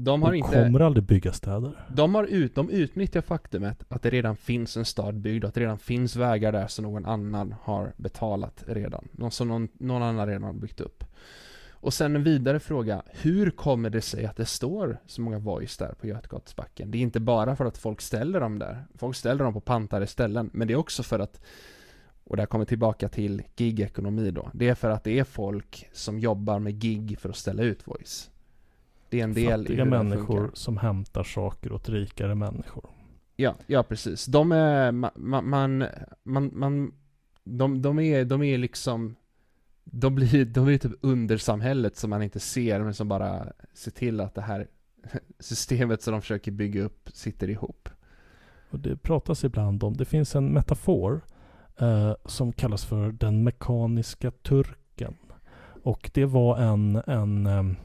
De 0.00 0.22
har 0.22 0.32
de 0.32 0.38
inte... 0.38 0.64
kommer 0.64 0.80
aldrig 0.80 1.04
bygga 1.04 1.32
städer. 1.32 1.72
De, 1.88 2.14
har 2.14 2.24
ut, 2.24 2.54
de 2.54 2.70
utnyttjar 2.70 3.20
faktumet 3.20 3.84
att 3.88 4.02
det 4.02 4.10
redan 4.10 4.36
finns 4.36 4.76
en 4.76 4.84
stad 4.84 5.14
byggd 5.20 5.44
och 5.44 5.48
att 5.48 5.54
det 5.54 5.60
redan 5.60 5.78
finns 5.78 6.16
vägar 6.16 6.52
där 6.52 6.66
som 6.66 6.82
någon 6.82 7.06
annan 7.06 7.54
har 7.62 7.92
betalat 7.96 8.64
redan. 8.66 9.08
Någon 9.12 9.30
som 9.30 9.48
någon, 9.48 9.68
någon 9.72 10.02
annan 10.02 10.26
redan 10.26 10.42
har 10.42 10.52
byggt 10.52 10.80
upp. 10.80 11.04
Och 11.80 11.94
sen 11.94 12.16
en 12.16 12.24
vidare 12.24 12.60
fråga, 12.60 13.02
hur 13.22 13.50
kommer 13.50 13.90
det 13.90 14.00
sig 14.00 14.26
att 14.26 14.36
det 14.36 14.46
står 14.46 14.98
så 15.06 15.20
många 15.20 15.38
voice 15.38 15.76
där 15.76 15.94
på 16.00 16.06
Götgatsbacken? 16.06 16.90
Det 16.90 16.98
är 16.98 17.02
inte 17.02 17.20
bara 17.20 17.56
för 17.56 17.64
att 17.64 17.78
folk 17.78 18.00
ställer 18.00 18.40
dem 18.40 18.58
där. 18.58 18.84
Folk 18.94 19.16
ställer 19.16 19.44
dem 19.44 19.52
på 19.52 19.60
pantade 19.60 20.06
ställen, 20.06 20.50
men 20.52 20.68
det 20.68 20.74
är 20.74 20.78
också 20.78 21.02
för 21.02 21.18
att 21.18 21.40
och 22.24 22.36
det 22.36 22.42
här 22.42 22.46
kommer 22.46 22.64
tillbaka 22.64 23.08
till 23.08 23.42
gig-ekonomi 23.56 24.30
då. 24.30 24.50
Det 24.54 24.68
är 24.68 24.74
för 24.74 24.90
att 24.90 25.04
det 25.04 25.18
är 25.18 25.24
folk 25.24 25.88
som 25.92 26.18
jobbar 26.18 26.58
med 26.58 26.78
gig 26.78 27.18
för 27.18 27.28
att 27.28 27.36
ställa 27.36 27.62
ut 27.62 27.86
voice. 27.86 28.30
Det 29.10 29.20
är 29.20 29.24
en 29.24 29.34
del 29.34 29.60
Fattiga 29.60 29.76
i 29.76 29.84
hur 29.84 29.90
människor 29.90 30.38
funkar. 30.38 30.54
som 30.54 30.76
hämtar 30.76 31.22
saker 31.22 31.72
åt 31.72 31.88
rikare 31.88 32.34
människor. 32.34 32.90
Ja, 33.36 33.54
ja 33.66 33.82
precis. 33.82 34.26
De 34.26 34.52
är, 34.52 34.92
man, 34.92 35.10
man, 35.16 35.84
man, 36.24 36.50
man 36.54 36.92
de, 37.44 37.82
de 37.82 37.98
är, 37.98 38.24
de 38.24 38.42
är 38.42 38.58
liksom 38.58 39.16
de 39.84 40.14
blir, 40.14 40.44
de 40.44 40.64
blir 40.64 40.78
typ 40.78 40.92
undersamhället 41.00 41.96
som 41.96 42.10
man 42.10 42.22
inte 42.22 42.40
ser 42.40 42.80
men 42.80 42.94
som 42.94 43.08
bara 43.08 43.52
ser 43.72 43.90
till 43.90 44.20
att 44.20 44.34
det 44.34 44.42
här 44.42 44.66
systemet 45.38 46.02
som 46.02 46.12
de 46.12 46.20
försöker 46.20 46.52
bygga 46.52 46.82
upp 46.82 47.10
sitter 47.12 47.50
ihop. 47.50 47.88
Och 48.70 48.78
det 48.78 48.96
pratas 48.96 49.44
ibland 49.44 49.84
om, 49.84 49.96
det 49.96 50.04
finns 50.04 50.36
en 50.36 50.52
metafor 50.52 51.20
eh, 51.78 52.14
som 52.24 52.52
kallas 52.52 52.84
för 52.84 53.12
den 53.12 53.44
mekaniska 53.44 54.30
turken. 54.30 55.16
Och 55.82 56.10
det 56.14 56.24
var 56.24 56.58
en, 56.58 57.02
en, 57.06 57.46
em, 57.46 57.76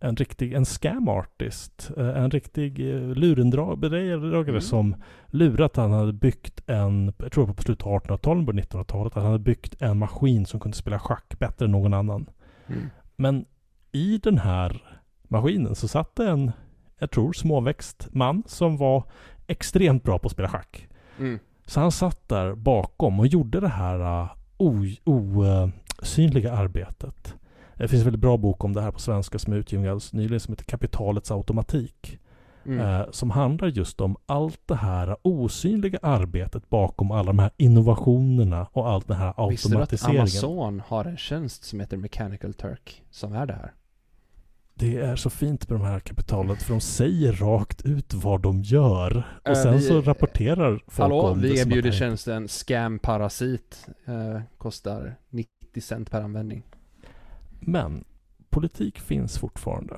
en 0.00 0.16
riktig, 0.16 0.52
en 0.52 0.64
scam 0.64 1.08
artist, 1.08 1.90
eh, 1.96 2.08
en 2.08 2.30
riktig 2.30 2.80
eh, 2.80 3.00
lurendrejare 3.00 4.48
Mm. 4.48 4.60
som 4.60 4.96
lurat 5.26 5.76
han 5.76 5.92
hade 5.92 6.12
byggt 6.12 6.62
en, 6.66 7.12
jag 7.18 7.32
tror 7.32 7.44
det 7.44 7.48
var 7.48 7.54
på 7.54 7.62
slutet 7.62 7.86
av 7.86 7.92
1800-talet, 7.92 8.46
början 8.46 8.58
av 8.58 8.64
1900-talet, 8.64 9.16
att 9.16 9.22
han 9.22 9.32
hade 9.32 9.44
byggt 9.44 9.82
en 9.82 9.98
maskin 9.98 10.46
som 10.46 10.60
kunde 10.60 10.76
spela 10.76 10.98
schack 10.98 11.38
bättre 11.38 11.64
än 11.64 11.72
någon 11.72 11.94
annan. 11.94 12.26
Mm. 12.66 12.90
Men 13.16 13.44
i 13.92 14.18
den 14.18 14.38
här 14.38 14.82
maskinen 15.22 15.74
så 15.74 15.88
satt 15.88 16.16
det 16.16 16.30
en, 16.30 16.52
jag 16.98 17.10
tror 17.10 17.32
småväxt 17.32 18.08
man 18.12 18.42
som 18.46 18.76
var 18.76 19.04
extremt 19.46 20.02
bra 20.02 20.18
på 20.18 20.26
att 20.26 20.32
spela 20.32 20.48
schack. 20.48 20.88
Mm. 21.18 21.38
Så 21.66 21.80
han 21.80 21.92
satt 21.92 22.28
där 22.28 22.54
bakom 22.54 23.20
och 23.20 23.26
gjorde 23.26 23.60
det 23.60 23.68
här 23.68 24.00
uh, 24.00 24.30
osynliga 25.04 26.52
arbetet. 26.52 27.36
Det 27.80 27.88
finns 27.88 28.00
en 28.00 28.04
väldigt 28.04 28.20
bra 28.20 28.36
bok 28.36 28.64
om 28.64 28.72
det 28.72 28.80
här 28.82 28.90
på 28.90 28.98
svenska 28.98 29.38
som 29.38 29.52
är 29.52 29.56
utgiven 29.56 29.84
alldeles 29.84 30.12
nyligen 30.12 30.40
som 30.40 30.52
heter 30.52 30.64
Kapitalets 30.64 31.30
automatik. 31.30 32.18
Mm. 32.66 32.80
Eh, 33.00 33.06
som 33.10 33.30
handlar 33.30 33.68
just 33.68 34.00
om 34.00 34.16
allt 34.26 34.60
det 34.66 34.74
här 34.74 35.16
osynliga 35.22 35.98
arbetet 36.02 36.70
bakom 36.70 37.10
alla 37.10 37.26
de 37.26 37.38
här 37.38 37.50
innovationerna 37.56 38.66
och 38.72 38.88
allt 38.90 39.08
den 39.08 39.16
här 39.16 39.48
Visste 39.50 39.68
du 39.68 39.74
att 39.74 39.80
automatiseringen. 39.80 40.20
Amazon 40.20 40.82
har 40.86 41.04
en 41.04 41.16
tjänst 41.16 41.64
som 41.64 41.80
heter 41.80 41.96
Mechanical 41.96 42.54
Turk 42.54 43.02
som 43.10 43.32
är 43.32 43.46
det 43.46 43.52
här? 43.52 43.72
Det 44.74 44.96
är 44.96 45.16
så 45.16 45.30
fint 45.30 45.68
med 45.68 45.80
de 45.80 45.86
här 45.86 46.00
kapitalet 46.00 46.62
för 46.62 46.74
de 46.74 46.80
säger 46.80 47.32
rakt 47.32 47.82
ut 47.86 48.14
vad 48.14 48.40
de 48.42 48.62
gör. 48.62 49.22
Och 49.42 49.48
Eh, 49.48 49.54
sen 49.62 49.72
vi- 49.72 49.80
så 49.82 50.00
rapporterar 50.00 50.82
folk 50.88 50.98
Hallå, 50.98 51.20
om 51.22 51.40
det. 51.40 51.48
vi 51.48 51.56
som 51.56 51.62
att 51.62 51.66
erbjuder 51.72 51.90
det- 51.90 51.96
tjänsten 51.96 52.48
Scam 52.48 52.98
Parasit. 52.98 53.86
Eh, 54.06 54.40
kostar 54.58 55.14
90 55.30 55.80
cent 55.80 56.10
per 56.10 56.20
användning. 56.22 56.62
Men 57.60 58.04
politik 58.50 58.98
finns 58.98 59.38
fortfarande. 59.38 59.96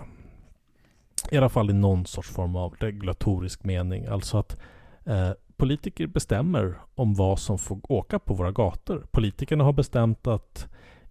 I 1.31 1.37
alla 1.37 1.49
fall 1.49 1.71
i 1.71 1.73
någon 1.73 2.07
sorts 2.07 2.31
form 2.31 2.57
av 2.57 2.75
regulatorisk 2.79 3.65
mening. 3.65 4.07
Alltså 4.07 4.39
att 4.39 4.57
eh, 5.05 5.31
politiker 5.57 6.07
bestämmer 6.07 6.75
om 6.95 7.15
vad 7.15 7.39
som 7.39 7.59
får 7.59 7.93
åka 7.93 8.19
på 8.19 8.35
våra 8.35 8.53
gator. 8.53 9.07
Politikerna 9.11 9.65
har 9.65 9.73
bestämt 9.73 10.27
att 10.27 10.69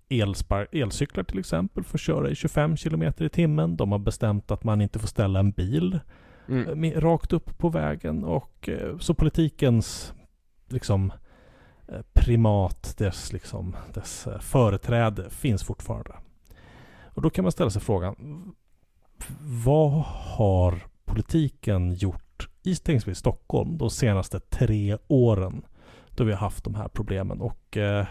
elspar- 0.10 0.68
elcyklar 0.72 1.24
till 1.24 1.40
exempel 1.40 1.84
får 1.84 1.98
köra 1.98 2.30
i 2.30 2.36
25 2.36 2.76
km 2.78 3.04
i 3.18 3.30
timmen. 3.30 3.78
De 3.78 3.92
har 3.92 4.00
bestämt 4.00 4.52
att 4.52 4.64
man 4.64 4.82
inte 4.82 5.00
får 5.00 5.08
ställa 5.08 5.40
en 5.40 5.52
bil 5.52 6.00
Mm. 6.48 6.70
eh, 6.70 6.76
med, 6.76 7.04
rakt 7.04 7.34
upp 7.34 7.58
på 7.58 7.70
vägen. 7.70 8.24
Och 8.24 8.70
eh, 8.70 8.98
så 8.98 9.14
politikens 9.14 10.14
liksom 10.68 11.12
eh, 11.88 12.02
primat, 12.14 12.96
dess, 12.98 13.34
liksom, 13.34 13.76
dess 13.94 14.28
företräde 14.40 15.30
finns 15.30 15.64
fortfarande. 15.64 16.12
Och 17.14 17.22
då 17.22 17.30
kan 17.30 17.44
man 17.44 17.52
ställa 17.52 17.70
sig 17.70 17.82
frågan, 17.82 18.16
vad 19.66 19.92
har 20.36 20.84
politiken 21.06 21.94
gjort 21.94 22.50
i 22.64 22.76
exempel 22.76 23.16
Stockholm 23.16 23.78
de 23.78 23.90
senaste 23.90 24.40
tre 24.40 24.98
åren 25.08 25.62
då 26.10 26.24
vi 26.24 26.32
har 26.32 26.40
haft 26.40 26.64
de 26.64 26.76
här 26.76 26.88
problemen? 26.88 27.42
Och 27.42 27.78
eh, 27.78 28.06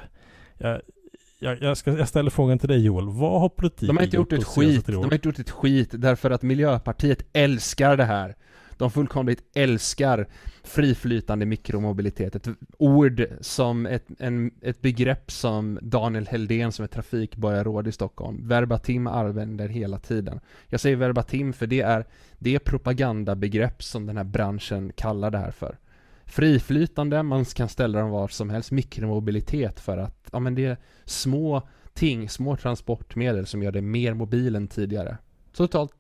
jag, 1.39 1.63
jag, 1.63 1.77
ska, 1.77 1.99
jag 1.99 2.09
ställer 2.09 2.31
frågan 2.31 2.59
till 2.59 2.69
dig 2.69 2.85
Joel, 2.85 3.09
vad 3.09 3.41
har 3.41 3.49
politiken 3.49 3.87
De 3.87 3.97
har 3.97 4.05
inte 4.05 4.17
gjort 4.17 4.33
ett 4.33 4.41
de 4.41 4.45
senaste 4.45 4.77
skit, 4.77 4.87
de 4.87 5.05
har 5.05 5.15
inte 5.15 5.29
gjort 5.29 5.39
ett 5.39 5.51
skit 5.51 5.89
därför 5.93 6.31
att 6.31 6.43
Miljöpartiet 6.43 7.27
älskar 7.33 7.97
det 7.97 8.05
här. 8.05 8.37
De 8.81 8.91
fullkomligt 8.91 9.43
älskar 9.55 10.27
friflytande 10.63 11.47
mikromobilitet. 11.47 12.37
Ett 12.37 12.49
ord 12.79 13.27
som 13.41 13.87
ett, 13.87 14.07
en, 14.19 14.51
ett 14.61 14.81
begrepp 14.81 15.31
som 15.31 15.79
Daniel 15.83 16.27
Heldén 16.27 16.73
som 16.73 16.83
är 16.83 16.87
trafikborgarråd 16.87 17.89
i 17.89 17.93
Stockholm 17.93 18.49
verbatim 18.49 19.07
använder 19.07 19.69
hela 19.69 19.99
tiden. 19.99 20.41
Jag 20.67 20.81
säger 20.81 20.97
verbatim 20.97 21.53
för 21.53 21.67
det 21.67 21.81
är, 21.81 22.07
det 22.39 22.59
propagandabegrepp 22.59 23.83
som 23.83 24.07
den 24.07 24.17
här 24.17 24.25
branschen 24.25 24.93
kallar 24.97 25.31
det 25.31 25.39
här 25.39 25.51
för. 25.51 25.79
Friflytande, 26.25 27.23
man 27.23 27.45
kan 27.45 27.69
ställa 27.69 28.01
dem 28.01 28.11
var 28.11 28.29
som 28.29 28.51
helst, 28.51 28.71
mikromobilitet 28.71 29.81
för 29.81 29.99
att, 29.99 30.29
ja 30.33 30.39
men 30.39 30.55
det 30.55 30.67
är 30.67 30.77
små 31.05 31.69
ting, 31.95 32.29
små 32.29 32.57
transportmedel 32.57 33.47
som 33.47 33.63
gör 33.63 33.73
det 33.73 33.83
mer 33.83 34.15
mobil 34.15 34.57
än 34.57 34.69
tidigare. 34.69 35.19
Totalt, 35.53 35.93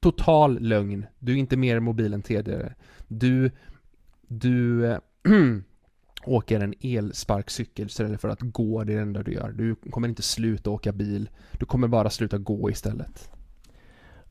total 0.00 0.58
lögn. 0.60 1.06
Du 1.18 1.32
är 1.32 1.36
inte 1.36 1.56
mer 1.56 1.80
mobil 1.80 2.14
än 2.14 2.22
tidigare. 2.22 2.74
Du, 3.08 3.50
du 4.28 4.86
äh, 4.86 4.98
åker 6.24 6.60
en 6.60 6.74
elsparkcykel 6.80 7.86
istället 7.86 8.20
för 8.20 8.28
att 8.28 8.40
gå, 8.40 8.84
det 8.84 8.92
är 8.92 8.96
det 8.96 9.02
enda 9.02 9.22
du 9.22 9.32
gör. 9.32 9.52
Du 9.52 9.74
kommer 9.74 10.08
inte 10.08 10.22
sluta 10.22 10.70
åka 10.70 10.92
bil. 10.92 11.30
Du 11.58 11.66
kommer 11.66 11.88
bara 11.88 12.10
sluta 12.10 12.38
gå 12.38 12.70
istället. 12.70 13.30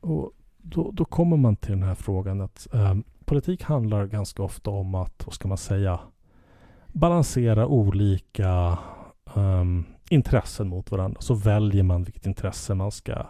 Och 0.00 0.32
då, 0.58 0.90
då 0.90 1.04
kommer 1.04 1.36
man 1.36 1.56
till 1.56 1.70
den 1.70 1.82
här 1.82 1.94
frågan 1.94 2.40
att 2.40 2.74
eh, 2.74 2.94
politik 3.24 3.62
handlar 3.62 4.06
ganska 4.06 4.42
ofta 4.42 4.70
om 4.70 4.94
att, 4.94 5.22
vad 5.26 5.34
ska 5.34 5.48
man 5.48 5.58
säga, 5.58 6.00
balansera 6.92 7.66
olika 7.66 8.78
ehm, 9.34 9.84
intressen 10.10 10.68
mot 10.68 10.90
varandra. 10.90 11.20
Så 11.20 11.34
väljer 11.34 11.82
man 11.82 12.04
vilket 12.04 12.26
intresse 12.26 12.74
man 12.74 12.90
ska, 12.90 13.26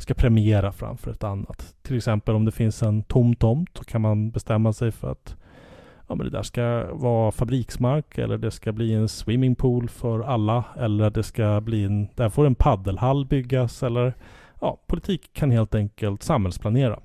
ska 0.00 0.14
premiera 0.14 0.72
framför 0.72 1.10
ett 1.10 1.24
annat. 1.24 1.74
Till 1.82 1.96
exempel 1.96 2.34
om 2.34 2.44
det 2.44 2.52
finns 2.52 2.82
en 2.82 3.02
tom 3.02 3.34
tomt 3.36 3.70
så 3.78 3.84
kan 3.84 4.00
man 4.00 4.30
bestämma 4.30 4.72
sig 4.72 4.90
för 4.92 5.10
att 5.12 5.36
ja, 6.08 6.14
men 6.14 6.24
det 6.26 6.30
där 6.30 6.42
ska 6.42 6.94
vara 6.94 7.32
fabriksmark 7.32 8.18
eller 8.18 8.38
det 8.38 8.50
ska 8.50 8.72
bli 8.72 8.92
en 8.94 9.08
swimmingpool 9.08 9.88
för 9.88 10.20
alla 10.20 10.64
eller 10.78 11.10
det 11.10 11.22
ska 11.22 11.60
bli 11.60 11.84
en, 11.84 12.08
där 12.14 12.28
får 12.28 12.46
en 12.46 12.54
paddelhall 12.54 13.26
byggas 13.26 13.82
eller 13.82 14.14
ja, 14.60 14.80
politik 14.86 15.30
kan 15.32 15.50
helt 15.50 15.74
enkelt 15.74 16.22
samhällsplanera. 16.22 17.00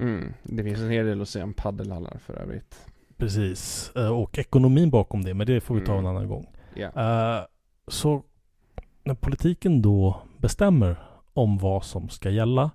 Mm, 0.00 0.32
det 0.42 0.62
finns 0.64 0.78
en 0.80 0.90
hel 0.90 1.06
del 1.06 1.22
att 1.22 1.28
säga 1.28 1.44
om 1.44 1.54
paddelhallar 1.54 2.18
för 2.26 2.34
övrigt. 2.34 2.86
Precis. 3.16 3.92
Eh, 3.96 4.08
Och 4.12 4.38
ekonomin 4.38 4.90
bakom 4.90 5.24
det, 5.24 5.34
men 5.34 5.46
det 5.46 5.60
får 5.60 5.74
vi 5.74 5.80
ta 5.86 5.92
en 5.92 5.98
Mm. 5.98 6.10
annan 6.16 6.28
gång. 6.28 6.46
Eh, 6.76 7.40
Så 7.88 8.22
när 9.04 9.14
politiken 9.14 9.82
då 9.82 10.22
bestämmer 10.38 10.96
om 11.34 11.58
vad 11.58 11.84
som 11.84 12.08
ska 12.08 12.30
gälla 12.30 12.70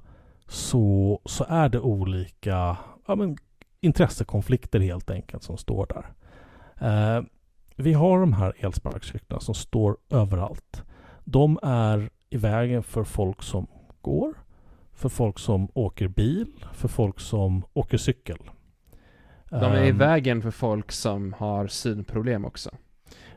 så, 0.48 1.20
så 1.26 1.46
är 1.50 1.70
det 1.70 1.80
olika 1.80 2.78
ja, 3.08 3.16
men, 3.16 3.38
intressekonflikter 3.82 4.80
helt 4.80 5.10
enkelt 5.10 5.44
som 5.44 5.58
står 5.58 5.88
där. 5.88 6.14
Eh, 6.88 7.24
vi 7.76 7.94
har 7.94 8.20
de 8.20 8.34
här 8.34 8.54
elsparkcyklarna 8.58 9.40
som 9.40 9.56
står 9.56 9.98
överallt. 10.10 10.84
De 11.24 11.60
är 11.64 12.10
i 12.30 12.38
vägen 12.38 12.84
för 12.84 13.04
folk 13.04 13.44
som 13.44 13.68
går, 14.02 14.34
för 14.94 15.10
folk 15.10 15.40
som 15.40 15.70
åker 15.74 16.08
bil, 16.08 16.66
för 16.74 16.88
folk 16.88 17.20
som 17.20 17.64
åker 17.74 17.98
cykel. 17.98 18.38
De 19.50 19.66
är 19.66 19.84
i 19.84 19.90
Ehm, 19.90 19.98
vägen 19.98 20.42
för 20.42 20.52
folk 20.52 20.92
som 20.92 21.34
har 21.34 21.68
synproblem 21.68 22.46
också. 22.46 22.70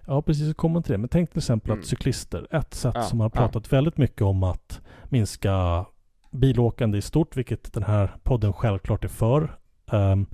Ja, 0.08 0.22
precis. 0.22 0.54
Kommer 0.54 0.80
till 0.80 0.92
det. 0.92 0.98
Men 0.98 1.08
tänk 1.08 1.30
till 1.30 1.38
exempel 1.38 1.70
Mm. 1.70 1.80
att 1.80 1.86
cyklister, 1.86 2.46
ett 2.50 2.74
sätt 2.74 2.92
Ja, 2.94 3.02
som 3.02 3.20
har 3.20 3.26
ja. 3.34 3.40
pratat 3.40 3.72
väldigt 3.72 3.98
mycket 3.98 4.22
om 4.22 4.42
att 4.42 4.80
minska 5.04 5.84
bilåkande 6.30 6.98
i 6.98 7.02
stort, 7.02 7.36
vilket 7.36 7.72
den 7.72 7.82
här 7.82 8.16
podden 8.22 8.52
självklart 8.52 9.04
är 9.04 9.08
för, 9.08 9.56
ehm, 9.92 10.26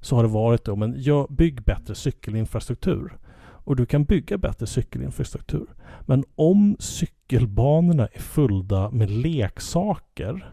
så 0.00 0.16
har 0.16 0.22
det 0.22 0.28
varit 0.28 0.64
då, 0.64 0.76
men 0.76 0.94
gör, 0.96 1.26
bygg 1.30 1.62
bättre 1.62 1.94
cykelinfrastruktur. 1.94 3.16
Och 3.66 3.76
du 3.76 3.86
kan 3.86 4.04
bygga 4.04 4.38
bättre 4.38 4.66
cykelinfrastruktur. 4.66 5.66
Men 6.00 6.24
om 6.34 6.76
cykelbanorna 6.78 8.06
är 8.12 8.20
fulla 8.20 8.90
med 8.90 9.10
leksaker, 9.10 10.52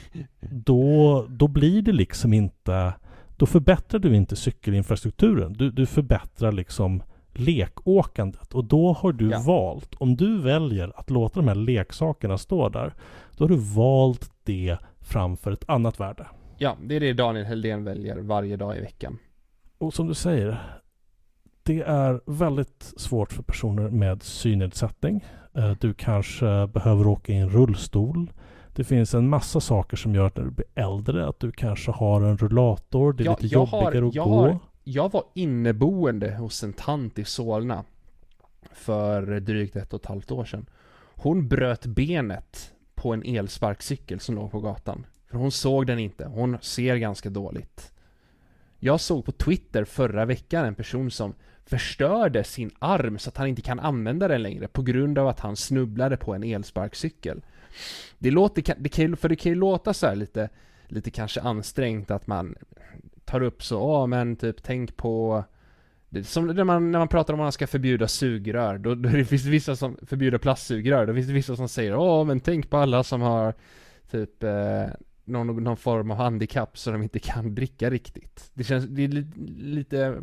då, 0.50 1.26
då 1.28 1.48
blir 1.48 1.82
det 1.82 1.92
liksom 1.92 2.32
inte 2.32 2.92
då 3.36 3.46
förbättrar 3.46 3.98
du 4.00 4.16
inte 4.16 4.36
cykelinfrastrukturen. 4.36 5.52
Du, 5.52 5.70
du 5.70 5.86
förbättrar 5.86 6.52
liksom 6.52 7.02
lekåkandet. 7.38 8.54
Och 8.54 8.64
då 8.64 8.92
har 8.92 9.12
du 9.12 9.30
Ja. 9.30 9.42
valt, 9.46 9.94
om 9.94 10.16
du 10.16 10.38
väljer 10.40 10.92
att 10.96 11.10
låta 11.10 11.40
de 11.40 11.48
här 11.48 11.54
leksakerna 11.54 12.38
stå 12.38 12.68
där, 12.68 12.94
då 13.36 13.44
har 13.44 13.48
du 13.48 13.56
valt 13.76 14.30
det 14.44 14.76
framför 15.00 15.52
ett 15.52 15.64
annat 15.68 16.00
värde. 16.00 16.26
Ja, 16.58 16.76
det 16.82 16.96
är 16.96 17.00
det 17.00 17.12
Daniel 17.12 17.44
Heldén 17.46 17.84
väljer 17.84 18.16
varje 18.18 18.56
dag 18.56 18.76
i 18.76 18.80
veckan. 18.80 19.18
Och 19.78 19.94
som 19.94 20.06
du 20.06 20.14
säger, 20.14 20.78
det 21.62 21.80
är 21.82 22.20
väldigt 22.26 22.92
svårt 22.96 23.32
för 23.32 23.42
personer 23.42 23.90
med 23.90 24.22
synnedsättning. 24.22 25.24
Eh, 25.54 25.70
du 25.80 25.94
kanske 25.94 26.66
behöver 26.66 27.06
åka 27.06 27.32
i 27.32 27.36
en 27.36 27.50
rullstol. 27.50 28.30
Det 28.74 28.84
finns 28.84 29.14
en 29.14 29.28
massa 29.28 29.60
saker 29.60 29.96
som 29.96 30.14
gör 30.14 30.26
att 30.26 30.36
när 30.36 30.44
du 30.44 30.50
blir 30.50 30.66
äldre 30.74 31.28
att 31.28 31.40
du 31.40 31.52
kanske 31.52 31.90
har 31.90 32.22
en 32.22 32.36
rullator. 32.38 33.12
Det 33.12 33.22
är 33.22 33.24
Ja, 33.24 33.36
lite 33.40 33.54
jag 33.54 33.64
har- 33.66 33.82
jobbigare 33.84 34.08
att 34.08 34.14
gå. 34.14 34.22
har- 34.40 34.58
jag 34.84 35.12
var 35.12 35.24
inneboende 35.34 36.34
hos 36.34 36.62
en 36.62 36.72
tant 36.72 37.18
i 37.18 37.24
Solna 37.24 37.84
för 38.72 39.40
drygt 39.40 39.76
ett 39.76 39.92
och 39.92 40.00
ett 40.00 40.06
halvt 40.06 40.30
år 40.30 40.44
sedan. 40.44 40.66
Hon 41.16 41.48
bröt 41.48 41.86
benet 41.86 42.72
på 42.94 43.12
en 43.12 43.22
elsparkcykel 43.22 44.20
som 44.20 44.34
låg 44.34 44.50
på 44.50 44.60
gatan. 44.60 45.06
För 45.26 45.38
hon 45.38 45.52
såg 45.52 45.86
den 45.86 45.98
inte. 45.98 46.24
Hon 46.26 46.58
ser 46.60 46.96
ganska 46.96 47.30
dåligt. 47.30 47.92
Jag 48.78 49.00
såg 49.00 49.24
på 49.24 49.32
Twitter 49.32 49.84
förra 49.84 50.24
veckan 50.24 50.64
en 50.64 50.74
person 50.74 51.10
som 51.10 51.34
förstörde 51.66 52.44
sin 52.44 52.70
arm 52.78 53.18
så 53.18 53.28
att 53.30 53.36
han 53.36 53.46
inte 53.46 53.62
kan 53.62 53.80
använda 53.80 54.28
den 54.28 54.42
längre 54.42 54.68
på 54.68 54.82
grund 54.82 55.18
av 55.18 55.28
att 55.28 55.40
han 55.40 55.56
snubblade 55.56 56.16
på 56.16 56.34
en 56.34 56.44
elsparkcykel. 56.44 57.42
Det 58.18 58.30
låter, 58.30 58.74
det 58.78 58.88
kan, 58.88 59.10
ju- 59.10 59.16
för 59.16 59.28
det 59.28 59.36
kan 59.36 59.52
ju 59.52 59.56
låta 59.58 59.94
så 59.94 60.06
här 60.06 60.16
lite, 60.16 60.48
lite 60.88 61.10
kanske 61.10 61.40
ansträngt 61.40 62.10
att 62.10 62.26
man 62.26 62.54
tar 63.24 63.42
upp 63.42 63.62
så, 63.62 63.80
åh 63.80 64.06
men 64.06 64.36
typ 64.36 64.62
tänk 64.62 64.96
på 64.96 65.44
som 66.22 66.46
när 66.46 66.64
man, 66.64 66.90
när 66.90 66.98
man 66.98 67.08
pratar 67.08 67.34
om 67.34 67.40
att 67.40 67.44
man 67.44 67.52
ska 67.52 67.66
förbjuda 67.66 68.08
sugrör, 68.08 68.78
då, 68.78 68.94
då 68.94 69.08
det 69.08 69.24
finns 69.24 69.44
det 69.44 69.50
vissa 69.50 69.76
som 69.76 69.96
förbjuder 70.02 70.38
plastsugrör, 70.38 71.06
då 71.06 71.14
finns 71.14 71.26
det 71.26 71.32
vissa 71.32 71.56
som 71.56 71.68
säger 71.68 71.96
åh 71.96 72.24
men 72.24 72.40
tänk 72.40 72.70
på 72.70 72.76
alla 72.76 73.04
som 73.04 73.20
har 73.22 73.54
typ 74.10 74.42
eh, 74.42 74.86
någon, 75.24 75.64
någon 75.64 75.76
form 75.76 76.10
av 76.10 76.16
handikapp 76.16 76.78
så 76.78 76.90
de 76.90 77.02
inte 77.02 77.18
kan 77.18 77.54
dricka 77.54 77.90
riktigt. 77.90 78.50
Det 78.54 78.64
känns, 78.64 78.84
det 78.84 79.04
är 79.04 79.08
li, 79.08 79.26
lite 79.58 80.22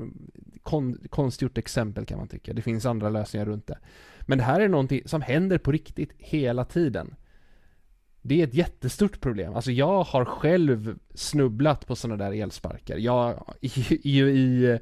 kon, 0.64 0.98
konstgjort 1.10 1.58
exempel 1.58 2.06
kan 2.06 2.18
man 2.18 2.28
tycka. 2.28 2.54
Det 2.54 2.62
finns 2.62 2.86
andra 2.86 3.10
lösningar 3.10 3.46
runt 3.46 3.68
det. 3.68 3.78
Men 4.22 4.38
det 4.38 4.44
här 4.44 4.60
är 4.60 4.68
någonting 4.68 5.02
som 5.06 5.22
händer 5.22 5.58
på 5.58 5.72
riktigt 5.72 6.12
hela 6.18 6.66
tiden. 6.66 7.16
Det 8.22 8.42
är 8.42 8.48
ett 8.48 8.54
jättestort 8.54 9.22
problem. 9.22 9.56
Alltså 9.56 9.72
jag 9.72 10.04
har 10.04 10.26
själv 10.26 11.00
snubblat 11.14 11.88
på 11.88 11.96
sådana 11.96 12.24
där 12.24 12.32
elsparkar. 12.32 12.98
Jag, 12.98 13.56
är 13.62 14.08
ju 14.08 14.30
i, 14.30 14.80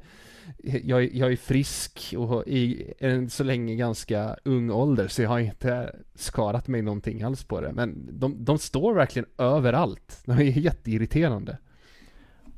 jag, 0.62 1.14
jag 1.14 1.32
är 1.32 1.36
frisk 1.36 2.14
och 2.18 2.46
i 2.46 2.92
en 2.98 3.30
så 3.30 3.44
länge 3.44 3.74
ganska 3.74 4.36
ung 4.44 4.70
ålder 4.70 5.08
så 5.08 5.22
jag 5.22 5.28
har 5.28 5.38
inte 5.38 5.96
skadat 6.14 6.68
mig 6.68 6.82
någonting 6.82 7.22
alls 7.22 7.44
på 7.44 7.60
det. 7.60 7.72
Men 7.72 8.18
de, 8.20 8.44
de 8.44 8.58
står 8.58 8.94
verkligen 8.94 9.28
överallt. 9.38 10.22
De 10.26 10.32
är 10.32 10.42
jätteirriterande. 10.42 11.58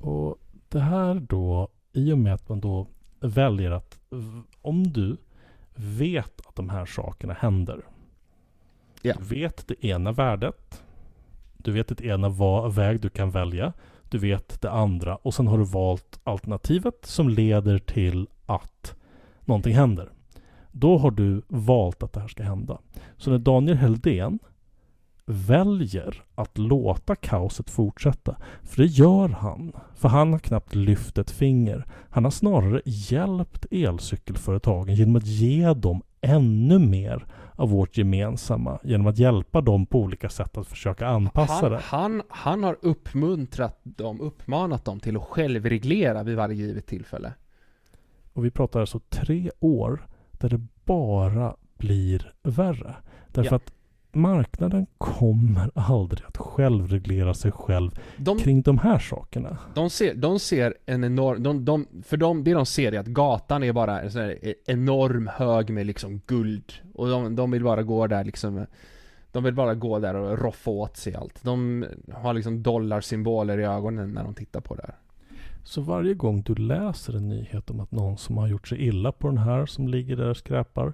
Och 0.00 0.38
det 0.68 0.80
här 0.80 1.14
då, 1.14 1.68
i 1.92 2.12
och 2.12 2.18
med 2.18 2.34
att 2.34 2.48
man 2.48 2.60
då 2.60 2.86
väljer 3.20 3.70
att 3.70 3.98
om 4.62 4.92
du 4.92 5.16
vet 5.74 6.46
att 6.46 6.54
de 6.54 6.68
här 6.68 6.86
sakerna 6.86 7.34
händer. 7.34 7.84
Yeah. 9.02 9.18
Du 9.18 9.24
vet 9.24 9.68
det 9.68 9.84
ena 9.86 10.12
värdet. 10.12 10.82
Du 11.56 11.72
vet 11.72 11.88
det 11.88 12.04
ena 12.04 12.28
va- 12.28 12.68
väg 12.68 13.00
du 13.00 13.08
kan 13.08 13.30
välja. 13.30 13.72
Du 14.10 14.18
vet 14.18 14.60
det 14.60 14.70
andra 14.70 15.16
och 15.16 15.34
sen 15.34 15.46
har 15.46 15.58
du 15.58 15.64
valt 15.64 16.20
alternativet 16.24 16.94
som 17.02 17.28
leder 17.28 17.78
till 17.78 18.28
att 18.46 18.94
någonting 19.44 19.74
händer. 19.74 20.08
Då 20.72 20.98
har 20.98 21.10
du 21.10 21.42
valt 21.48 22.02
att 22.02 22.12
det 22.12 22.20
här 22.20 22.28
ska 22.28 22.42
hända. 22.42 22.78
Så 23.16 23.30
när 23.30 23.38
Daniel 23.38 23.76
Heldén 23.76 24.38
väljer 25.26 26.22
att 26.34 26.58
låta 26.58 27.16
kaoset 27.16 27.70
fortsätta 27.70 28.36
för 28.62 28.82
det 28.82 28.88
gör 28.88 29.28
han. 29.28 29.72
För 29.94 30.08
han 30.08 30.32
har 30.32 30.38
knappt 30.38 30.74
lyft 30.74 31.18
ett 31.18 31.30
finger. 31.30 31.86
Han 32.10 32.24
har 32.24 32.30
snarare 32.30 32.82
hjälpt 32.84 33.66
elcykelföretagen 33.70 34.94
genom 34.94 35.16
att 35.16 35.26
ge 35.26 35.74
dem 35.74 36.02
ännu 36.20 36.78
mer 36.78 37.26
av 37.56 37.70
vårt 37.70 37.96
gemensamma. 37.96 38.78
Genom 38.84 39.06
att 39.06 39.18
hjälpa 39.18 39.60
dem 39.60 39.86
på 39.86 39.98
olika 40.00 40.28
sätt 40.28 40.56
att 40.58 40.66
försöka 40.66 41.06
anpassa 41.06 41.54
Han, 41.54 41.70
det. 41.72 41.78
han, 41.84 42.22
han 42.28 42.64
har 42.64 42.76
uppmuntrat 42.82 43.80
dem, 43.82 44.20
uppmanat 44.20 44.84
dem 44.84 45.00
till 45.00 45.16
att 45.16 45.22
självreglera 45.22 46.22
vid 46.22 46.36
varje 46.36 46.54
givet 46.54 46.86
tillfälle. 46.86 47.32
Och 48.32 48.44
vi 48.44 48.50
pratar 48.50 48.80
alltså 48.80 49.00
tre 49.08 49.50
år 49.60 50.06
där 50.32 50.48
det 50.48 50.60
bara 50.84 51.56
blir 51.78 52.32
värre. 52.42 52.94
Därför 53.28 53.50
Ja. 53.52 53.56
att 53.56 53.72
marknaden 54.14 54.86
kommer 54.98 55.70
aldrig 55.74 56.26
att 56.26 56.36
självreglera 56.36 57.34
sig 57.34 57.52
själv 57.52 57.90
De, 58.16 58.38
kring 58.38 58.62
de 58.62 58.78
här 58.78 58.98
sakerna. 58.98 59.58
de, 59.74 59.90
ser, 59.90 60.14
de 60.14 60.38
ser 60.38 60.74
en 60.86 61.04
enorm, 61.04 61.42
de, 61.42 61.64
de, 61.64 61.86
för 62.04 62.16
de, 62.16 62.44
det 62.44 62.52
de 62.52 62.66
ser 62.66 62.94
är 62.94 62.98
att 62.98 63.06
gatan 63.06 63.62
är 63.62 63.72
bara 63.72 64.00
en 64.00 64.10
sån 64.10 64.22
här 64.22 64.54
enorm 64.66 65.30
hög 65.34 65.70
med 65.70 65.86
liksom 65.86 66.20
guld. 66.26 66.72
Och 66.94 67.08
de, 67.08 67.36
de 67.36 67.50
vill 67.50 67.64
bara 67.64 67.82
gå 67.82 68.06
där 68.06 68.24
liksom 68.24 68.66
De 69.32 69.44
vill 69.44 69.54
bara 69.54 69.74
gå 69.74 69.98
där 69.98 70.14
och 70.14 70.38
roffa 70.38 70.70
åt 70.70 70.96
sig 70.96 71.14
allt. 71.14 71.42
De 71.42 71.84
har 72.12 72.34
liksom 72.34 72.62
dollarsymboler 72.62 73.58
i 73.58 73.64
ögonen 73.64 74.12
när 74.12 74.24
de 74.24 74.34
tittar 74.34 74.60
på 74.60 74.74
det 74.74 74.82
här. 74.82 74.94
Så 75.64 75.80
varje 75.80 76.14
gång 76.14 76.42
du 76.42 76.54
läser 76.54 77.16
en 77.16 77.28
nyhet 77.28 77.70
om 77.70 77.80
att 77.80 77.92
någon 77.92 78.18
som 78.18 78.36
har 78.36 78.48
gjort 78.48 78.68
sig 78.68 78.86
illa 78.86 79.12
på 79.12 79.28
den 79.28 79.38
här 79.38 79.66
som 79.66 79.88
ligger 79.88 80.16
där 80.16 80.30
och 80.30 80.36
skräpar. 80.36 80.92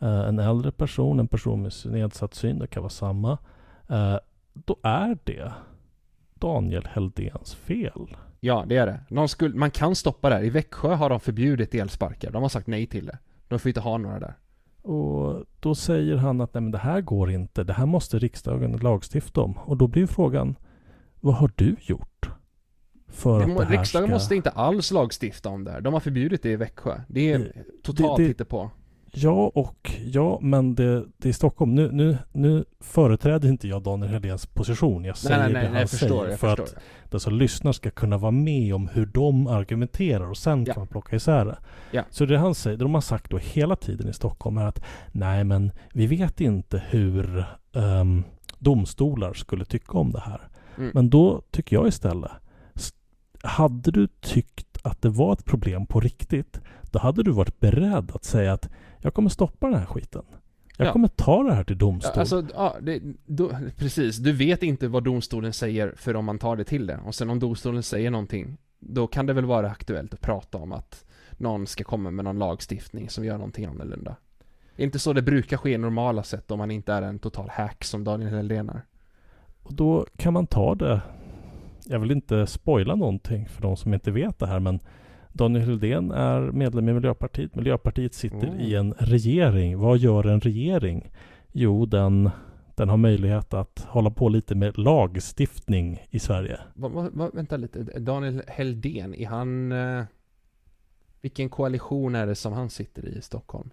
Eh, 0.00 0.08
en 0.28 0.38
äldre 0.38 0.70
person, 0.72 1.20
en 1.20 1.28
person 1.28 1.62
med 1.62 1.72
nedsatt 1.86 2.34
syn, 2.34 2.58
det 2.58 2.66
kan 2.66 2.82
vara 2.82 2.90
samma. 2.90 3.38
eh, 3.88 4.16
då 4.54 4.76
är 4.82 5.18
det 5.24 5.52
Daniel 6.34 6.86
Heldéns 6.92 7.54
fel. 7.54 8.16
Ja, 8.40 8.64
det 8.68 8.76
är 8.76 8.86
det. 8.86 9.00
De 9.08 9.28
skulle, 9.28 9.54
man 9.58 9.70
kan 9.70 9.94
stoppa 9.94 10.28
det 10.28 10.34
här. 10.34 10.42
I 10.44 10.50
Växjö 10.50 10.94
har 10.94 11.10
de 11.10 11.20
förbjudit 11.20 11.74
elsparkar. 11.74 12.30
De 12.30 12.42
har 12.42 12.48
sagt 12.48 12.66
nej 12.66 12.86
till 12.86 13.06
det. 13.06 13.18
De 13.48 13.58
får 13.58 13.68
inte 13.68 13.80
ha 13.80 13.98
några 13.98 14.20
där. 14.20 14.34
Och 14.82 15.44
då 15.60 15.74
säger 15.74 16.16
han 16.16 16.40
att 16.40 16.54
nej 16.54 16.60
men 16.60 16.70
det 16.70 16.78
här 16.78 17.00
går 17.00 17.30
inte. 17.30 17.64
Det 17.64 17.72
här 17.72 17.86
måste 17.86 18.18
riksdagen 18.18 18.72
lagstifta 18.76 19.40
om. 19.40 19.58
Och 19.58 19.76
då 19.76 19.86
blir 19.86 20.06
frågan, 20.06 20.56
vad 21.20 21.34
har 21.34 21.50
du 21.56 21.76
gjort? 21.80 22.30
För 23.08 23.38
Det 23.38 23.44
att 23.44 23.50
må, 23.50 23.58
det 23.58 23.64
här 23.64 23.78
riksdagen 23.78 24.06
ska... 24.08 24.14
måste 24.14 24.34
inte 24.36 24.50
alls 24.50 24.90
lagstifta 24.92 25.48
om 25.48 25.64
det 25.64 25.70
här. 25.70 25.80
De 25.80 25.92
har 25.92 26.00
förbjudit 26.00 26.42
det 26.42 26.50
i 26.50 26.56
Växjö. 26.56 27.00
Det 27.08 27.32
är 27.32 27.38
Det- 27.38 27.52
totalt 27.82 28.16
det- 28.16 28.26
inte 28.28 28.44
på. 28.44 28.70
Ja 29.12 29.50
och 29.54 29.90
ja, 30.04 30.38
men 30.42 30.74
det, 30.74 31.04
det 31.16 31.28
är 31.28 31.32
Stockholm. 31.32 31.74
Nu, 31.74 31.92
nu, 31.92 32.18
nu 32.32 32.64
företräder 32.80 33.48
inte 33.48 33.68
jag 33.68 33.82
Daniel 33.82 34.10
Heléns 34.12 34.46
position. 34.46 35.04
Jag 35.04 35.16
säger 35.16 35.38
Nej, 35.38 35.52
nej, 35.52 35.62
det 35.62 35.68
nej, 35.70 35.78
han 35.78 35.88
förstår. 35.88 36.08
säger. 36.08 36.30
Jag 36.30 36.38
för 36.38 36.56
förstår. 36.56 36.78
att 37.04 37.10
den 37.10 37.20
som 37.20 37.34
lyssnar 37.34 37.72
ska 37.72 37.90
kunna 37.90 38.18
vara 38.18 38.30
med 38.32 38.74
om 38.74 38.88
hur 38.88 39.06
de 39.06 39.46
argumenterar 39.46 40.30
och 40.30 40.36
sen 40.36 40.64
Ja. 40.64 40.74
kan 40.74 40.80
man 40.80 40.86
plocka 40.88 41.16
isär 41.16 41.44
det. 41.44 41.58
Ja. 41.90 42.02
Så 42.10 42.24
det 42.24 42.38
han 42.38 42.54
säger, 42.54 42.76
det 42.76 42.84
de 42.84 42.94
har 42.94 43.00
sagt 43.00 43.30
då 43.30 43.38
hela 43.38 43.76
tiden 43.76 44.08
i 44.08 44.12
Stockholm 44.12 44.58
är 44.58 44.64
att 44.66 44.84
nej 45.12 45.44
men 45.44 45.72
vi 45.92 46.06
vet 46.06 46.40
inte 46.40 46.82
hur 46.88 47.44
ehm, 47.72 48.24
domstolar 48.58 49.32
skulle 49.32 49.64
tycka 49.64 49.98
om 49.98 50.12
det 50.12 50.20
här. 50.20 50.48
Mm. 50.78 50.90
Men 50.94 51.10
då 51.10 51.42
tycker 51.50 51.76
jag 51.76 51.88
istället, 51.88 52.30
hade 53.42 53.90
du 53.90 54.08
tyckt 54.20 54.78
att 54.82 55.02
det 55.02 55.08
var 55.08 55.32
ett 55.32 55.44
problem 55.44 55.86
på 55.86 56.00
riktigt, 56.00 56.60
då 56.90 56.98
hade 56.98 57.22
du 57.22 57.30
varit 57.30 57.60
beredd 57.60 58.10
att 58.14 58.24
säga 58.24 58.52
att 58.52 58.68
jag 59.00 59.14
kommer 59.14 59.28
stoppa 59.30 59.66
den 59.66 59.78
här 59.78 59.86
skiten. 59.86 60.22
Jag 60.76 60.86
Ja. 60.88 60.92
kommer 60.92 61.08
ta 61.08 61.42
det 61.42 61.54
här 61.54 61.64
till 61.64 61.76
Ja, 61.76 61.78
domstol. 61.86 62.18
alltså, 62.20 62.46
ja, 62.54 62.76
det, 62.80 63.02
då, 63.26 63.50
precis. 63.76 64.16
Du 64.16 64.32
vet 64.32 64.62
inte 64.62 64.88
vad 64.88 65.04
domstolen 65.04 65.52
säger 65.52 65.92
för 65.96 66.16
om 66.16 66.24
man 66.24 66.38
tar 66.38 66.56
det 66.56 66.64
till 66.64 66.86
det. 66.86 66.98
Och 67.06 67.14
sen 67.14 67.30
om 67.30 67.38
domstolen 67.38 67.82
säger 67.82 68.10
någonting, 68.10 68.56
då 68.78 69.06
kan 69.06 69.26
det 69.26 69.32
väl 69.32 69.44
vara 69.44 69.70
aktuellt 69.70 70.14
att 70.14 70.20
prata 70.20 70.58
om 70.58 70.72
att 70.72 71.04
någon 71.38 71.66
ska 71.66 71.84
komma 71.84 72.10
med 72.10 72.24
någon 72.24 72.38
lagstiftning 72.38 73.08
som 73.10 73.24
gör 73.24 73.34
någonting 73.38 73.64
annorlunda. 73.66 74.16
Inte 74.76 74.98
så 74.98 75.12
det 75.12 75.22
brukar 75.22 75.56
ske 75.56 75.70
i 75.70 75.78
normala 75.78 76.22
sätt 76.22 76.50
om 76.50 76.58
man 76.58 76.70
inte 76.70 76.92
är 76.92 77.02
en 77.02 77.18
total 77.18 77.48
hack 77.52 77.84
som 77.84 78.04
Daniel 78.04 78.30
Heldén 78.34 78.68
är. 78.68 78.80
Och 79.62 79.74
då 79.74 80.06
kan 80.16 80.32
man 80.32 80.46
ta 80.46 80.74
det. 80.74 81.00
Jag 81.84 81.98
vill 81.98 82.10
inte 82.10 82.46
spoila 82.46 82.94
någonting 82.94 83.48
för 83.48 83.62
de 83.62 83.76
som 83.76 83.94
inte 83.94 84.10
vet 84.10 84.38
det 84.38 84.46
här 84.46 84.60
men 84.60 84.80
Daniel 85.38 85.64
Heldén 85.68 86.10
är 86.10 86.40
medlem 86.40 86.88
i 86.88 86.92
Miljöpartiet. 86.92 87.54
Miljöpartiet 87.54 88.14
sitter 88.14 88.46
Mm. 88.48 88.60
i 88.60 88.74
en 88.74 88.92
regering. 88.98 89.78
Vad 89.78 89.98
gör 89.98 90.26
en 90.26 90.40
regering? 90.40 91.10
Jo, 91.52 91.86
den, 91.86 92.30
den 92.74 92.88
har 92.88 92.96
möjlighet 92.96 93.54
att 93.54 93.86
hålla 93.88 94.10
på 94.10 94.28
lite 94.28 94.54
med 94.54 94.78
lagstiftning 94.78 96.06
i 96.10 96.18
Sverige. 96.18 96.58
Va, 96.74 96.88
va, 96.88 97.08
va, 97.12 97.30
vänta 97.34 97.56
lite, 97.56 97.82
Daniel 97.98 98.42
Heldén, 98.46 99.14
är 99.14 99.26
han... 99.26 99.72
Eh, 99.72 100.04
vilken 101.20 101.48
koalition 101.48 102.14
är 102.14 102.26
det 102.26 102.34
som 102.34 102.52
han 102.52 102.70
sitter 102.70 103.06
i 103.08 103.18
i 103.18 103.22
Stockholm? 103.22 103.70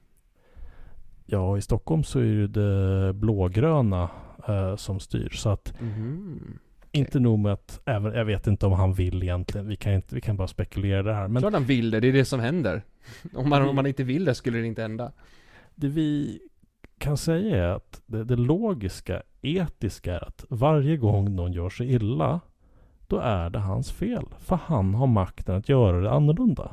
Ja, 1.26 1.58
i 1.58 1.62
Stockholm 1.62 2.04
så 2.04 2.20
är 2.20 2.48
det 2.48 3.14
blågröna 3.14 4.10
eh, 4.48 4.76
som 4.76 5.00
styr. 5.00 5.30
Så 5.30 5.50
att 5.50 5.74
Mhm. 5.82 6.60
Inte 6.96 7.20
nog 7.20 7.40
med 7.40 7.54
att, 7.54 7.82
även, 7.86 8.14
jag 8.14 8.26
vet 8.26 8.48
inte 8.48 8.66
om 8.66 8.74
han 8.74 8.94
vill 8.94 9.24
egentligen. 9.24 9.68
Vi 9.68 9.76
kan, 9.76 9.94
inte, 9.94 10.16
vi 10.16 10.22
kan 10.22 10.38
bara 10.38 10.48
spekulera 10.48 11.04
det 11.04 11.14
här. 11.14 11.28
Men 11.28 11.42
Klart 11.42 11.54
han 11.54 11.66
vill 11.66 11.92
det, 11.92 12.00
det 12.00 12.08
är 12.08 12.14
det 12.14 12.26
som 12.26 12.40
händer. 12.40 12.84
Om 13.34 13.50
man, 13.50 13.70
om 13.70 13.76
man 13.76 13.86
inte 13.86 14.04
vill 14.04 14.26
det 14.26 14.36
skulle 14.36 14.58
det 14.58 14.66
inte 14.66 14.82
hända. 14.82 15.12
det 15.76 15.88
vi 15.88 16.40
kan 16.98 17.18
säga 17.18 17.66
är 17.66 17.70
att 17.70 18.02
det, 18.06 18.24
det 18.24 18.36
logiska, 18.36 19.24
etiska 19.42 20.14
är 20.16 20.28
att 20.28 20.46
varje 20.50 20.98
gång 20.98 21.36
någon 21.36 21.54
gör 21.54 21.70
sig 21.70 21.94
illa, 21.94 22.40
då 23.08 23.18
är 23.18 23.50
det 23.50 23.60
hans 23.60 23.92
fel. 23.92 24.26
För 24.40 24.56
han 24.56 24.94
har 24.94 25.08
makten 25.08 25.56
att 25.56 25.70
göra 25.70 26.02
det 26.02 26.12
annorlunda. 26.12 26.72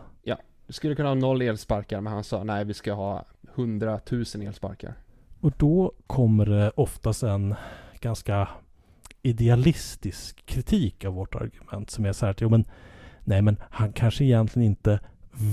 vi 0.66 0.72
skulle 0.72 0.94
kunna 0.94 1.08
ha 1.08 1.14
noll 1.14 1.42
elsparkar, 1.42 2.00
men 2.00 2.12
han 2.12 2.24
sa 2.24 2.44
nej, 2.44 2.64
vi 2.64 2.74
ska 2.74 2.92
ha 2.92 3.24
hundratusen 3.54 4.42
elsparkar. 4.42 4.94
Och 5.40 5.52
då 5.56 5.92
kommer 6.06 6.46
det 6.46 6.70
oftast 6.70 7.22
en 7.22 7.54
ganska 8.00 8.48
idealistisk 9.22 10.46
kritik 10.46 11.04
av 11.04 11.14
vårt 11.14 11.34
argument 11.34 11.90
som 11.90 12.04
är 12.04 12.12
så 12.12 12.26
här 12.26 12.30
att 12.30 12.40
jo 12.40 12.48
men 12.48 12.64
nej 13.24 13.42
men 13.42 13.56
han 13.70 13.92
kanske 13.92 14.24
egentligen 14.24 14.68
inte 14.68 15.00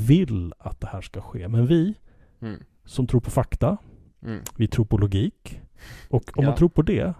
vill 0.08 0.54
att 0.60 0.82
det 0.82 0.88
här 0.88 1.02
ska 1.02 1.22
ske. 1.22 1.48
Men 1.48 1.66
vi 1.66 1.94
Mm. 2.42 2.64
som 2.86 3.08
tror 3.08 3.22
på 3.22 3.32
fakta, 3.32 3.78
Mm. 4.24 4.42
vi 4.56 4.68
tror 4.68 4.86
på 4.86 4.98
logik. 4.98 5.62
Och 6.10 6.38
om 6.38 6.44
Ja. 6.44 6.50
man 6.50 6.56
tror 6.58 6.70
på 6.70 6.82
det, 6.82 7.14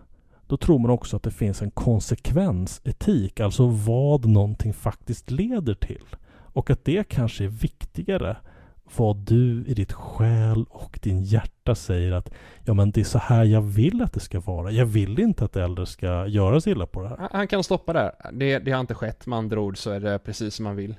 då 0.48 0.58
tror 0.58 0.80
man 0.80 0.92
också 0.92 1.18
att 1.18 1.24
det 1.24 1.32
finns 1.32 1.62
en 1.62 1.72
konsekvensetik, 1.72 3.40
alltså 3.40 3.68
vad 3.68 4.26
någonting 4.26 4.74
faktiskt 4.74 5.32
leder 5.32 5.74
till. 5.74 6.04
Och 6.54 6.70
att 6.70 6.86
det 6.86 7.10
kanske 7.10 7.44
är 7.44 7.48
viktigare 7.48 8.38
vad 8.98 9.18
du 9.18 9.64
i 9.68 9.74
ditt 9.74 9.94
själ 9.94 10.66
och 10.70 11.00
din 11.02 11.24
hjärta 11.24 11.76
säger 11.76 12.12
att 12.12 12.30
ja 12.64 12.74
men 12.74 12.92
det 12.92 13.00
är 13.00 13.06
så 13.06 13.20
här 13.20 13.44
jag 13.44 13.62
vill 13.62 14.02
att 14.02 14.14
det 14.14 14.20
ska 14.20 14.40
vara. 14.40 14.72
Jag 14.72 14.86
vill 14.86 15.20
inte 15.20 15.46
att 15.46 15.56
äldre 15.56 15.86
ska 15.86 16.28
göra 16.28 16.62
sig 16.62 16.72
illa 16.72 16.86
på 16.86 17.02
det 17.02 17.10
här. 17.10 17.30
Han- 17.32 17.48
kan 17.48 17.64
stoppa 17.64 17.94
där. 17.94 18.12
Det, 18.34 18.60
det 18.60 18.72
har 18.72 18.80
inte 18.80 18.96
skett, 18.96 19.26
med 19.26 19.38
andra 19.40 19.60
ord 19.60 19.78
så 19.78 19.92
är 19.92 20.00
det 20.00 20.20
precis 20.20 20.56
som 20.56 20.66
han 20.66 20.76
vill. 20.76 20.96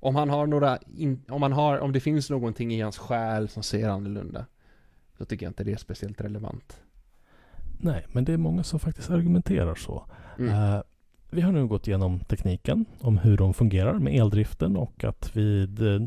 Om 0.00 0.16
han 0.16 0.30
har 0.30 0.46
några, 0.46 0.78
in, 0.96 1.22
om 1.28 1.42
han 1.42 1.52
har, 1.52 1.78
om 1.78 1.92
det 1.92 2.00
finns 2.00 2.30
någonting 2.30 2.72
i 2.74 2.80
hans 2.80 2.98
själ 2.98 3.48
som 3.48 3.62
ser 3.62 3.88
annorlunda, 3.88 4.46
så 5.18 5.24
tycker 5.24 5.46
jag 5.46 5.50
inte 5.50 5.64
det 5.64 5.72
är 5.72 5.76
speciellt 5.76 6.20
relevant. 6.20 6.80
Nej, 7.78 8.06
men 8.12 8.24
det 8.24 8.32
är 8.32 8.36
många 8.36 8.62
som 8.62 8.80
faktiskt 8.80 9.10
argumenterar 9.10 9.74
så. 9.74 10.04
Mm. 10.38 10.54
Eh, 10.74 10.82
vi 11.30 11.40
har 11.40 11.52
nu 11.52 11.66
gått 11.66 11.88
igenom 11.88 12.20
tekniken 12.20 12.84
om 13.00 13.18
hur 13.18 13.36
de 13.36 13.54
fungerar 13.54 13.98
med 13.98 14.14
eldriften 14.14 14.76
och 14.76 15.04
att 15.04 15.36
vid 15.36 15.82
eh, 15.82 16.00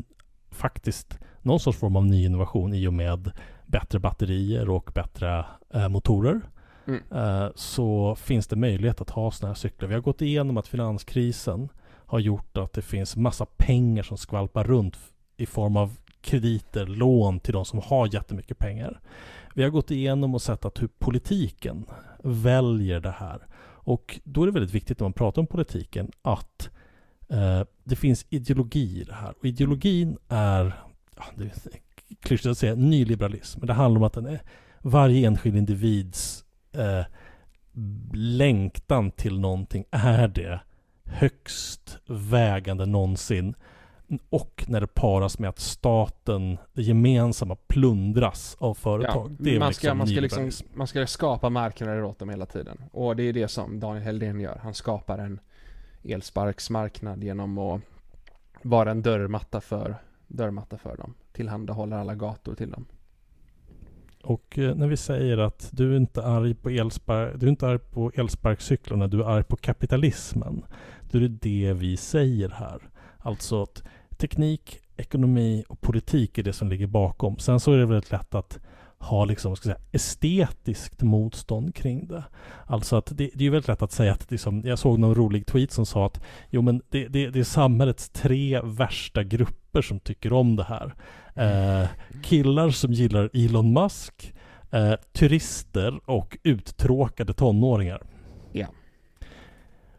faktiskt 0.54 1.18
någon 1.42 1.60
sorts 1.60 1.78
form 1.78 1.96
av 1.96 2.06
ny 2.06 2.24
innovation 2.24 2.74
i 2.74 2.86
och 2.86 2.94
med 2.94 3.30
bättre 3.66 3.98
batterier 3.98 4.68
och 4.68 4.90
bättre 4.94 5.44
eh, 5.74 5.88
motorer 5.88 6.40
Mm. 6.86 7.02
eh, 7.10 7.48
så 7.54 8.14
finns 8.14 8.46
det 8.46 8.56
möjlighet 8.56 9.00
att 9.00 9.10
ha 9.10 9.30
sådana 9.30 9.50
här 9.50 9.54
cyklar. 9.54 9.88
Vi 9.88 9.94
har 9.94 10.02
gått 10.02 10.22
igenom 10.22 10.56
att 10.56 10.68
finanskrisen 10.68 11.68
har 12.06 12.18
gjort 12.18 12.56
att 12.56 12.72
det 12.72 12.82
finns 12.82 13.16
massa 13.16 13.46
pengar 13.46 14.02
som 14.02 14.18
skvalpar 14.18 14.64
runt 14.64 14.96
i 15.36 15.46
form 15.46 15.76
av 15.76 15.96
krediter, 16.20 16.86
lån 16.86 17.40
till 17.40 17.52
de 17.52 17.64
som 17.64 17.78
har 17.84 18.14
jättemycket 18.14 18.58
pengar. 18.58 19.00
Vi 19.54 19.62
har 19.62 19.70
gått 19.70 19.90
igenom 19.90 20.34
och 20.34 20.42
sett 20.42 20.64
att 20.64 20.82
hur 20.82 20.88
politiken 20.98 21.86
väljer 22.22 23.00
det 23.00 23.14
här. 23.18 23.46
Och 23.86 24.20
då 24.24 24.42
är 24.42 24.46
det 24.46 24.52
väldigt 24.52 24.74
viktigt 24.74 25.00
när 25.00 25.04
man 25.04 25.12
pratar 25.12 25.42
om 25.42 25.46
politiken 25.46 26.10
att 26.22 26.70
det 27.84 27.96
finns 27.96 28.26
ideologi 28.30 29.00
i 29.00 29.04
det 29.04 29.14
här. 29.14 29.34
Och 29.38 29.44
ideologin 29.44 30.18
är, 30.28 30.74
ja, 31.16 31.24
det 31.36 31.44
är 31.44 31.52
klyschigt 32.20 32.46
att 32.46 32.58
säga, 32.58 32.74
nyliberalism. 32.74 33.60
Men 33.60 33.66
det 33.66 33.72
handlar 33.72 33.98
om 33.98 34.04
att 34.04 34.12
den 34.12 34.26
är 34.26 34.40
varje 34.80 35.26
enskild 35.26 35.56
individs 35.56 36.44
eh, 36.72 37.04
längtan 38.12 39.10
till 39.10 39.40
någonting 39.40 39.84
är 39.90 40.28
det 40.28 40.60
högst 41.04 41.98
vägande 42.06 42.86
någonsin. 42.86 43.54
Och 44.30 44.64
när 44.68 44.80
det 44.80 44.86
paras 44.86 45.38
med 45.38 45.48
att 45.48 45.58
staten, 45.58 46.58
det 46.72 46.82
gemensamma, 46.82 47.56
plundras 47.56 48.56
av 48.60 48.74
företag. 48.74 49.36
det 49.38 49.54
är 49.54 49.58
man, 49.58 49.74
ska, 49.74 49.94
liksom 49.94 49.98
man, 49.98 50.06
ska 50.06 50.20
liksom, 50.20 50.68
man 50.74 50.86
ska 50.86 51.06
skapa 51.06 51.48
marknader 51.50 52.04
åt 52.04 52.18
dem 52.18 52.28
hela 52.28 52.46
tiden. 52.46 52.82
Och 52.92 53.16
det 53.16 53.22
är 53.22 53.32
det 53.32 53.48
som 53.48 53.80
Daniel 53.80 54.04
Heldén 54.04 54.40
gör. 54.40 54.60
Han 54.62 54.74
skapar 54.74 55.18
en 55.18 55.40
elsparksmarknad 56.04 57.24
genom 57.24 57.58
att 57.58 57.80
vara 58.62 58.90
en 58.90 59.02
dörrmatta 59.02 59.60
för, 59.60 59.96
dörrmatta 60.26 60.78
för 60.78 60.96
dem. 60.96 61.14
Tillhandahåller 61.32 61.96
alla 61.96 62.14
gator 62.14 62.54
till 62.54 62.70
dem. 62.70 62.86
Och 64.22 64.58
eh, 64.58 64.74
när 64.74 64.88
vi 64.88 64.96
säger 64.96 65.38
att 65.38 65.68
du 65.72 65.92
är 65.92 65.96
inte 65.96 66.24
arg 66.24 66.54
på, 66.54 66.70
elspar- 66.70 67.36
du 67.36 67.46
är 67.46 67.50
inte 67.50 67.66
arg 67.68 67.78
på 67.78 68.12
elsparkcyklarna, 68.14 69.06
du 69.06 69.20
är 69.20 69.24
arg 69.24 69.44
på 69.44 69.56
kapitalismen. 69.56 70.64
Då 71.10 71.18
är 71.18 71.22
det 71.22 71.28
det 71.28 71.72
vi 71.72 71.96
säger 71.96 72.48
här. 72.48 72.82
Alltså 73.18 73.62
att 73.62 73.82
teknik, 74.16 74.80
ekonomi 74.96 75.64
och 75.68 75.80
politik 75.80 76.38
är 76.38 76.42
det 76.42 76.52
som 76.52 76.68
ligger 76.68 76.86
bakom. 76.86 77.38
Sen 77.38 77.60
så 77.60 77.72
är 77.72 77.78
det 77.78 77.86
väldigt 77.86 78.10
lätt 78.10 78.34
att 78.34 78.58
ha 79.04 79.24
liksom, 79.24 79.56
ska 79.56 79.62
säga, 79.62 79.80
estetiskt 79.92 81.02
motstånd 81.02 81.74
kring 81.74 82.06
det. 82.06 82.24
Alltså 82.66 82.96
att 82.96 83.06
det, 83.06 83.30
det 83.34 83.40
är 83.40 83.42
ju 83.42 83.50
väldigt 83.50 83.68
lätt 83.68 83.82
att 83.82 83.92
säga 83.92 84.12
att 84.12 84.30
liksom, 84.30 84.62
jag 84.64 84.78
såg 84.78 84.98
någon 84.98 85.14
rolig 85.14 85.46
tweet 85.46 85.72
som 85.72 85.86
sa 85.86 86.06
att 86.06 86.20
jo 86.50 86.62
men 86.62 86.82
det, 86.88 87.08
det, 87.08 87.30
det 87.30 87.38
är 87.38 87.44
samhällets 87.44 88.08
tre 88.08 88.60
värsta 88.60 89.22
grupper 89.22 89.82
som 89.82 90.00
tycker 90.00 90.32
om 90.32 90.56
det 90.56 90.64
här. 90.64 90.94
Eh, 91.34 91.88
killar 92.22 92.70
som 92.70 92.92
gillar 92.92 93.30
Elon 93.32 93.72
Musk, 93.72 94.34
eh, 94.70 94.94
turister 95.12 96.10
och 96.10 96.38
uttråkade 96.42 97.32
tonåringar. 97.32 98.02
Ja. 98.52 98.66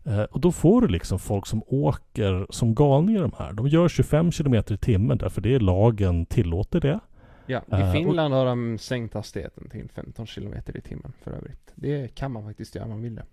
Eh, 0.04 0.24
och 0.24 0.40
då 0.40 0.52
får 0.52 0.82
du 0.82 0.88
liksom 0.88 1.20
folk 1.20 1.46
som 1.46 1.64
åker 1.68 2.48
som 2.50 2.76
galningar 2.76 3.22
de 3.22 3.32
här. 3.38 3.54
De 3.54 3.68
gör 3.68 3.90
25 3.90 4.32
km 4.32 4.54
i 4.54 4.78
timmen 4.78 5.18
därför 5.18 5.42
det 5.42 5.56
är 5.56 5.60
lagen 5.60 6.26
tillåter 6.26 6.82
det. 6.82 7.00
Ja, 7.46 7.62
i 7.68 7.92
Finland 7.94 8.34
har 8.34 8.46
de 8.46 8.78
sänkt 8.78 9.14
hastigheten 9.14 9.70
till 9.70 9.90
15 9.90 10.26
km 10.26 10.54
i 10.76 10.82
timmen 10.82 11.14
för 11.22 11.32
övrigt. 11.32 11.72
Det 11.76 12.16
kan 12.16 12.32
man 12.32 12.44
faktiskt 12.44 12.76
göra 12.76 12.86
om 12.86 12.92
man 12.92 13.02
vill 13.02 13.16
det. 13.16 13.26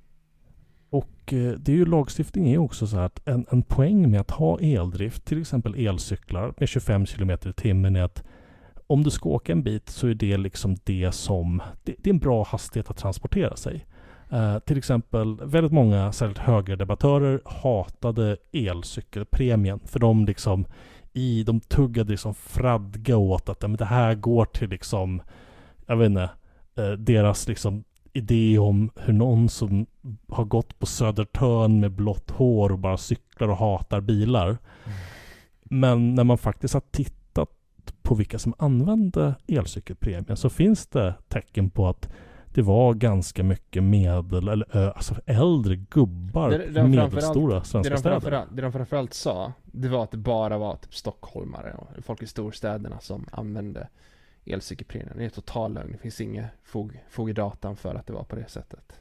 Och 0.90 1.32
eh, 1.32 1.52
det 1.52 1.72
är 1.72 1.76
ju 1.76 1.84
lagstiftning 1.84 2.52
är 2.52 2.58
också 2.58 2.86
så 2.86 2.96
här 2.96 3.04
att 3.04 3.28
en, 3.28 3.46
en 3.50 3.62
poäng 3.62 4.10
med 4.10 4.20
att 4.20 4.30
ha 4.30 4.60
eldrift, 4.60 5.24
till 5.24 5.40
exempel 5.40 5.86
elcyklar 5.86 6.54
med 6.56 6.68
25 6.68 7.06
km 7.06 7.30
i 7.30 7.52
timmen 7.52 7.96
är 7.96 8.02
att 8.02 8.24
om 8.86 9.02
du 9.02 9.10
ska 9.10 9.28
åka 9.28 9.52
en 9.52 9.62
bit 9.62 9.88
så 9.88 10.08
är 10.08 10.14
det 10.14 10.36
liksom 10.36 10.76
det 10.84 11.12
som, 11.12 11.62
det, 11.84 11.94
det 11.98 12.10
är 12.10 12.14
en 12.14 12.18
bra 12.18 12.44
hastighet 12.44 12.90
att 12.90 12.96
transportera 12.96 13.56
sig. 13.56 13.86
Eh, 14.30 14.58
till 14.58 14.78
exempel 14.78 15.40
väldigt 15.44 15.72
många, 15.72 16.12
särskilt 16.12 16.38
högerdebattörer, 16.38 17.40
hatade 17.44 18.36
elcykelpremien 18.52 19.80
för 19.84 19.98
de 20.00 20.24
liksom 20.24 20.66
i, 21.12 21.42
de 21.42 21.60
tuggade 21.60 22.10
liksom 22.10 22.34
fradga 22.34 23.16
åt 23.16 23.48
att 23.48 23.62
men 23.62 23.76
det 23.76 23.84
här 23.84 24.14
går 24.14 24.44
till 24.44 24.70
liksom, 24.70 25.22
jag 25.86 25.96
vet 25.96 26.06
inte, 26.06 26.30
eh, 26.76 26.90
deras 26.90 27.48
liksom 27.48 27.84
idé 28.12 28.58
om 28.58 28.90
hur 28.96 29.12
någon 29.12 29.48
som 29.48 29.86
har 30.28 30.44
gått 30.44 30.78
på 30.78 30.86
Södertörn 30.86 31.80
med 31.80 31.92
blått 31.92 32.30
hår 32.30 32.72
och 32.72 32.78
bara 32.78 32.96
cyklar 32.96 33.48
och 33.48 33.56
hatar 33.56 34.00
bilar. 34.00 34.58
Men 35.64 36.14
när 36.14 36.24
man 36.24 36.38
faktiskt 36.38 36.74
har 36.74 36.82
tittat 36.90 37.50
på 38.02 38.14
vilka 38.14 38.38
som 38.38 38.54
använde 38.58 39.34
elcykelpremien 39.46 40.36
så 40.36 40.50
finns 40.50 40.86
det 40.86 41.14
tecken 41.28 41.70
på 41.70 41.88
att 41.88 42.08
det 42.54 42.62
var 42.62 42.94
ganska 42.94 43.42
mycket 43.42 43.82
medel 43.82 44.48
eller 44.48 44.76
alltså 44.96 45.14
äldre 45.26 45.76
gubbar 45.76 46.50
Det- 46.50 46.66
det 46.66 46.80
i 46.80 46.88
medelstora 46.88 47.58
Det 47.58 47.64
svenska 47.64 47.94
de, 47.94 47.98
städer. 47.98 48.46
det 48.52 48.62
de 48.62 48.72
framförallt 48.72 49.14
sa, 49.14 49.52
det 49.64 49.88
var 49.88 50.02
att 50.04 50.10
det 50.10 50.16
bara 50.16 50.58
var 50.58 50.76
typ 50.76 50.94
stockholmare 50.94 51.74
och 51.74 52.04
folk 52.04 52.22
i 52.22 52.26
storstäderna 52.26 53.00
som 53.00 53.26
använde 53.32 53.88
elcykelpremien. 54.44 55.18
Det 55.18 55.24
är 55.24 55.28
total 55.30 55.74
lögn. 55.74 55.92
Det 55.92 55.98
finns 55.98 56.20
inget 56.20 56.46
fog, 56.64 57.04
fog 57.10 57.30
i 57.30 57.32
datan 57.32 57.76
för 57.76 57.94
att 57.94 58.06
det 58.06 58.12
var 58.12 58.24
på 58.24 58.36
det 58.36 58.48
sättet. 58.50 58.92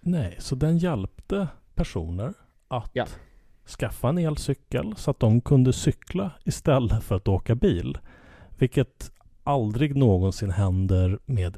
Nej, 0.00 0.36
så 0.38 0.54
den 0.54 0.78
hjälpte 0.78 1.48
personer 1.74 2.34
att 2.68 2.90
Ja. 2.92 3.06
skaffa 3.78 4.08
en 4.08 4.18
elcykel 4.18 4.94
så 4.96 5.10
att 5.10 5.20
de 5.20 5.40
kunde 5.40 5.72
cykla 5.72 6.30
istället 6.44 7.02
för 7.04 7.14
att 7.16 7.28
åka 7.28 7.54
bil. 7.54 7.98
Vilket 8.58 9.12
aldrig 9.44 9.96
någonsin 9.96 10.50
händer 10.50 11.18
med 11.26 11.56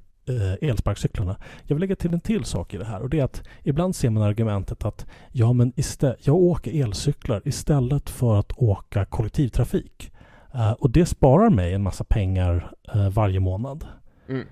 elsparkcyklarna. 0.60 1.36
Jag 1.66 1.76
vill 1.76 1.80
lägga 1.80 1.96
till 1.96 2.14
en 2.14 2.20
till 2.20 2.44
sak 2.44 2.74
i 2.74 2.76
det 2.78 2.84
här 2.84 3.02
och 3.02 3.10
det 3.10 3.20
är 3.20 3.24
att 3.24 3.42
ibland 3.62 3.96
ser 3.96 4.10
man 4.10 4.22
argumentet 4.22 4.84
att 4.84 5.06
ja 5.32 5.52
men 5.52 5.72
istä- 5.72 6.16
jag 6.20 6.36
åker 6.36 6.82
elcyklar 6.82 7.42
istället 7.44 8.10
för 8.10 8.38
att 8.38 8.52
åka 8.56 9.04
kollektivtrafik. 9.04 10.12
Eh, 10.54 10.72
och 10.72 10.90
det 10.90 11.06
sparar 11.06 11.50
mig 11.50 11.74
en 11.74 11.82
massa 11.82 12.04
pengar 12.04 12.72
eh, 12.94 13.08
varje 13.08 13.40
månad. 13.40 13.86
Mm. 14.28 14.46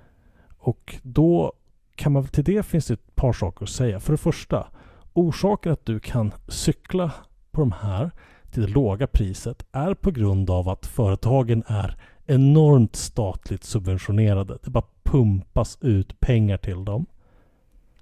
Och 0.59 0.97
då 1.03 1.53
kan 1.95 2.13
man 2.13 2.25
till 2.25 2.45
det 2.45 2.63
finns 2.63 2.87
det 2.87 2.95
ett 2.95 3.15
par 3.15 3.33
saker 3.33 3.65
att 3.65 3.71
säga. 3.71 4.01
För 4.01 4.13
det 4.13 4.19
första, 4.19 4.67
orsaken 5.13 5.73
att 5.73 5.87
du 5.87 6.01
kan 6.01 6.33
cykla 6.49 7.13
på 7.51 7.61
de 7.61 7.73
här 7.73 8.11
till 8.51 8.63
det 8.63 8.69
låga 8.69 9.07
priset 9.07 9.67
är 9.73 9.95
på 9.95 10.11
grund 10.11 10.51
av 10.51 10.69
att 10.69 10.87
företagen 10.87 11.63
är 11.67 11.97
enormt 12.31 12.97
statligt 12.97 13.65
subventionerade. 13.65 14.59
Det 14.65 14.71
bara 14.71 14.85
pumpas 15.03 15.79
ut 15.81 16.21
pengar 16.21 16.57
till 16.57 16.85
dem. 16.85 17.07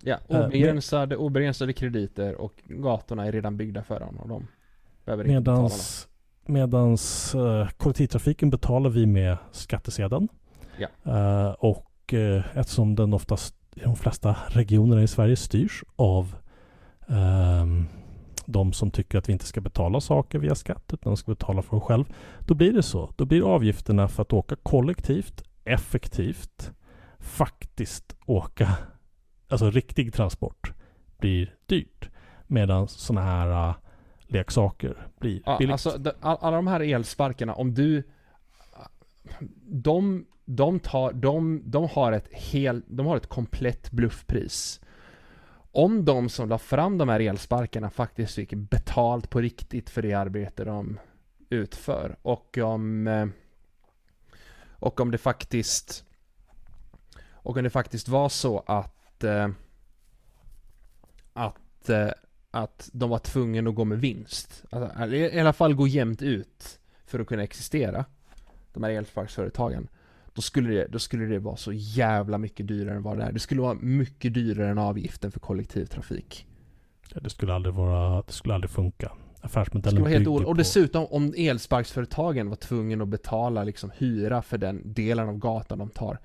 Ja, 0.02 0.18
Eh, 0.28 0.46
obegränsade, 0.46 1.16
obegränsade 1.16 1.72
krediter 1.72 2.34
och 2.34 2.52
gatorna 2.66 3.26
är 3.26 3.32
redan 3.32 3.56
byggda 3.56 3.82
för 3.82 4.00
dem 4.00 4.16
och 4.16 4.28
de 4.28 4.46
behöver 5.04 5.24
inte 5.24 5.40
betala 5.40 5.58
något. 5.58 5.70
Medans, 5.70 6.08
medans 6.46 7.34
eh, 7.34 7.68
kollektivtrafiken 7.76 8.50
betalar 8.50 8.90
vi 8.90 9.06
med 9.06 9.36
skattesedeln. 9.52 10.28
Ja. 10.78 10.88
Eh, 11.12 11.50
och 11.50 12.14
eh, 12.14 12.58
eftersom 12.58 12.94
den 12.94 13.12
oftast 13.14 13.54
i 13.74 13.80
de 13.80 13.96
flesta 13.96 14.36
regionerna 14.48 15.02
i 15.02 15.06
Sverige 15.06 15.36
styrs 15.36 15.84
av 15.96 16.34
ehm, 17.08 17.86
de 18.50 18.72
som 18.72 18.90
tycker 18.90 19.18
att 19.18 19.28
vi 19.28 19.32
inte 19.32 19.44
ska 19.46 19.60
betala 19.60 20.00
saker 20.00 20.38
via 20.38 20.54
skatt 20.54 20.90
utan 20.92 21.16
ska 21.16 21.30
betala 21.30 21.62
för 21.62 21.76
oss 21.76 21.82
själv. 21.82 22.04
Då 22.46 22.54
blir 22.54 22.72
det 22.72 22.82
så. 22.82 23.12
Då 23.16 23.24
blir 23.24 23.54
avgifterna 23.54 24.08
för 24.08 24.22
att 24.22 24.32
åka 24.32 24.56
kollektivt, 24.56 25.42
effektivt, 25.64 26.72
faktiskt 27.18 28.16
åka, 28.26 28.76
alltså 29.48 29.70
riktig 29.70 30.12
transport, 30.14 30.72
blir 31.18 31.54
dyrt. 31.66 32.10
Medan 32.46 32.88
sådana 32.88 33.26
här 33.26 33.68
uh, 33.68 33.74
leksaker 34.20 35.06
blir 35.20 35.42
Ja, 35.46 35.58
billigt. 35.58 35.72
alltså 35.72 35.98
de, 35.98 36.10
all- 36.20 36.38
alla 36.40 36.56
de 36.56 36.66
här 36.66 36.80
elsparkarna, 36.80 37.54
om 37.54 37.74
du... 37.74 38.02
De, 39.66 40.26
de 40.44 40.80
tar, 40.80 41.12
de, 41.12 41.62
de 41.64 41.88
har 41.92 42.12
ett 42.12 42.28
hel, 42.32 42.82
de 42.88 43.06
har 43.06 43.16
ett 43.16 43.26
komplett 43.26 43.90
bluffpris. 43.90 44.80
Om 45.72 46.04
de 46.04 46.28
som 46.28 46.48
la 46.48 46.58
fram 46.58 46.98
de 46.98 47.08
här 47.08 47.20
elsparkarna 47.20 47.90
faktiskt 47.90 48.34
fick 48.34 48.54
betalt 48.54 49.30
på 49.30 49.40
riktigt 49.40 49.90
för 49.90 50.02
det 50.02 50.14
arbete 50.14 50.64
de 50.64 51.00
utför 51.50 52.16
och 52.22 52.58
om 52.58 53.06
eh, 53.06 53.26
och 54.70 55.00
om 55.00 55.10
det 55.10 55.18
faktiskt 55.18 56.04
och 57.30 57.56
om 57.56 57.64
det 57.64 57.70
faktiskt 57.70 58.08
var 58.08 58.28
så 58.28 58.64
att 58.66 59.24
eh, 59.24 59.48
att 61.32 61.88
eh, 61.88 62.10
att 62.50 62.90
de 62.92 63.10
var 63.10 63.18
tvungna 63.18 63.68
att 63.68 63.74
gå 63.74 63.84
med 63.84 64.00
vinst. 64.00 64.64
Alltså, 64.70 65.16
i 65.16 65.40
alla 65.40 65.52
fall 65.52 65.74
gå 65.74 65.86
jämnt 65.86 66.22
ut 66.22 66.80
för 67.06 67.20
att 67.20 67.26
kunna 67.26 67.42
existera. 67.42 68.04
De 68.72 68.82
här 68.82 68.90
elsparksföretagen. 68.90 69.88
Då 70.38 70.42
skulle, 70.42 70.70
det, 70.70 70.86
då 70.90 70.98
skulle 70.98 71.24
det 71.24 71.38
vara 71.38 71.56
så 71.56 71.72
jävla 71.72 72.38
mycket 72.38 72.66
dyrare 72.68 72.96
än 72.96 73.02
vad 73.02 73.18
det 73.18 73.24
är. 73.24 73.32
Det 73.32 73.38
skulle 73.40 73.60
vara 73.60 73.74
mycket 73.74 74.34
dyrare 74.34 74.68
än 74.70 74.78
avgiften 74.78 75.30
för 75.30 75.40
kollektivtrafik. 75.40 76.46
Ja, 77.14 77.20
det 77.20 77.30
skulle 77.30 77.54
aldrig 77.54 77.74
vara, 77.74 78.22
det 78.26 78.32
skulle 78.32 78.54
aldrig 78.54 78.70
funka. 78.70 79.12
Affärsmodellen 79.40 79.90
skulle 79.90 80.00
vara 80.02 80.10
helt 80.12 80.26
ol- 80.28 80.40
Och 80.44 80.46
på- 80.50 80.52
dessutom 80.58 81.06
om 81.06 81.34
elsparksföretagen 81.36 82.48
var 82.48 82.56
tvungna 82.56 83.02
att 83.02 83.08
betala 83.08 83.64
liksom 83.64 83.90
hyra 83.98 84.42
för 84.42 84.58
den 84.58 84.92
delen 84.92 85.28
av 85.28 85.38
gatan 85.38 85.78
de 85.78 85.90
tar. 85.90 86.18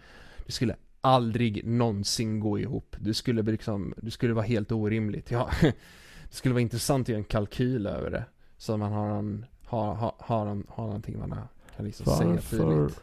Det 0.46 0.52
skulle 0.52 0.76
aldrig 1.02 1.66
någonsin 1.68 2.40
gå 2.40 2.60
ihop. 2.60 2.96
Det 3.00 3.14
skulle 3.14 3.42
liksom, 3.42 3.94
det 3.98 4.12
skulle 4.12 4.34
vara 4.34 4.46
helt 4.46 4.72
orimligt. 4.72 5.32
Ja, 5.32 5.50
det 5.62 6.36
skulle 6.36 6.54
vara 6.54 6.62
intressant 6.62 7.06
att 7.06 7.10
göra 7.10 7.18
en 7.18 7.24
kalkyl 7.24 7.88
över 7.88 8.12
det. 8.12 8.26
Så 8.58 8.78
man 8.78 8.92
har 8.92 9.10
en, 9.10 9.46
har, 9.66 9.94
har, 9.96 10.14
har, 10.20 10.48
en, 10.48 10.64
har 10.70 10.86
någonting 10.86 11.20
man 11.20 11.36
kan 11.78 11.86
liksom 11.86 12.06
säga 12.06 12.30
tydligt. 12.60 13.02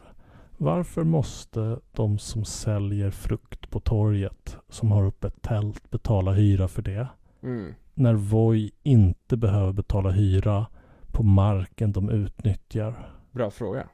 Varför 0.61 1.03
måste 1.03 1.79
de 1.91 2.17
som 2.19 2.45
säljer 2.45 3.11
frukt 3.11 3.69
på 3.69 3.79
torget, 3.79 4.57
som 4.69 4.91
har 4.91 5.05
upp 5.05 5.23
ett 5.23 5.41
tält, 5.41 5.89
betala 5.91 6.31
hyra 6.31 6.67
för 6.67 6.81
det? 6.81 7.07
Mm. 7.43 7.73
När 7.93 8.13
Voi 8.13 8.71
inte 8.83 9.37
behöver 9.37 9.73
betala 9.73 10.09
hyra 10.09 10.65
på 11.11 11.23
marken 11.23 11.91
de 11.91 12.09
utnyttjar? 12.09 13.13
Bra 13.31 13.51
fråga. 13.51 13.87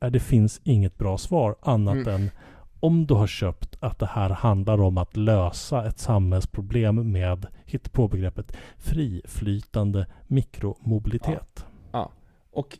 Äh, 0.00 0.10
Det 0.10 0.20
finns 0.20 0.60
inget 0.64 0.98
bra 0.98 1.18
svar 1.18 1.56
annat 1.62 1.94
Mm. 2.06 2.08
än 2.22 2.30
om 2.80 3.06
du 3.06 3.14
har 3.14 3.26
köpt 3.26 3.76
att 3.80 3.98
det 3.98 4.06
här 4.06 4.30
handlar 4.30 4.80
om 4.80 4.98
att 4.98 5.16
lösa 5.16 5.86
ett 5.86 5.98
samhällsproblem 5.98 7.12
med, 7.12 7.46
hitta 7.64 7.90
på 7.90 8.08
begreppet, 8.08 8.56
friflytande 8.78 10.06
mikromobilitet. 10.26 11.66
Och, 12.50 12.78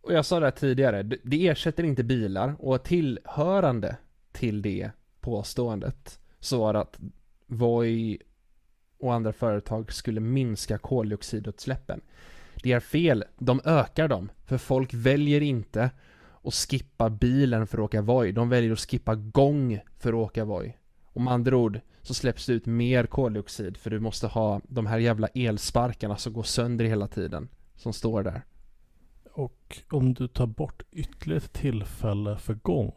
och 0.00 0.12
jag 0.12 0.24
sa 0.24 0.40
det 0.40 0.46
här 0.46 0.50
tidigare, 0.50 1.02
det, 1.02 1.48
ersätter 1.48 1.84
inte 1.84 2.04
bilar 2.04 2.54
och 2.58 2.84
tillhörande 2.84 3.96
till 4.32 4.62
det 4.62 4.90
påståendet 5.20 6.20
så 6.40 6.58
var 6.58 6.72
det 6.72 6.80
att 6.80 6.98
Voi 7.46 8.18
och 8.98 9.14
andra 9.14 9.32
företag 9.32 9.92
skulle 9.92 10.20
minska 10.20 10.78
koldioxidutsläppen. 10.78 12.00
Det 12.62 12.72
är 12.72 12.80
fel, 12.80 13.24
de 13.38 13.60
ökar 13.64 14.08
dem, 14.08 14.30
för 14.46 14.58
folk 14.58 14.94
väljer 14.94 15.40
inte 15.40 15.90
att 16.44 16.54
skippa 16.54 17.10
bilen 17.10 17.66
för 17.66 17.78
att 17.78 17.84
åka 17.84 18.02
Voi, 18.02 18.32
de 18.32 18.48
väljer 18.48 18.72
att 18.72 18.90
skippa 18.90 19.14
gång 19.14 19.80
för 19.98 20.08
att 20.08 20.14
åka 20.14 20.44
Voi. 20.44 20.76
Och 21.04 21.20
med 21.20 21.32
andra 21.32 21.56
ord 21.56 21.80
så 22.02 22.14
släpps 22.14 22.46
det 22.46 22.52
ut 22.52 22.66
mer 22.66 23.06
koldioxid 23.06 23.76
för 23.76 23.90
du 23.90 24.00
måste 24.00 24.26
ha 24.26 24.60
de 24.68 24.86
här 24.86 24.98
jävla 24.98 25.26
elsparkarna 25.26 26.16
som 26.16 26.32
går 26.32 26.42
sönder 26.42 26.84
hela 26.84 27.06
tiden, 27.08 27.48
som 27.76 27.92
står 27.92 28.22
där. 28.22 28.42
Och 29.38 29.82
om 29.90 30.14
du 30.14 30.28
tar 30.28 30.46
bort 30.46 30.82
ytterligare 30.92 31.36
ett 31.44 31.52
tillfälle 31.52 32.36
för 32.36 32.54
gång. 32.54 32.92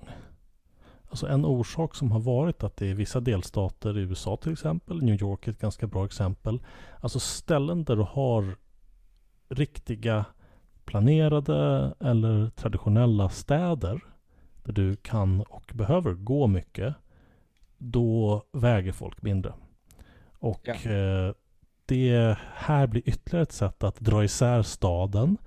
Alltså 1.10 1.28
en 1.28 1.46
orsak 1.46 1.96
som 1.96 2.12
har 2.12 2.20
varit 2.20 2.64
att 2.64 2.78
det 2.78 2.90
är 2.90 2.94
vissa 2.94 3.20
delstater 3.20 3.98
i 3.98 4.02
USA 4.02 4.38
till 4.38 4.52
exempel, 4.52 5.04
New 5.04 5.22
York 5.22 5.48
är 5.48 5.52
ett 5.52 5.60
ganska 5.60 5.88
bra 5.88 6.06
exempel. 6.06 6.60
Alltså 7.00 7.20
ställen 7.20 7.84
där 7.84 7.96
du 7.96 8.02
har 8.04 8.56
riktiga 9.50 10.26
planerade 10.86 11.94
eller 12.00 12.50
traditionella 12.50 13.30
städer 13.30 14.04
där 14.64 14.74
du 14.74 14.96
kan 14.96 15.42
och 15.42 15.72
behöver 15.74 16.14
gå 16.14 16.48
mycket. 16.48 16.96
Då 17.78 18.44
väger 18.52 18.92
folk 18.92 19.22
mindre. 19.22 19.54
Och 20.40 20.62
Ja. 20.64 20.74
eh, 20.92 21.34
det 21.86 22.38
här 22.54 22.88
blir 22.88 23.10
ytterligare 23.10 23.44
ett 23.44 23.52
sätt 23.52 23.84
att 23.84 24.00
dra 24.00 24.24
isär 24.24 24.62
staden 24.62 25.38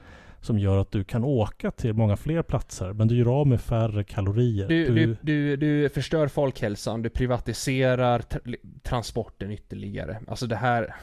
som 0.45 0.59
gör 0.59 0.79
att 0.79 0.91
du 0.91 1.05
kan 1.05 1.25
åka 1.25 1.71
till 1.71 1.95
många 1.95 2.17
fler 2.17 2.43
platser 2.43 2.93
men 2.93 3.09
du 3.09 3.17
gör 3.17 3.41
av 3.41 3.47
med 3.47 3.61
färre 3.61 4.05
kalorier. 4.05 4.69
Du, 4.69 4.95
du, 4.95 5.17
du, 5.23 5.57
du 5.57 5.89
förstör 5.89 6.29
folkhälsan, 6.29 7.03
du 7.03 7.11
privatiserar 7.11 8.19
tra- 8.19 8.57
transporten 8.83 9.51
ytterligare. 9.51 10.19
Alltså 10.29 10.47
det 10.47 10.57
här... 10.57 10.95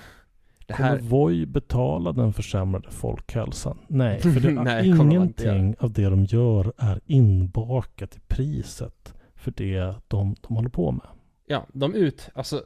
Det 0.65 0.73
Kommer 0.73 0.89
här... 0.89 0.99
Voi 0.99 1.45
betala 1.45 2.11
den 2.11 2.33
försämrade 2.33 2.91
folkhälsan? 2.91 3.77
Nej, 3.87 4.19
för 4.19 4.39
det, 4.39 4.51
Nej, 4.63 4.97
kommer 4.97 5.13
ingenting 5.15 5.75
av 5.79 5.93
det 5.93 6.09
de 6.09 6.25
gör 6.25 6.73
är 6.77 6.99
inbakat 7.05 8.15
i 8.15 8.19
priset 8.27 9.13
för 9.35 9.53
det 9.55 9.93
de, 10.07 10.35
de 10.41 10.55
håller 10.55 10.69
på 10.69 10.91
med. 10.91 11.07
Ja, 11.47 11.67
de 11.73 11.95
ut... 11.95 12.29
Alltså, 12.33 12.63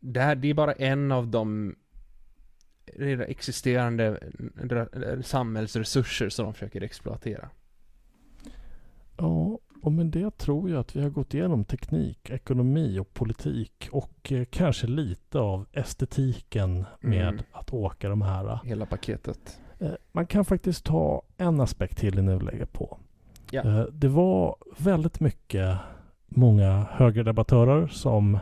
det 0.00 0.20
här, 0.20 0.34
det 0.34 0.50
är 0.50 0.54
bara 0.54 0.72
en 0.72 1.12
av 1.12 1.28
de 1.28 1.74
redan 2.94 3.26
existerande 3.26 4.18
r- 4.70 5.22
samhällsresurser 5.24 6.28
som 6.28 6.44
de 6.44 6.54
försöker 6.54 6.82
exploatera. 6.82 7.48
Ja, 9.16 9.58
och 9.82 9.92
med 9.92 10.06
det 10.06 10.38
tror 10.38 10.70
jag 10.70 10.80
att 10.80 10.96
vi 10.96 11.02
har 11.02 11.10
gått 11.10 11.34
igenom 11.34 11.64
teknik, 11.64 12.30
ekonomi 12.30 12.98
och 12.98 13.14
politik 13.14 13.88
och 13.92 14.32
eh, 14.32 14.44
kanske 14.50 14.86
lite 14.86 15.38
av 15.38 15.66
estetiken 15.72 16.84
med 17.00 17.28
Mm. 17.28 17.40
att 17.52 17.72
åka 17.72 18.08
de 18.08 18.22
här. 18.22 18.58
Hela 18.64 18.86
paketet. 18.86 19.60
Eh, 19.78 19.90
Man 20.12 20.26
kan 20.26 20.44
faktiskt 20.44 20.84
ta 20.84 21.22
en 21.36 21.60
aspekt 21.60 21.98
till 21.98 22.20
vi 22.20 22.38
lägger 22.44 22.66
på. 22.66 22.98
Ja. 23.50 23.62
Eh, 23.62 23.84
Det 23.92 24.08
var 24.08 24.56
väldigt 24.78 25.20
mycket 25.20 25.78
många 26.26 26.86
högerdebattörer 26.90 27.86
som 27.86 28.38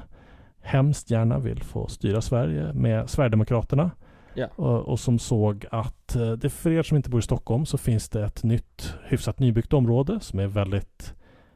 hemskt 0.61 1.11
gärna 1.11 1.39
vill 1.39 1.63
få 1.63 1.87
styra 1.89 2.21
Sverige 2.21 2.73
med 2.73 3.11
Sverigedemokraterna. 3.11 3.91
Ja. 4.35 4.49
Och, 4.57 4.89
och 4.89 5.01
som 5.01 5.19
såg 5.19 5.67
att 5.71 6.17
eh, 6.17 6.33
det 6.33 6.51
för 6.51 6.71
er 6.71 6.83
som 6.83 6.97
inte 6.97 7.11
bor 7.11 7.21
i 7.21 7.23
Stockholm 7.23 7.67
så 7.67 7.79
finns 7.79 8.09
det 8.09 8.25
ett 8.25 8.43
nytt 8.43 8.95
hyfsat 9.05 9.39
nybyggt 9.39 9.73
område 9.73 10.21
som 10.21 10.39
är 10.39 10.47
väldigt 10.47 11.15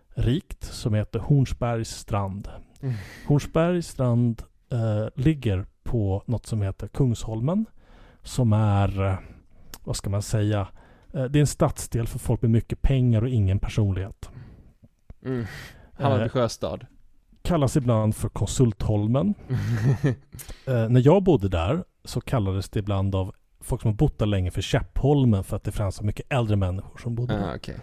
rikt 0.09 0.65
som 0.65 0.95
heter 0.95 1.19
Hornsbergs 1.19 1.91
strand. 1.91 2.49
Mm. 2.81 2.95
Hornsbergs 3.27 3.89
strand 3.89 4.43
eh, 4.73 5.07
ligger 5.15 5.67
på 5.83 6.23
något 6.27 6.47
som 6.47 6.63
heter 6.63 6.89
Kungsholmen 6.89 7.67
som 8.23 8.53
är, 8.53 9.07
eh, 9.07 9.19
vad 9.85 9.97
ska 9.97 10.11
man 10.11 10.23
säga, 10.23 10.69
eh, 11.15 11.25
det 11.25 11.39
är 11.39 11.41
en 11.41 11.47
stadsdel 11.47 12.07
för 12.07 12.19
folk 12.19 12.43
med 12.43 12.51
mycket 12.51 12.83
pengar 12.83 13.23
och 13.23 13.29
ingen 13.29 13.59
personlighet. 13.59 14.31
Mm. 15.25 15.47
Hammarby 15.93 16.25
Eh, 16.25 16.29
sjöstad. 16.29 16.87
kallas 17.43 17.77
ibland 17.77 18.17
för 18.17 18.29
Konsultholmen. 18.29 19.35
Eh, 20.67 20.89
när 20.89 21.07
jag 21.07 21.23
bodde 21.23 21.49
där 21.49 21.85
så 22.09 22.21
kallades 22.21 22.69
det 22.69 22.79
ibland 22.79 23.15
av 23.15 23.35
folk 23.61 23.83
som 23.83 23.91
har 23.91 23.97
bott 23.97 24.19
där 24.19 24.27
länge 24.27 24.51
för 24.51 24.63
Käppholmen 24.63 25.45
för 25.45 25.57
att 25.57 25.65
det 25.65 25.73
fanns 25.73 25.95
så 25.95 26.05
mycket 26.05 26.33
äldre 26.33 26.57
människor 26.57 26.99
som 26.99 27.15
bodde 27.15 27.35
där. 27.35 27.51
ah, 27.51 27.57
okej. 27.57 27.77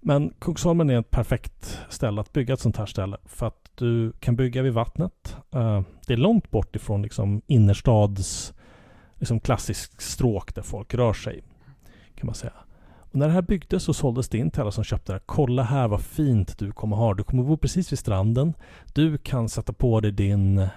Men 0.00 0.32
Kungsholmen 0.38 0.90
är 0.90 0.98
ett 0.98 1.10
perfekt 1.10 1.80
ställe 1.88 2.20
att 2.20 2.32
bygga 2.32 2.54
ett 2.54 2.60
sånt 2.60 2.76
här 2.76 2.86
ställe. 2.86 3.16
För 3.24 3.46
att 3.46 3.70
du 3.74 4.12
kan 4.20 4.36
bygga 4.36 4.62
vid 4.62 4.72
vattnet. 4.72 5.36
Eh, 5.54 5.82
det 6.06 6.12
är 6.12 6.16
långt 6.16 6.50
bort 6.50 6.76
ifrån 6.76 7.02
liksom 7.02 7.42
innerstads 7.46 8.54
liksom 9.14 9.40
klassisk 9.40 10.00
stråk 10.00 10.54
där 10.54 10.62
folk 10.62 10.94
rör 10.94 11.12
sig. 11.12 11.42
Kan 12.14 12.26
man 12.26 12.34
säga. 12.34 12.52
Och 12.98 13.16
när 13.16 13.26
det 13.26 13.32
här 13.32 13.42
byggdes 13.42 13.82
så 13.82 13.94
såldes 13.94 14.28
det 14.28 14.38
in 14.38 14.50
till 14.50 14.60
alla 14.60 14.70
som 14.70 14.84
köpte 14.84 15.12
det. 15.12 15.20
Kolla 15.26 15.62
här 15.62 15.88
vad 15.88 16.00
fint 16.00 16.58
du 16.58 16.72
kommer 16.72 16.96
ha. 16.96 17.14
Du 17.14 17.22
kommer 17.22 17.42
bo 17.42 17.56
precis 17.56 17.92
vid 17.92 17.98
stranden. 17.98 18.54
Du 18.94 19.18
kan 19.18 19.48
sätta 19.48 19.72
på 19.72 20.00
dig 20.00 20.12
din 20.12 20.68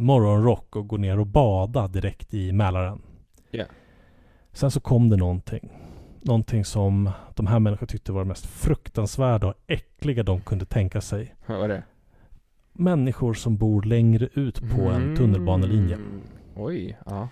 morgonrock 0.00 0.76
och 0.76 0.88
gå 0.88 0.96
ner 0.96 1.18
och 1.18 1.26
bada 1.26 1.88
direkt 1.88 2.34
i 2.34 2.52
Mälaren. 2.52 3.02
Ja. 3.50 3.64
Sen 4.52 4.70
så 4.70 4.80
kom 4.80 5.08
det 5.08 5.16
någonting. 5.16 5.70
Någonting 6.20 6.64
som 6.64 7.10
de 7.34 7.46
här 7.46 7.58
människorna 7.58 7.86
tyckte 7.86 8.12
var 8.12 8.20
det 8.20 8.28
mest 8.28 8.46
fruktansvärda 8.46 9.46
och 9.46 9.54
äckliga 9.66 10.22
de 10.22 10.40
kunde 10.40 10.64
tänka 10.64 11.00
sig. 11.00 11.34
Vad 11.46 11.58
var 11.58 11.68
det? 11.68 11.82
Människor 12.72 13.34
som 13.34 13.56
bor 13.56 13.82
längre 13.82 14.28
ut 14.34 14.60
på 14.70 14.82
en 14.82 15.16
tunnelbanelinje. 15.16 15.94
Mm. 15.94 16.20
Oj, 16.56 16.98
ja. 17.06 17.28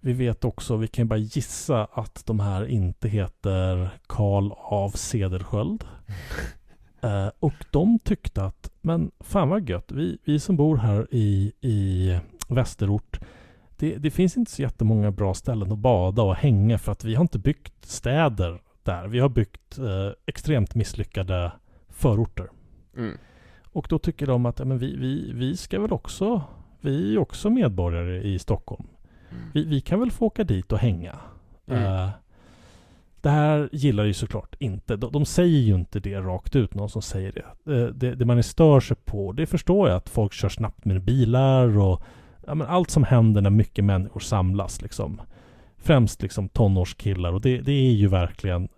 Vi 0.00 0.12
vet 0.12 0.44
också, 0.44 0.76
vi 0.76 0.88
kan 0.88 1.08
bara 1.08 1.18
gissa 1.18 1.84
att 1.92 2.26
de 2.26 2.40
här 2.40 2.66
inte 2.66 3.08
heter 3.08 3.90
Karl 4.06 4.52
av 4.56 4.90
Cedersköld. 4.90 5.84
Eh, 7.02 7.28
och 7.40 7.54
de 7.70 7.98
tyckte 7.98 8.44
att, 8.44 8.70
men 8.80 9.10
fan 9.20 9.48
vad 9.48 9.68
gött, 9.68 9.92
vi, 9.92 10.18
vi 10.24 10.40
som 10.40 10.56
bor 10.56 10.76
här 10.76 11.06
i, 11.10 11.52
i 11.60 12.18
västerort, 12.48 13.20
det, 13.76 13.96
det 13.96 14.10
finns 14.10 14.36
inte 14.36 14.50
så 14.50 14.62
jättemånga 14.62 15.10
bra 15.10 15.34
ställen 15.34 15.72
att 15.72 15.78
bada 15.78 16.22
och 16.22 16.34
hänga 16.34 16.78
för 16.78 16.92
att 16.92 17.04
vi 17.04 17.14
har 17.14 17.22
inte 17.22 17.38
byggt 17.38 17.84
städer 17.84 18.62
där. 18.82 19.08
Vi 19.08 19.18
har 19.18 19.28
byggt 19.28 19.78
eh, 19.78 20.12
extremt 20.26 20.74
misslyckade 20.74 21.52
förorter. 21.88 22.48
Mm. 22.96 23.18
Och 23.72 23.86
då 23.90 23.98
tycker 23.98 24.26
de 24.26 24.46
att 24.46 24.58
ja, 24.58 24.64
men 24.64 24.78
vi, 24.78 24.96
vi, 24.96 25.32
vi 25.32 25.56
ska 25.56 25.80
väl 25.80 25.92
också, 25.92 26.42
vi 26.80 27.14
är 27.14 27.18
också 27.18 27.50
medborgare 27.50 28.22
i 28.22 28.38
Stockholm. 28.38 28.86
Mm. 29.30 29.42
Vi, 29.54 29.64
vi 29.64 29.80
kan 29.80 30.00
väl 30.00 30.10
få 30.10 30.26
åka 30.26 30.44
dit 30.44 30.72
och 30.72 30.78
hänga. 30.78 31.16
Mm. 31.66 31.82
Eh, 31.82 32.08
det 33.22 33.30
här 33.30 33.68
gillar 33.72 34.04
ju 34.04 34.12
såklart 34.12 34.54
inte. 34.58 34.96
De, 34.96 35.12
de 35.12 35.24
säger 35.24 35.58
ju 35.58 35.74
inte 35.74 36.00
det 36.00 36.16
rakt 36.16 36.56
ut, 36.56 36.74
någon 36.74 36.90
som 36.90 37.02
säger 37.02 37.32
det. 37.32 37.74
Eh, 37.74 37.86
det. 37.86 38.14
Det 38.14 38.24
man 38.24 38.42
stör 38.42 38.80
sig 38.80 38.96
på, 38.96 39.32
det 39.32 39.46
förstår 39.46 39.88
jag 39.88 39.96
att 39.96 40.08
folk 40.08 40.32
kör 40.32 40.48
snabbt 40.48 40.84
med 40.84 41.02
bilar 41.02 41.78
och 41.78 42.02
ja, 42.46 42.54
men 42.54 42.66
allt 42.66 42.90
som 42.90 43.04
händer 43.04 43.40
när 43.40 43.50
mycket 43.50 43.84
människor 43.84 44.20
samlas 44.20 44.82
liksom. 44.82 45.20
Främst 45.76 46.22
liksom 46.22 46.48
tonårskillar 46.48 47.32
och 47.32 47.40
det, 47.40 47.60
det 47.60 47.72
är 47.72 47.92
ju 47.92 48.08
verkligen 48.08 48.68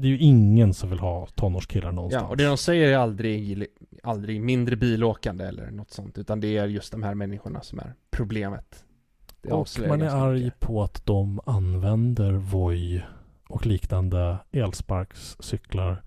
det 0.00 0.06
är 0.06 0.10
ju 0.10 0.18
ingen 0.18 0.74
som 0.74 0.90
vill 0.90 0.98
ha 0.98 1.26
tonårskillar 1.26 1.92
någonstans. 1.92 2.22
Ja, 2.22 2.28
och 2.28 2.36
det 2.36 2.46
de 2.46 2.56
säger 2.56 2.92
är 2.92 2.96
aldrig, 2.96 3.66
aldrig 4.02 4.42
mindre 4.42 4.76
bilåkande 4.76 5.44
eller 5.44 5.70
något 5.70 5.90
sånt, 5.90 6.18
utan 6.18 6.40
det 6.40 6.56
är 6.56 6.66
just 6.66 6.92
de 6.92 7.02
här 7.02 7.14
människorna 7.14 7.60
som 7.60 7.78
är 7.78 7.94
problemet. 8.10 8.84
Det 9.42 9.52
och 9.52 9.68
man 9.88 10.02
är 10.02 10.08
arg 10.08 10.44
mycket. 10.44 10.60
på 10.60 10.82
att 10.82 11.06
de 11.06 11.40
använder 11.46 12.32
Voi 12.32 13.02
och 13.50 13.66
liknande 13.66 14.36
elsparkcyklar 14.52 16.02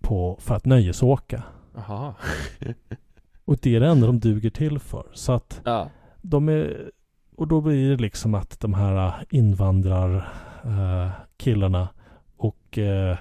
på, 0.00 0.36
för 0.40 0.54
att 0.54 0.64
nöjesåka. 0.64 1.42
Jaha. 1.74 2.14
Och 3.44 3.56
det 3.62 3.76
är 3.76 3.80
det 3.80 3.88
enda 3.88 4.06
de 4.06 4.20
duger 4.20 4.50
till 4.50 4.78
för. 4.78 5.06
Så 5.12 5.32
att 5.32 5.60
Ja. 5.64 5.90
de 6.22 6.48
är... 6.48 6.90
Och 7.36 7.48
då 7.48 7.60
blir 7.60 7.90
det 7.90 7.96
liksom 8.02 8.34
att 8.34 8.60
de 8.60 8.74
här 8.74 9.24
invandrarkillarna 9.30 11.04
eh, 11.04 11.10
killarna 11.36 11.88
och 12.36 12.78
eh, 12.78 13.16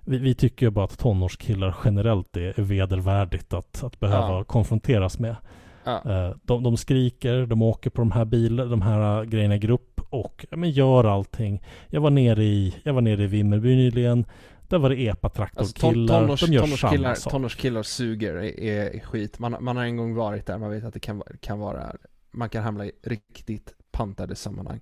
vi, 0.00 0.18
vi 0.18 0.34
tycker 0.34 0.66
ju 0.66 0.70
bara 0.70 0.84
att 0.84 0.98
tonårskillar 0.98 1.76
generellt 1.84 2.36
är, 2.36 2.60
är 2.60 2.62
vedervärdigt 2.62 3.52
att, 3.54 3.84
att 3.84 4.00
behöva 4.00 4.28
Ja. 4.38 4.44
konfronteras 4.44 5.18
med. 5.18 5.36
Ja. 5.84 6.02
Eh, 6.10 6.34
de, 6.42 6.62
de 6.62 6.76
skriker, 6.76 7.46
de 7.46 7.62
åker 7.62 7.90
på 7.90 8.00
de 8.00 8.10
här 8.10 8.24
bilarna, 8.24 8.70
de 8.70 8.82
här 8.82 9.18
eh, 9.20 9.24
grejerna 9.24 9.54
i 9.54 9.58
grupp 9.58 9.93
och 10.14 10.46
ja, 10.50 10.56
men 10.56 10.70
gör 10.70 11.04
allting. 11.04 11.62
Jag 11.90 12.00
var 12.00 12.10
nere 12.10 12.44
i, 12.44 12.74
jag 12.82 12.94
var 12.94 13.00
nere 13.00 13.22
i 13.22 13.26
Vimmerby 13.26 13.76
nyligen. 13.76 14.24
Där 14.68 14.78
var 14.78 14.90
det 14.90 14.94
Alltså, 14.96 15.16
ton, 15.16 15.16
epatraktorkillar. 15.16 16.20
tonårs, 16.20 16.40
de 16.40 16.52
gör 16.52 16.62
tonårskillar, 16.62 17.04
samma 17.04 17.14
sak. 17.14 17.32
tonårskillar 17.32 17.82
suger 17.82 18.34
är, 18.34 18.60
är 18.60 19.00
skit. 19.00 19.38
Man, 19.38 19.56
man 19.60 19.76
har 19.76 19.84
en 19.84 19.96
gång 19.96 20.14
varit 20.14 20.46
där, 20.46 20.58
man 20.58 20.70
vet 20.70 20.84
att 20.84 20.94
det 20.94 21.00
kan, 21.00 21.22
kan 21.40 21.58
vara, 21.58 21.96
man 22.30 22.48
kan 22.48 22.62
hamna 22.62 22.86
i 22.86 22.92
riktigt 23.02 23.74
pantade 23.90 24.34
sammanhang. 24.34 24.80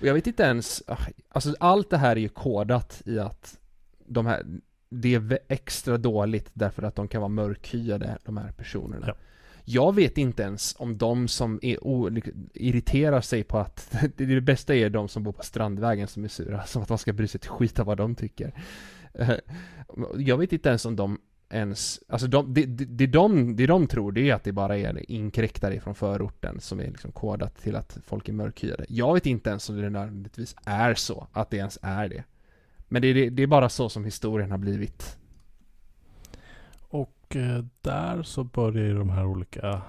Och 0.00 0.06
jag 0.06 0.14
vet 0.14 0.26
inte 0.26 0.42
ens, 0.42 0.82
ah, 0.86 0.98
alltså 1.28 1.54
allt 1.60 1.90
det 1.90 1.96
här 1.96 2.16
är 2.16 2.20
ju 2.20 2.28
kodat 2.28 3.02
i 3.06 3.18
att 3.18 3.58
de 4.06 4.26
här, 4.26 4.42
det 4.90 5.14
är 5.14 5.38
extra 5.48 5.98
dåligt 5.98 6.50
därför 6.52 6.82
att 6.82 6.96
de 6.96 7.08
kan 7.08 7.20
vara 7.20 7.28
mörkhyade, 7.28 8.18
de 8.24 8.36
här 8.36 8.52
personerna. 8.52 9.06
Ja. 9.06 9.14
Jag 9.64 9.94
vet 9.94 10.18
inte 10.18 10.42
ens 10.42 10.74
om 10.78 10.98
de 10.98 11.28
som 11.28 11.58
är 11.62 11.86
o, 11.86 12.10
irriterar 12.54 13.20
sig 13.20 13.44
på 13.44 13.58
att, 13.58 13.96
det, 14.16 14.26
det 14.26 14.40
bästa 14.40 14.74
är 14.74 14.90
de 14.90 15.08
som 15.08 15.22
bor 15.22 15.32
på 15.32 15.42
Strandvägen 15.42 16.08
som 16.08 16.24
är 16.24 16.28
sura, 16.28 16.64
som 16.64 16.82
att 16.82 16.88
man 16.88 16.98
ska 16.98 17.12
bry 17.12 17.26
sig 17.26 17.38
ett 17.38 17.46
skit 17.46 17.78
av 17.78 17.86
vad 17.86 17.96
de 17.96 18.14
tycker. 18.14 18.54
Eh, 19.14 19.34
jag 20.16 20.38
vet 20.38 20.52
inte 20.52 20.68
ens 20.68 20.84
om 20.84 20.96
de 20.96 21.18
ens, 21.50 22.00
alltså 22.08 22.26
de, 22.26 22.54
det, 22.54 22.66
det, 22.66 22.84
det, 22.84 23.06
de, 23.06 23.56
det 23.56 23.66
de 23.66 23.86
tror 23.86 24.12
det 24.12 24.30
är 24.30 24.34
att 24.34 24.44
det 24.44 24.52
bara 24.52 24.78
är 24.78 25.10
inkräktare 25.10 25.80
från 25.80 25.94
förorten 25.94 26.60
som 26.60 26.80
är 26.80 26.86
liksom 26.86 27.12
kodat 27.12 27.62
till 27.62 27.76
att 27.76 27.98
folk 28.06 28.28
är 28.28 28.32
mörkhyade. 28.32 28.84
Jag 28.88 29.14
vet 29.14 29.26
inte 29.26 29.50
ens 29.50 29.68
om 29.68 29.76
det 29.76 29.90
nödvändigtvis 29.90 30.56
är 30.64 30.94
så, 30.94 31.26
att 31.32 31.50
det 31.50 31.56
ens 31.56 31.78
är 31.82 32.08
det. 32.08 32.24
Men 32.88 33.02
det, 33.02 33.12
det, 33.12 33.30
det 33.30 33.42
är 33.42 33.46
bara 33.46 33.68
så 33.68 33.88
som 33.88 34.04
historien 34.04 34.50
har 34.50 34.58
blivit. 34.58 35.18
Och 37.24 37.36
eh, 37.36 37.64
där 37.82 38.22
så 38.22 38.44
börjar 38.44 38.84
ju 38.84 38.98
de 38.98 39.10
här 39.10 39.26
olika 39.26 39.82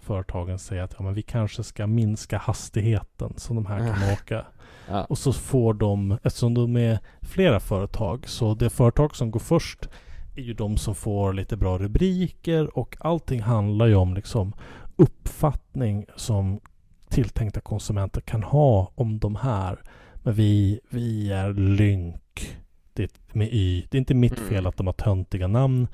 företagen 0.00 0.58
säga 0.58 0.84
att 0.84 0.94
ja, 0.98 1.04
men 1.04 1.14
vi 1.14 1.22
kanske 1.22 1.62
ska 1.62 1.86
minska 1.86 2.38
hastigheten 2.38 3.32
som 3.36 3.56
de 3.56 3.66
här 3.66 3.78
kan 3.78 4.12
åka. 4.12 4.46
Ja. 4.88 5.04
Och 5.04 5.18
så 5.18 5.32
får 5.32 5.74
de, 5.74 6.18
eftersom 6.22 6.54
de 6.54 6.76
är 6.76 6.98
flera 7.22 7.60
företag, 7.60 8.28
så 8.28 8.54
det 8.54 8.70
företag 8.70 9.16
som 9.16 9.30
går 9.30 9.40
först 9.40 9.88
är 10.36 10.42
ju 10.42 10.54
de 10.54 10.76
som 10.76 10.94
får 10.94 11.32
lite 11.32 11.56
bra 11.56 11.78
rubriker 11.78 12.78
och 12.78 12.96
allting 13.00 13.42
handlar 13.42 13.86
ju 13.86 13.94
om 13.94 14.14
liksom 14.14 14.52
uppfattning 14.96 16.06
som 16.16 16.60
tilltänkta 17.08 17.60
konsumenter 17.60 18.20
kan 18.20 18.42
ha 18.42 18.92
om 18.94 19.18
de 19.18 19.36
här. 19.36 19.78
Men 20.14 20.34
vi, 20.34 20.80
vi 20.90 21.32
är 21.32 21.52
lynk. 21.52 22.56
Det 22.92 23.02
är 23.02 23.10
med 23.32 23.48
Y. 23.52 23.86
Det 23.90 23.96
är 23.96 23.98
inte 23.98 24.14
mitt 24.14 24.38
Mm. 24.38 24.48
fel 24.48 24.66
att 24.66 24.76
de 24.76 24.86
har 24.86 24.94
töntiga 24.94 25.46
namn. 25.46 25.88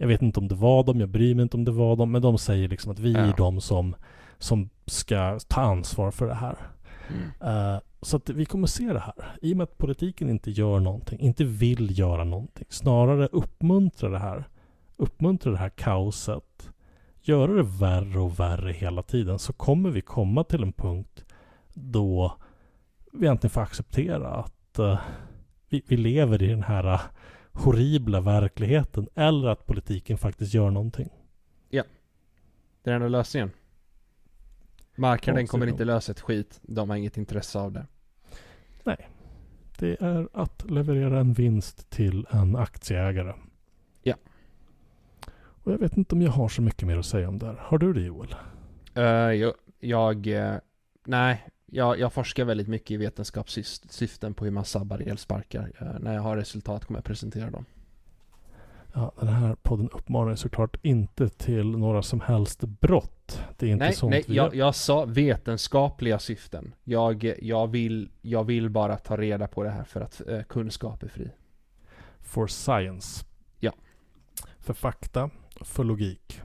Jag 0.00 0.08
vet 0.08 0.22
inte 0.22 0.40
om 0.40 0.48
det 0.48 0.54
var 0.54 0.84
dem, 0.84 1.00
jag 1.00 1.08
bryr 1.08 1.34
mig 1.34 1.42
inte 1.42 1.56
om 1.56 1.64
det 1.64 1.70
var 1.72 1.96
dem. 1.96 2.12
Men 2.12 2.22
de 2.22 2.38
säger 2.38 2.68
liksom 2.68 2.92
att 2.92 2.98
vi 2.98 3.12
Ja. 3.12 3.18
är 3.20 3.34
de 3.36 3.60
som, 3.60 3.94
som 4.38 4.68
ska 4.86 5.38
ta 5.48 5.60
ansvar 5.60 6.10
för 6.10 6.26
det 6.26 6.34
här. 6.34 6.56
Mm. 7.08 7.74
Eh, 7.74 7.80
så 8.02 8.16
att 8.16 8.28
vi 8.28 8.44
kommer 8.44 8.66
se 8.66 8.92
det 8.92 8.98
här. 8.98 9.14
I 9.42 9.52
och 9.52 9.56
med 9.56 9.64
att 9.64 9.78
politiken 9.78 10.30
inte 10.30 10.50
gör 10.50 10.80
någonting, 10.80 11.20
inte 11.20 11.44
vill 11.44 11.98
göra 11.98 12.24
någonting. 12.24 12.66
Snarare 12.68 13.26
uppmuntra 13.32 14.08
det 14.08 14.18
här. 14.18 14.48
Uppmuntra 14.96 15.50
det 15.52 15.58
här 15.58 15.68
kaoset. 15.68 16.70
Göra 17.22 17.52
det 17.52 17.62
värre 17.62 18.20
och 18.20 18.40
värre 18.40 18.72
hela 18.72 19.02
tiden. 19.02 19.38
Så 19.38 19.52
kommer 19.52 19.90
vi 19.90 20.00
komma 20.00 20.44
till 20.44 20.62
en 20.62 20.72
punkt 20.72 21.24
då 21.74 22.32
vi 23.12 23.26
egentligen 23.26 23.50
får 23.50 23.60
acceptera 23.60 24.28
att 24.28 24.78
eh, 24.78 24.98
vi, 25.68 25.82
vi 25.88 25.96
lever 25.96 26.42
i 26.42 26.46
den 26.46 26.62
här 26.62 27.00
horribla 27.52 28.20
verkligheten. 28.20 29.08
Eller 29.14 29.48
att 29.48 29.66
politiken 29.66 30.18
faktiskt 30.18 30.54
gör 30.54 30.70
någonting. 30.70 31.08
Det 32.82 32.90
är 32.90 32.94
den 32.94 33.02
enda 33.02 33.18
lösningen. 33.18 33.50
Marknaden 34.96 35.44
Ja, 35.44 35.46
kommer 35.46 35.66
inte 35.66 35.84
lösa 35.84 36.12
ett 36.12 36.20
skit, 36.20 36.60
de 36.62 36.90
har 36.90 36.96
inget 36.96 37.16
intresse 37.16 37.58
av 37.58 37.72
det. 37.72 37.86
Det 39.78 40.02
är 40.02 40.28
att 40.32 40.70
leverera 40.70 41.20
en 41.20 41.32
vinst 41.32 41.90
till 41.90 42.26
en 42.30 42.56
aktieägare. 42.56 43.34
Ja. 44.02 44.14
Och 45.36 45.72
jag 45.72 45.78
vet 45.78 45.96
inte 45.96 46.14
om 46.14 46.22
jag 46.22 46.30
har 46.30 46.48
så 46.48 46.62
mycket 46.62 46.88
mer 46.88 46.96
att 46.98 47.06
säga 47.06 47.28
om 47.28 47.38
det 47.38 47.46
här. 47.46 47.56
Har 47.60 47.78
du 47.78 47.92
det 47.92 48.00
Joel? 48.00 48.34
Uh, 48.96 49.04
jag, 49.04 49.54
jag 49.78 50.26
eh, 50.26 50.54
nej, 51.06 51.46
jag, 51.70 51.98
jag 51.98 52.12
forskar 52.12 52.44
väldigt 52.44 52.68
mycket 52.68 52.90
i 52.90 52.96
vetenskapssyften 52.96 54.34
på 54.34 54.44
hur 54.44 54.52
man 54.52 54.64
sabbar 54.64 54.98
elsparkar. 54.98 55.72
Eh, 55.80 56.00
när 56.00 56.14
jag 56.14 56.22
har 56.22 56.36
resultat 56.36 56.84
kommer 56.84 56.98
jag 56.98 57.04
presentera 57.04 57.50
dem. 57.50 57.64
Ja, 58.92 59.12
den 59.20 59.28
här 59.28 59.54
podden 59.62 59.88
uppmanar 59.90 60.34
såklart 60.34 60.76
inte 60.82 61.28
till 61.28 61.66
några 61.66 62.02
som 62.02 62.20
helst 62.20 62.60
brott. 62.60 63.42
Det 63.58 63.66
är 63.66 63.70
inte 63.70 63.84
nej, 63.84 63.94
sånt 63.94 64.10
nej, 64.10 64.24
vi 64.26 64.34
jag, 64.34 64.54
gör. 64.54 64.64
jag 64.64 64.74
sa 64.74 65.04
vetenskapliga 65.04 66.18
syften. 66.18 66.74
Jag, 66.84 67.34
jag, 67.42 67.66
vill, 67.66 68.10
jag 68.22 68.44
vill 68.44 68.70
bara 68.70 68.96
ta 68.96 69.16
reda 69.16 69.46
på 69.46 69.62
det 69.62 69.70
här 69.70 69.84
för 69.84 70.00
att 70.00 70.28
eh, 70.28 70.42
kunskap 70.42 71.02
är 71.02 71.08
fri. 71.08 71.30
For 72.20 72.46
science. 72.46 73.24
Ja. 73.58 73.72
För 74.58 74.74
fakta, 74.74 75.30
för 75.60 75.84
logik. 75.84 76.40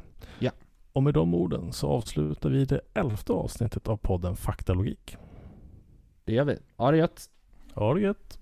Och 0.95 1.03
med 1.03 1.13
de 1.13 1.33
orden 1.33 1.73
så 1.73 1.87
avslutar 1.87 2.49
vi 2.49 2.65
det 2.65 2.81
elfte 2.93 3.33
avsnittet 3.33 3.87
av 3.87 3.97
podden 3.97 4.35
Faktalogik. 4.35 5.17
Det 6.23 6.33
gör 6.33 6.45
vi. 6.45 6.57
Ha 6.75 6.91
det 6.91 6.97
gött! 6.97 7.29
Ha 7.73 7.93
det 7.93 8.01
gött! 8.01 8.39